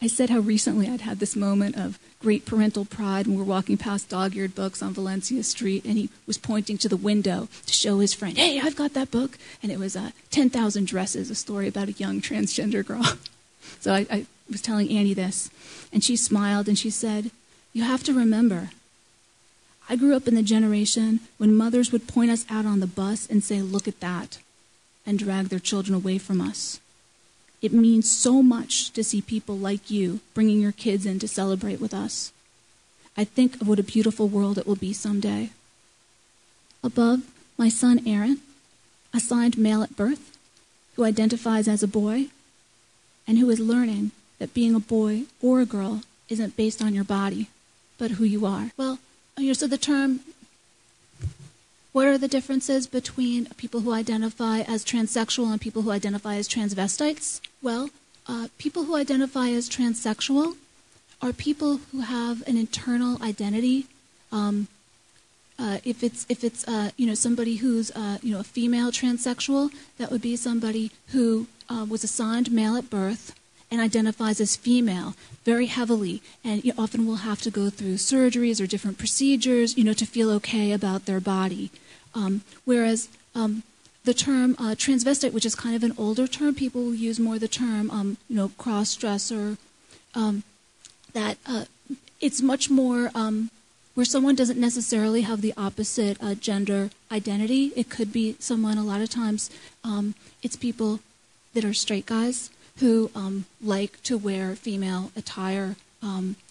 I 0.00 0.06
said 0.06 0.30
how 0.30 0.38
recently 0.38 0.88
I'd 0.88 1.00
had 1.00 1.18
this 1.18 1.34
moment 1.34 1.76
of 1.76 1.98
great 2.20 2.44
parental 2.44 2.84
pride 2.84 3.26
when 3.26 3.36
we 3.36 3.42
were 3.42 3.48
walking 3.48 3.76
past 3.76 4.08
dog 4.08 4.36
eared 4.36 4.54
books 4.54 4.80
on 4.80 4.94
Valencia 4.94 5.42
Street, 5.42 5.84
and 5.84 5.98
he 5.98 6.08
was 6.26 6.38
pointing 6.38 6.78
to 6.78 6.88
the 6.88 6.96
window 6.96 7.48
to 7.66 7.72
show 7.72 7.98
his 7.98 8.14
friend, 8.14 8.38
Hey, 8.38 8.60
I've 8.60 8.76
got 8.76 8.94
that 8.94 9.10
book. 9.10 9.38
And 9.60 9.72
it 9.72 9.78
was 9.78 9.96
uh, 9.96 10.10
10,000 10.30 10.86
Dresses, 10.86 11.30
a 11.30 11.34
story 11.34 11.66
about 11.66 11.88
a 11.88 11.92
young 11.92 12.20
transgender 12.20 12.86
girl. 12.86 13.04
so 13.80 13.92
I, 13.92 14.06
I 14.10 14.26
was 14.48 14.62
telling 14.62 14.88
Annie 14.90 15.14
this, 15.14 15.50
and 15.92 16.04
she 16.04 16.16
smiled 16.16 16.68
and 16.68 16.78
she 16.78 16.90
said, 16.90 17.32
You 17.72 17.82
have 17.82 18.04
to 18.04 18.14
remember, 18.14 18.70
I 19.88 19.96
grew 19.96 20.14
up 20.14 20.28
in 20.28 20.36
the 20.36 20.42
generation 20.42 21.20
when 21.38 21.56
mothers 21.56 21.90
would 21.90 22.06
point 22.06 22.30
us 22.30 22.46
out 22.48 22.66
on 22.66 22.78
the 22.78 22.86
bus 22.86 23.26
and 23.28 23.42
say, 23.42 23.62
Look 23.62 23.88
at 23.88 24.00
that, 24.00 24.38
and 25.04 25.18
drag 25.18 25.48
their 25.48 25.58
children 25.58 25.96
away 25.96 26.18
from 26.18 26.40
us. 26.40 26.78
It 27.60 27.72
means 27.72 28.10
so 28.10 28.42
much 28.42 28.90
to 28.92 29.02
see 29.02 29.20
people 29.20 29.56
like 29.56 29.90
you 29.90 30.20
bringing 30.34 30.60
your 30.60 30.72
kids 30.72 31.04
in 31.04 31.18
to 31.18 31.28
celebrate 31.28 31.80
with 31.80 31.92
us. 31.92 32.32
I 33.16 33.24
think 33.24 33.60
of 33.60 33.66
what 33.66 33.80
a 33.80 33.82
beautiful 33.82 34.28
world 34.28 34.58
it 34.58 34.66
will 34.66 34.76
be 34.76 34.92
someday. 34.92 35.50
Above, 36.84 37.22
my 37.56 37.68
son 37.68 38.00
Aaron, 38.06 38.40
assigned 39.12 39.58
male 39.58 39.82
at 39.82 39.96
birth, 39.96 40.38
who 40.94 41.04
identifies 41.04 41.66
as 41.66 41.82
a 41.82 41.88
boy, 41.88 42.26
and 43.26 43.38
who 43.38 43.50
is 43.50 43.58
learning 43.58 44.12
that 44.38 44.54
being 44.54 44.74
a 44.74 44.80
boy 44.80 45.24
or 45.42 45.60
a 45.60 45.66
girl 45.66 46.02
isn't 46.28 46.56
based 46.56 46.80
on 46.80 46.94
your 46.94 47.04
body, 47.04 47.48
but 47.98 48.12
who 48.12 48.24
you 48.24 48.46
are. 48.46 48.70
Well, 48.76 49.00
oh, 49.36 49.42
know, 49.42 49.52
so 49.52 49.66
the 49.66 49.78
term 49.78 50.20
what 51.98 52.06
are 52.06 52.16
the 52.16 52.28
differences 52.28 52.86
between 52.86 53.46
people 53.56 53.80
who 53.80 53.92
identify 53.92 54.60
as 54.60 54.84
transsexual 54.84 55.50
and 55.50 55.60
people 55.60 55.82
who 55.82 55.90
identify 55.90 56.36
as 56.36 56.48
transvestites? 56.48 57.40
Well, 57.60 57.90
uh, 58.28 58.46
people 58.56 58.84
who 58.84 58.94
identify 58.94 59.48
as 59.48 59.68
transsexual 59.68 60.54
are 61.20 61.32
people 61.32 61.80
who 61.90 62.02
have 62.02 62.46
an 62.46 62.56
internal 62.56 63.20
identity. 63.20 63.86
Um, 64.30 64.68
uh, 65.58 65.78
if 65.82 66.04
it's 66.04 66.24
if 66.28 66.44
it's 66.44 66.62
uh, 66.68 66.92
you 66.96 67.04
know 67.04 67.14
somebody 67.14 67.56
who's 67.56 67.90
uh, 67.90 68.18
you 68.22 68.32
know 68.32 68.38
a 68.38 68.44
female 68.44 68.92
transsexual, 68.92 69.72
that 69.98 70.12
would 70.12 70.22
be 70.22 70.36
somebody 70.36 70.92
who 71.08 71.48
uh, 71.68 71.84
was 71.88 72.04
assigned 72.04 72.52
male 72.52 72.76
at 72.76 72.88
birth 72.88 73.34
and 73.72 73.80
identifies 73.80 74.40
as 74.40 74.54
female 74.54 75.14
very 75.44 75.66
heavily, 75.66 76.22
and 76.44 76.62
often 76.78 77.08
will 77.08 77.26
have 77.26 77.42
to 77.42 77.50
go 77.50 77.70
through 77.70 77.94
surgeries 77.94 78.62
or 78.62 78.68
different 78.68 78.98
procedures, 78.98 79.76
you 79.76 79.82
know, 79.82 79.92
to 79.94 80.06
feel 80.06 80.30
okay 80.30 80.70
about 80.70 81.06
their 81.06 81.18
body. 81.18 81.72
Um, 82.14 82.42
whereas 82.64 83.08
um, 83.34 83.62
the 84.04 84.14
term 84.14 84.56
uh, 84.58 84.74
transvestite, 84.74 85.32
which 85.32 85.46
is 85.46 85.54
kind 85.54 85.76
of 85.76 85.82
an 85.82 85.94
older 85.98 86.26
term, 86.26 86.54
people 86.54 86.94
use 86.94 87.20
more 87.20 87.38
the 87.38 87.48
term, 87.48 87.90
um, 87.90 88.16
you 88.28 88.36
know, 88.36 88.50
cross-dresser. 88.58 89.56
Um, 90.14 90.42
that 91.12 91.38
uh, 91.46 91.64
it's 92.20 92.42
much 92.42 92.70
more 92.70 93.10
um, 93.14 93.50
where 93.94 94.06
someone 94.06 94.34
doesn't 94.34 94.58
necessarily 94.58 95.22
have 95.22 95.40
the 95.40 95.54
opposite 95.56 96.16
uh, 96.22 96.34
gender 96.34 96.90
identity. 97.10 97.72
It 97.76 97.90
could 97.90 98.12
be 98.12 98.36
someone. 98.38 98.78
A 98.78 98.84
lot 98.84 99.00
of 99.00 99.10
times, 99.10 99.50
um, 99.84 100.14
it's 100.42 100.56
people 100.56 101.00
that 101.54 101.64
are 101.64 101.74
straight 101.74 102.06
guys 102.06 102.50
who 102.78 103.10
like 103.60 104.00
to 104.04 104.16
wear 104.16 104.54
female 104.54 105.10
attire, 105.16 105.76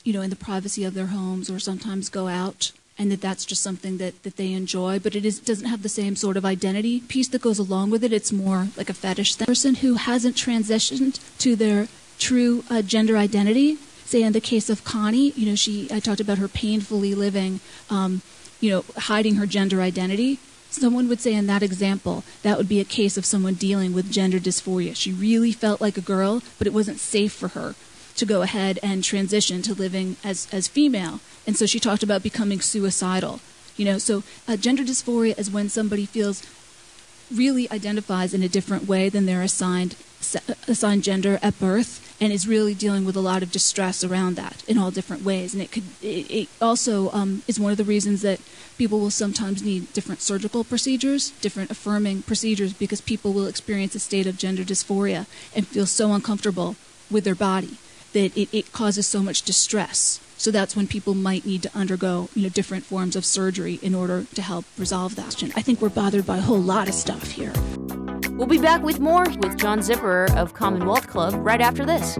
you 0.03 0.13
know, 0.13 0.21
in 0.21 0.29
the 0.29 0.35
privacy 0.35 0.83
of 0.83 0.93
their 0.93 1.07
homes 1.07 1.49
or 1.49 1.59
sometimes 1.59 2.09
go 2.09 2.27
out 2.27 2.71
and 2.99 3.11
that 3.11 3.21
that's 3.21 3.45
just 3.45 3.61
something 3.61 3.97
that, 3.97 4.23
that 4.23 4.37
they 4.37 4.53
enjoy, 4.53 4.99
but 4.99 5.15
it 5.15 5.25
is, 5.25 5.39
doesn't 5.39 5.67
have 5.67 5.83
the 5.83 5.89
same 5.89 6.15
sort 6.15 6.37
of 6.37 6.45
identity 6.45 7.01
piece 7.01 7.27
that 7.29 7.41
goes 7.41 7.59
along 7.59 7.89
with 7.89 8.03
it. 8.03 8.11
It's 8.11 8.31
more 8.31 8.69
like 8.75 8.89
a 8.89 8.93
fetish 8.93 9.35
thing. 9.35 9.45
person 9.45 9.75
who 9.75 9.95
hasn't 9.95 10.35
transitioned 10.35 11.19
to 11.39 11.55
their 11.55 11.87
true 12.17 12.63
uh, 12.69 12.81
gender 12.81 13.17
identity. 13.17 13.77
Say 14.05 14.23
in 14.23 14.33
the 14.33 14.41
case 14.41 14.69
of 14.69 14.83
Connie, 14.83 15.31
you 15.31 15.45
know, 15.47 15.55
she 15.55 15.87
I 15.91 15.99
talked 15.99 16.21
about 16.21 16.37
her 16.37 16.47
painfully 16.47 17.13
living, 17.13 17.59
um, 17.89 18.21
you 18.59 18.71
know, 18.71 18.85
hiding 18.97 19.35
her 19.35 19.45
gender 19.45 19.81
identity. 19.81 20.39
Someone 20.69 21.07
would 21.09 21.19
say 21.19 21.33
in 21.33 21.47
that 21.47 21.63
example, 21.63 22.23
that 22.43 22.57
would 22.57 22.69
be 22.69 22.79
a 22.79 22.85
case 22.85 23.17
of 23.17 23.25
someone 23.25 23.53
dealing 23.53 23.93
with 23.93 24.11
gender 24.11 24.39
dysphoria. 24.39 24.95
She 24.95 25.11
really 25.11 25.51
felt 25.51 25.81
like 25.81 25.97
a 25.97 26.01
girl, 26.01 26.41
but 26.57 26.67
it 26.67 26.73
wasn't 26.73 26.99
safe 26.99 27.33
for 27.33 27.49
her 27.49 27.75
to 28.17 28.25
go 28.25 28.41
ahead 28.41 28.79
and 28.83 29.03
transition 29.03 29.61
to 29.61 29.73
living 29.73 30.17
as, 30.23 30.47
as 30.51 30.67
female. 30.67 31.19
And 31.45 31.55
so 31.55 31.65
she 31.65 31.79
talked 31.79 32.03
about 32.03 32.23
becoming 32.23 32.59
suicidal. 32.59 33.39
You 33.77 33.85
know, 33.85 33.97
so 33.99 34.23
uh, 34.47 34.57
gender 34.57 34.83
dysphoria 34.83 35.37
is 35.37 35.51
when 35.51 35.69
somebody 35.69 36.05
feels 36.05 36.43
really 37.33 37.69
identifies 37.71 38.33
in 38.33 38.43
a 38.43 38.49
different 38.49 38.87
way 38.87 39.09
than 39.09 39.25
their 39.25 39.41
assigned 39.41 39.95
assigned 40.67 41.03
gender 41.03 41.39
at 41.43 41.59
birth 41.59 42.17
and 42.19 42.33
is 42.33 42.47
really 42.47 42.73
dealing 42.73 43.05
with 43.05 43.15
a 43.15 43.21
lot 43.21 43.43
of 43.43 43.51
distress 43.51 44.03
around 44.03 44.35
that 44.35 44.63
in 44.67 44.77
all 44.77 44.89
different 44.89 45.23
ways 45.23 45.53
and 45.53 45.61
it 45.61 45.71
could 45.71 45.83
it, 46.01 46.31
it 46.31 46.49
also 46.59 47.11
um, 47.11 47.43
is 47.47 47.59
one 47.59 47.71
of 47.71 47.77
the 47.77 47.83
reasons 47.83 48.23
that 48.23 48.39
people 48.79 48.99
will 48.99 49.11
sometimes 49.11 49.61
need 49.61 49.93
different 49.93 50.19
surgical 50.19 50.63
procedures 50.63 51.29
different 51.41 51.69
affirming 51.69 52.23
procedures 52.23 52.73
because 52.73 52.99
people 52.99 53.31
will 53.31 53.45
experience 53.45 53.93
a 53.93 53.99
state 53.99 54.25
of 54.25 54.37
gender 54.37 54.63
dysphoria 54.63 55.27
and 55.55 55.67
feel 55.67 55.85
so 55.85 56.11
uncomfortable 56.11 56.75
with 57.11 57.23
their 57.23 57.35
body 57.35 57.77
that 58.17 58.35
it, 58.35 58.49
it 58.51 58.71
causes 58.71 59.05
so 59.05 59.21
much 59.21 59.43
distress 59.43 60.19
so 60.37 60.51
that's 60.51 60.75
when 60.75 60.87
people 60.87 61.15
might 61.15 61.45
need 61.45 61.63
to 61.63 61.71
undergo, 61.75 62.29
you 62.35 62.43
know, 62.43 62.49
different 62.49 62.85
forms 62.85 63.15
of 63.15 63.25
surgery 63.25 63.79
in 63.81 63.95
order 63.95 64.25
to 64.35 64.41
help 64.41 64.65
resolve 64.77 65.15
that. 65.15 65.43
I 65.55 65.61
think 65.61 65.81
we're 65.81 65.89
bothered 65.89 66.27
by 66.27 66.37
a 66.37 66.41
whole 66.41 66.61
lot 66.61 66.87
of 66.87 66.93
stuff 66.93 67.31
here. 67.31 67.51
We'll 68.29 68.47
be 68.47 68.59
back 68.59 68.83
with 68.83 68.99
more 68.99 69.23
with 69.23 69.57
John 69.57 69.79
Zipperer 69.79 70.33
of 70.37 70.53
Commonwealth 70.53 71.07
Club 71.07 71.33
right 71.37 71.59
after 71.59 71.85
this. 71.85 72.19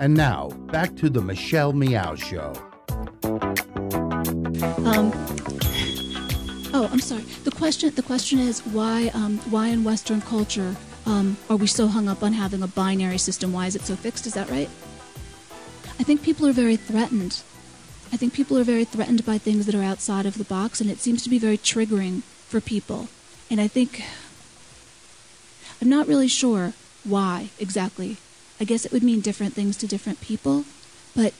And 0.00 0.14
now, 0.14 0.48
back 0.72 0.96
to 0.96 1.08
the 1.08 1.20
Michelle 1.20 1.72
Meow 1.72 2.16
Show. 2.16 2.52
Um, 4.84 5.12
oh, 6.74 6.88
I'm 6.90 7.00
sorry. 7.00 7.22
The 7.44 7.52
question 7.54 7.94
the 7.94 8.02
question 8.02 8.40
is 8.40 8.60
why 8.66 9.10
um, 9.14 9.38
why 9.50 9.68
in 9.68 9.84
Western 9.84 10.20
culture 10.20 10.74
um, 11.06 11.36
are 11.48 11.56
we 11.56 11.68
so 11.68 11.86
hung 11.86 12.08
up 12.08 12.22
on 12.22 12.32
having 12.32 12.62
a 12.62 12.66
binary 12.66 13.18
system? 13.18 13.52
Why 13.52 13.66
is 13.66 13.76
it 13.76 13.82
so 13.82 13.94
fixed? 13.94 14.26
Is 14.26 14.34
that 14.34 14.50
right? 14.50 14.68
I 16.00 16.02
think 16.02 16.22
people 16.22 16.46
are 16.48 16.52
very 16.52 16.76
threatened. 16.76 17.42
I 18.12 18.16
think 18.16 18.32
people 18.32 18.58
are 18.58 18.64
very 18.64 18.84
threatened 18.84 19.24
by 19.24 19.38
things 19.38 19.66
that 19.66 19.74
are 19.74 19.82
outside 19.82 20.26
of 20.26 20.38
the 20.38 20.44
box, 20.44 20.80
and 20.80 20.90
it 20.90 20.98
seems 20.98 21.22
to 21.22 21.30
be 21.30 21.38
very 21.38 21.58
triggering 21.58 22.22
for 22.22 22.60
people. 22.60 23.08
And 23.50 23.60
I 23.60 23.68
think 23.68 24.02
I'm 25.80 25.88
not 25.88 26.08
really 26.08 26.28
sure 26.28 26.72
why 27.08 27.50
exactly. 27.58 28.16
I 28.60 28.64
guess 28.64 28.84
it 28.84 28.92
would 28.92 29.02
mean 29.02 29.20
different 29.20 29.54
things 29.54 29.76
to 29.78 29.86
different 29.86 30.20
people, 30.20 30.64
but 31.14 31.32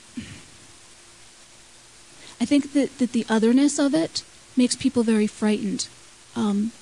I 2.41 2.45
think 2.45 2.73
that, 2.73 2.99
that 2.99 3.13
the 3.13 3.27
otherness 3.29 3.79
of 3.79 3.95
it 3.95 4.23
makes 4.57 4.77
people 4.77 5.03
very 5.03 5.27
frightened 5.27 5.89
um, 6.37 6.73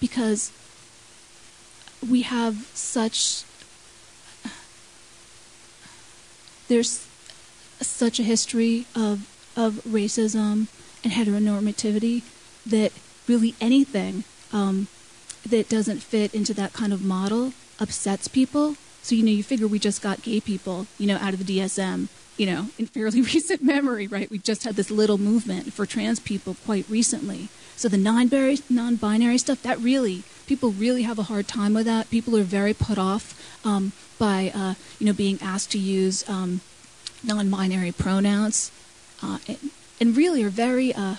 because 0.00 0.52
we 2.08 2.22
have 2.22 2.70
such 2.74 3.44
there's 6.68 7.06
such 7.80 8.18
a 8.18 8.22
history 8.22 8.86
of 8.94 9.26
of 9.56 9.74
racism 9.88 10.66
and 11.02 11.12
heteronormativity 11.12 12.22
that 12.66 12.92
really 13.26 13.54
anything 13.60 14.24
um, 14.52 14.88
that 15.46 15.68
doesn't 15.68 16.02
fit 16.02 16.34
into 16.34 16.52
that 16.52 16.72
kind 16.72 16.92
of 16.92 17.02
model 17.02 17.52
upsets 17.78 18.28
people. 18.28 18.76
So 19.02 19.14
you 19.14 19.22
know, 19.22 19.30
you 19.30 19.42
figure 19.42 19.68
we 19.68 19.78
just 19.78 20.02
got 20.02 20.22
gay 20.22 20.40
people, 20.40 20.86
you 20.98 21.06
know, 21.06 21.16
out 21.16 21.32
of 21.32 21.44
the 21.44 21.58
DSM, 21.58 22.08
you 22.36 22.46
know, 22.46 22.68
in 22.78 22.86
fairly 22.86 23.20
recent 23.34 23.62
memory, 23.62 24.06
right? 24.06 24.30
We 24.30 24.38
just 24.38 24.64
had 24.64 24.74
this 24.74 24.90
little 24.90 25.18
movement 25.18 25.72
for 25.72 25.86
trans 25.86 26.20
people 26.20 26.56
quite 26.64 26.88
recently. 26.88 27.48
So 27.76 27.88
the 27.88 27.98
non-binary, 27.98 28.58
non-binary 28.70 29.38
stuff, 29.38 29.62
that 29.62 29.78
really, 29.78 30.22
people 30.46 30.70
really 30.70 31.02
have 31.02 31.18
a 31.18 31.24
hard 31.24 31.46
time 31.46 31.74
with 31.74 31.86
that. 31.86 32.10
People 32.10 32.36
are 32.36 32.42
very 32.42 32.72
put 32.72 32.98
off 32.98 33.38
um, 33.66 33.92
by, 34.18 34.50
uh, 34.54 34.74
you 34.98 35.06
know, 35.06 35.12
being 35.12 35.38
asked 35.42 35.70
to 35.72 35.78
use 35.78 36.28
um, 36.28 36.62
non-binary 37.22 37.92
pronouns, 37.92 38.70
uh, 39.22 39.38
and, 39.46 39.58
and, 40.00 40.16
really 40.16 40.42
are 40.42 40.50
very, 40.50 40.94
uh, 40.94 41.16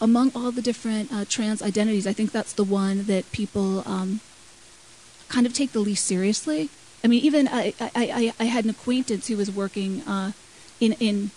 among 0.00 0.30
all 0.34 0.52
the 0.52 0.62
different 0.62 1.12
uh, 1.12 1.24
trans 1.28 1.62
identities, 1.62 2.06
I 2.06 2.12
think 2.12 2.32
that's 2.32 2.52
the 2.52 2.64
one 2.64 3.04
that 3.04 3.30
people 3.32 3.82
um, 3.86 4.20
kind 5.28 5.46
of 5.46 5.52
take 5.52 5.72
the 5.72 5.80
least 5.80 6.04
seriously. 6.04 6.70
I 7.02 7.06
mean, 7.06 7.22
even 7.22 7.48
I, 7.48 7.74
I, 7.80 7.90
I, 7.94 8.32
I 8.40 8.44
had 8.44 8.64
an 8.64 8.70
acquaintance 8.70 9.28
who 9.28 9.36
was 9.36 9.50
working 9.50 10.00
uh, 10.02 10.32
in 10.80 10.92
in 10.94 11.30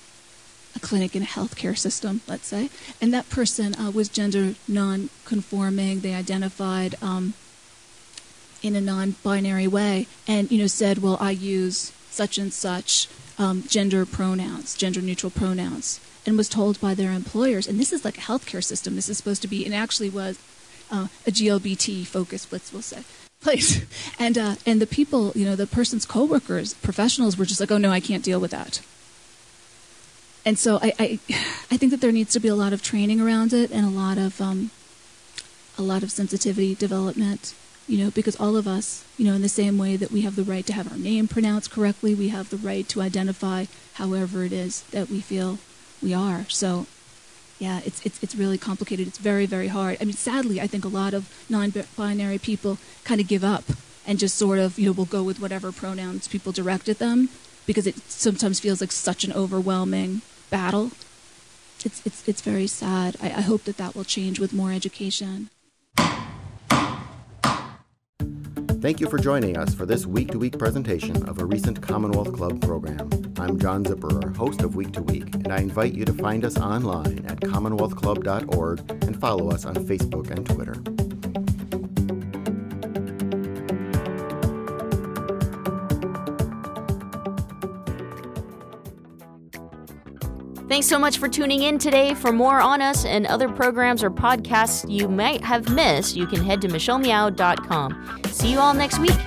a 0.76 0.80
clinic 0.80 1.16
in 1.16 1.24
a 1.24 1.26
healthcare 1.26 1.78
system, 1.78 2.22
let's 2.28 2.48
say, 2.48 2.70
and 3.02 3.14
that 3.14 3.30
person 3.30 3.76
uh, 3.76 3.92
was 3.92 4.08
gender 4.08 4.56
non-conforming. 4.68 6.02
They 6.02 6.14
identified 6.14 6.96
um, 7.02 7.34
in 8.62 8.76
a 8.76 8.82
non-binary 8.82 9.68
way, 9.68 10.08
and 10.28 10.50
you 10.52 10.60
know 10.60 10.68
said, 10.68 11.00
"Well, 11.00 11.18
I 11.20 11.32
use 11.32 11.92
such 12.10 12.38
and 12.38 12.54
such 12.54 13.10
um, 13.38 13.64
gender 13.68 14.06
pronouns, 14.06 14.76
gender-neutral 14.76 15.32
pronouns," 15.32 16.00
and 16.26 16.38
was 16.38 16.48
told 16.48 16.80
by 16.80 16.94
their 16.94 17.12
employers. 17.12 17.68
And 17.68 17.80
this 17.80 17.92
is 17.92 18.06
like 18.06 18.18
a 18.18 18.22
healthcare 18.22 18.64
system. 18.64 18.96
This 18.96 19.10
is 19.10 19.18
supposed 19.18 19.42
to 19.42 19.48
be, 19.50 19.66
and 19.66 19.76
actually 19.76 20.10
was 20.10 20.40
uh, 20.90 21.08
a 21.26 21.32
GLBT 21.32 22.06
focus, 22.08 22.48
let's 22.52 22.72
we'll 22.72 22.82
say 22.82 23.04
place. 23.42 23.86
And 24.20 24.36
uh, 24.36 24.56
and 24.66 24.82
the 24.82 24.88
people, 24.88 25.32
you 25.36 25.46
know, 25.46 25.56
the 25.56 25.68
person's 25.68 26.04
coworkers, 26.04 26.74
professionals 26.74 27.38
were 27.38 27.46
just 27.46 27.60
like, 27.60 27.72
oh 27.72 27.78
no, 27.78 27.92
I 27.92 28.00
can't 28.00 28.24
deal 28.24 28.40
with 28.40 28.50
that. 28.50 28.82
And 30.44 30.58
so 30.58 30.80
I, 30.82 30.92
I, 30.98 31.20
I 31.70 31.78
think 31.78 31.92
that 31.92 32.02
there 32.02 32.12
needs 32.12 32.34
to 32.34 32.40
be 32.40 32.48
a 32.48 32.56
lot 32.56 32.74
of 32.74 32.82
training 32.82 33.22
around 33.22 33.54
it 33.54 33.70
and 33.70 33.86
a 33.86 33.90
lot 33.90 34.18
of 34.18 34.42
um, 34.42 34.72
a 35.78 35.84
lot 35.84 36.02
of 36.02 36.12
sensitivity 36.12 36.74
development. 36.74 37.54
You 37.88 38.04
know, 38.04 38.12
because 38.12 38.36
all 38.36 38.58
of 38.58 38.68
us, 38.68 39.06
you 39.18 39.26
know, 39.26 39.34
in 39.34 39.44
the 39.44 39.50
same 39.50 39.78
way 39.78 39.96
that 39.98 40.12
we 40.12 40.22
have 40.22 40.36
the 40.36 40.44
right 40.44 40.66
to 40.66 40.74
have 40.74 40.92
our 40.92 40.98
name 40.98 41.28
pronounced 41.28 41.70
correctly, 41.72 42.16
we 42.16 42.30
have 42.30 42.50
the 42.50 42.58
right 42.58 42.88
to 42.90 43.02
identify 43.02 43.66
however 43.94 44.44
it 44.44 44.52
is 44.52 44.82
that 44.92 45.10
we 45.10 45.22
feel 45.22 45.60
we 46.02 46.14
are. 46.14 46.46
So 46.50 46.88
yeah, 47.60 47.82
it's 47.86 48.06
it's 48.06 48.22
it's 48.22 48.36
really 48.36 48.58
complicated. 48.58 49.08
It's 49.08 49.18
very 49.18 49.46
very 49.46 49.68
hard. 49.68 49.98
I 50.00 50.06
mean, 50.06 50.14
sadly, 50.16 50.62
I 50.62 50.68
think 50.68 50.86
a 50.86 50.90
lot 50.90 51.14
of 51.14 51.30
non-binary 51.50 52.40
people 52.40 52.78
kind 53.04 53.20
of 53.20 53.28
give 53.28 53.44
up 53.44 53.64
and 54.06 54.20
just 54.20 54.38
sort 54.38 54.60
of 54.60 54.78
you 54.78 54.86
know 54.86 54.92
will 54.92 55.06
go 55.06 55.24
with 55.24 55.40
whatever 55.40 55.72
pronouns 55.72 56.28
people 56.28 56.52
direct 56.52 56.88
at 56.88 57.00
them 57.00 57.30
because 57.66 57.88
it 57.88 57.98
sometimes 58.10 58.60
feels 58.60 58.80
like 58.82 58.92
such 58.92 59.24
an 59.24 59.34
overwhelming 59.34 60.22
battle. 60.50 60.92
It's 61.84 62.02
it's 62.06 62.28
it's 62.28 62.42
very 62.42 62.68
sad. 62.68 63.18
I, 63.22 63.28
I 63.28 63.42
hope 63.42 63.64
that 63.64 63.78
that 63.78 63.96
will 63.96 64.04
change 64.04 64.40
with 64.40 64.54
more 64.54 64.72
education. 64.72 65.50
Thank 68.80 69.00
you 69.00 69.10
for 69.10 69.18
joining 69.18 69.58
us 69.58 69.74
for 69.74 69.88
this 69.88 70.06
week 70.06 70.30
to 70.32 70.38
week 70.38 70.60
presentation 70.60 71.28
of 71.28 71.40
a 71.40 71.46
recent 71.46 71.82
Commonwealth 71.82 72.32
Club 72.34 72.62
program. 72.62 73.10
I'm 73.40 73.58
John 73.60 73.84
Zipperer, 73.84 74.36
host 74.36 74.62
of 74.62 74.76
Week 74.76 74.94
to 74.94 75.02
Week, 75.02 75.34
and 75.34 75.52
I 75.52 75.58
invite 75.58 75.94
you 75.94 76.06
to 76.06 76.14
find 76.14 76.46
us 76.46 76.60
online 76.60 77.26
at 77.26 77.40
commonwealthclub.org 77.40 78.92
and 79.04 79.20
follow 79.20 79.50
us 79.50 79.66
on 79.66 79.74
Facebook 79.76 80.30
and 80.30 80.46
Twitter. 80.46 81.07
Thanks 90.78 90.90
so 90.90 91.00
much 91.00 91.18
for 91.18 91.28
tuning 91.28 91.64
in 91.64 91.80
today. 91.80 92.14
For 92.14 92.32
more 92.32 92.62
on 92.62 92.84
us 92.84 93.04
and 93.04 93.26
other 93.26 93.50
programs 93.50 94.04
or 94.04 94.12
podcasts 94.12 94.88
you 94.88 95.08
might 95.08 95.44
have 95.44 95.74
missed, 95.74 96.16
you 96.16 96.28
can 96.28 96.44
head 96.44 96.62
to 96.62 96.68
michellemeow.com. 96.68 98.22
See 98.28 98.52
you 98.52 98.60
all 98.60 98.76
next 98.76 99.00
week. 99.00 99.18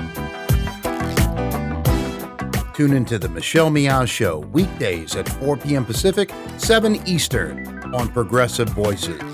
Tune 2.72 2.92
into 2.92 3.18
the 3.18 3.28
Michelle 3.28 3.68
Meow 3.68 4.04
Show 4.04 4.38
weekdays 4.52 5.16
at 5.16 5.28
4 5.28 5.56
p.m. 5.56 5.84
Pacific, 5.84 6.30
7 6.58 7.04
Eastern 7.08 7.66
on 7.96 8.06
Progressive 8.12 8.68
Voices. 8.68 9.29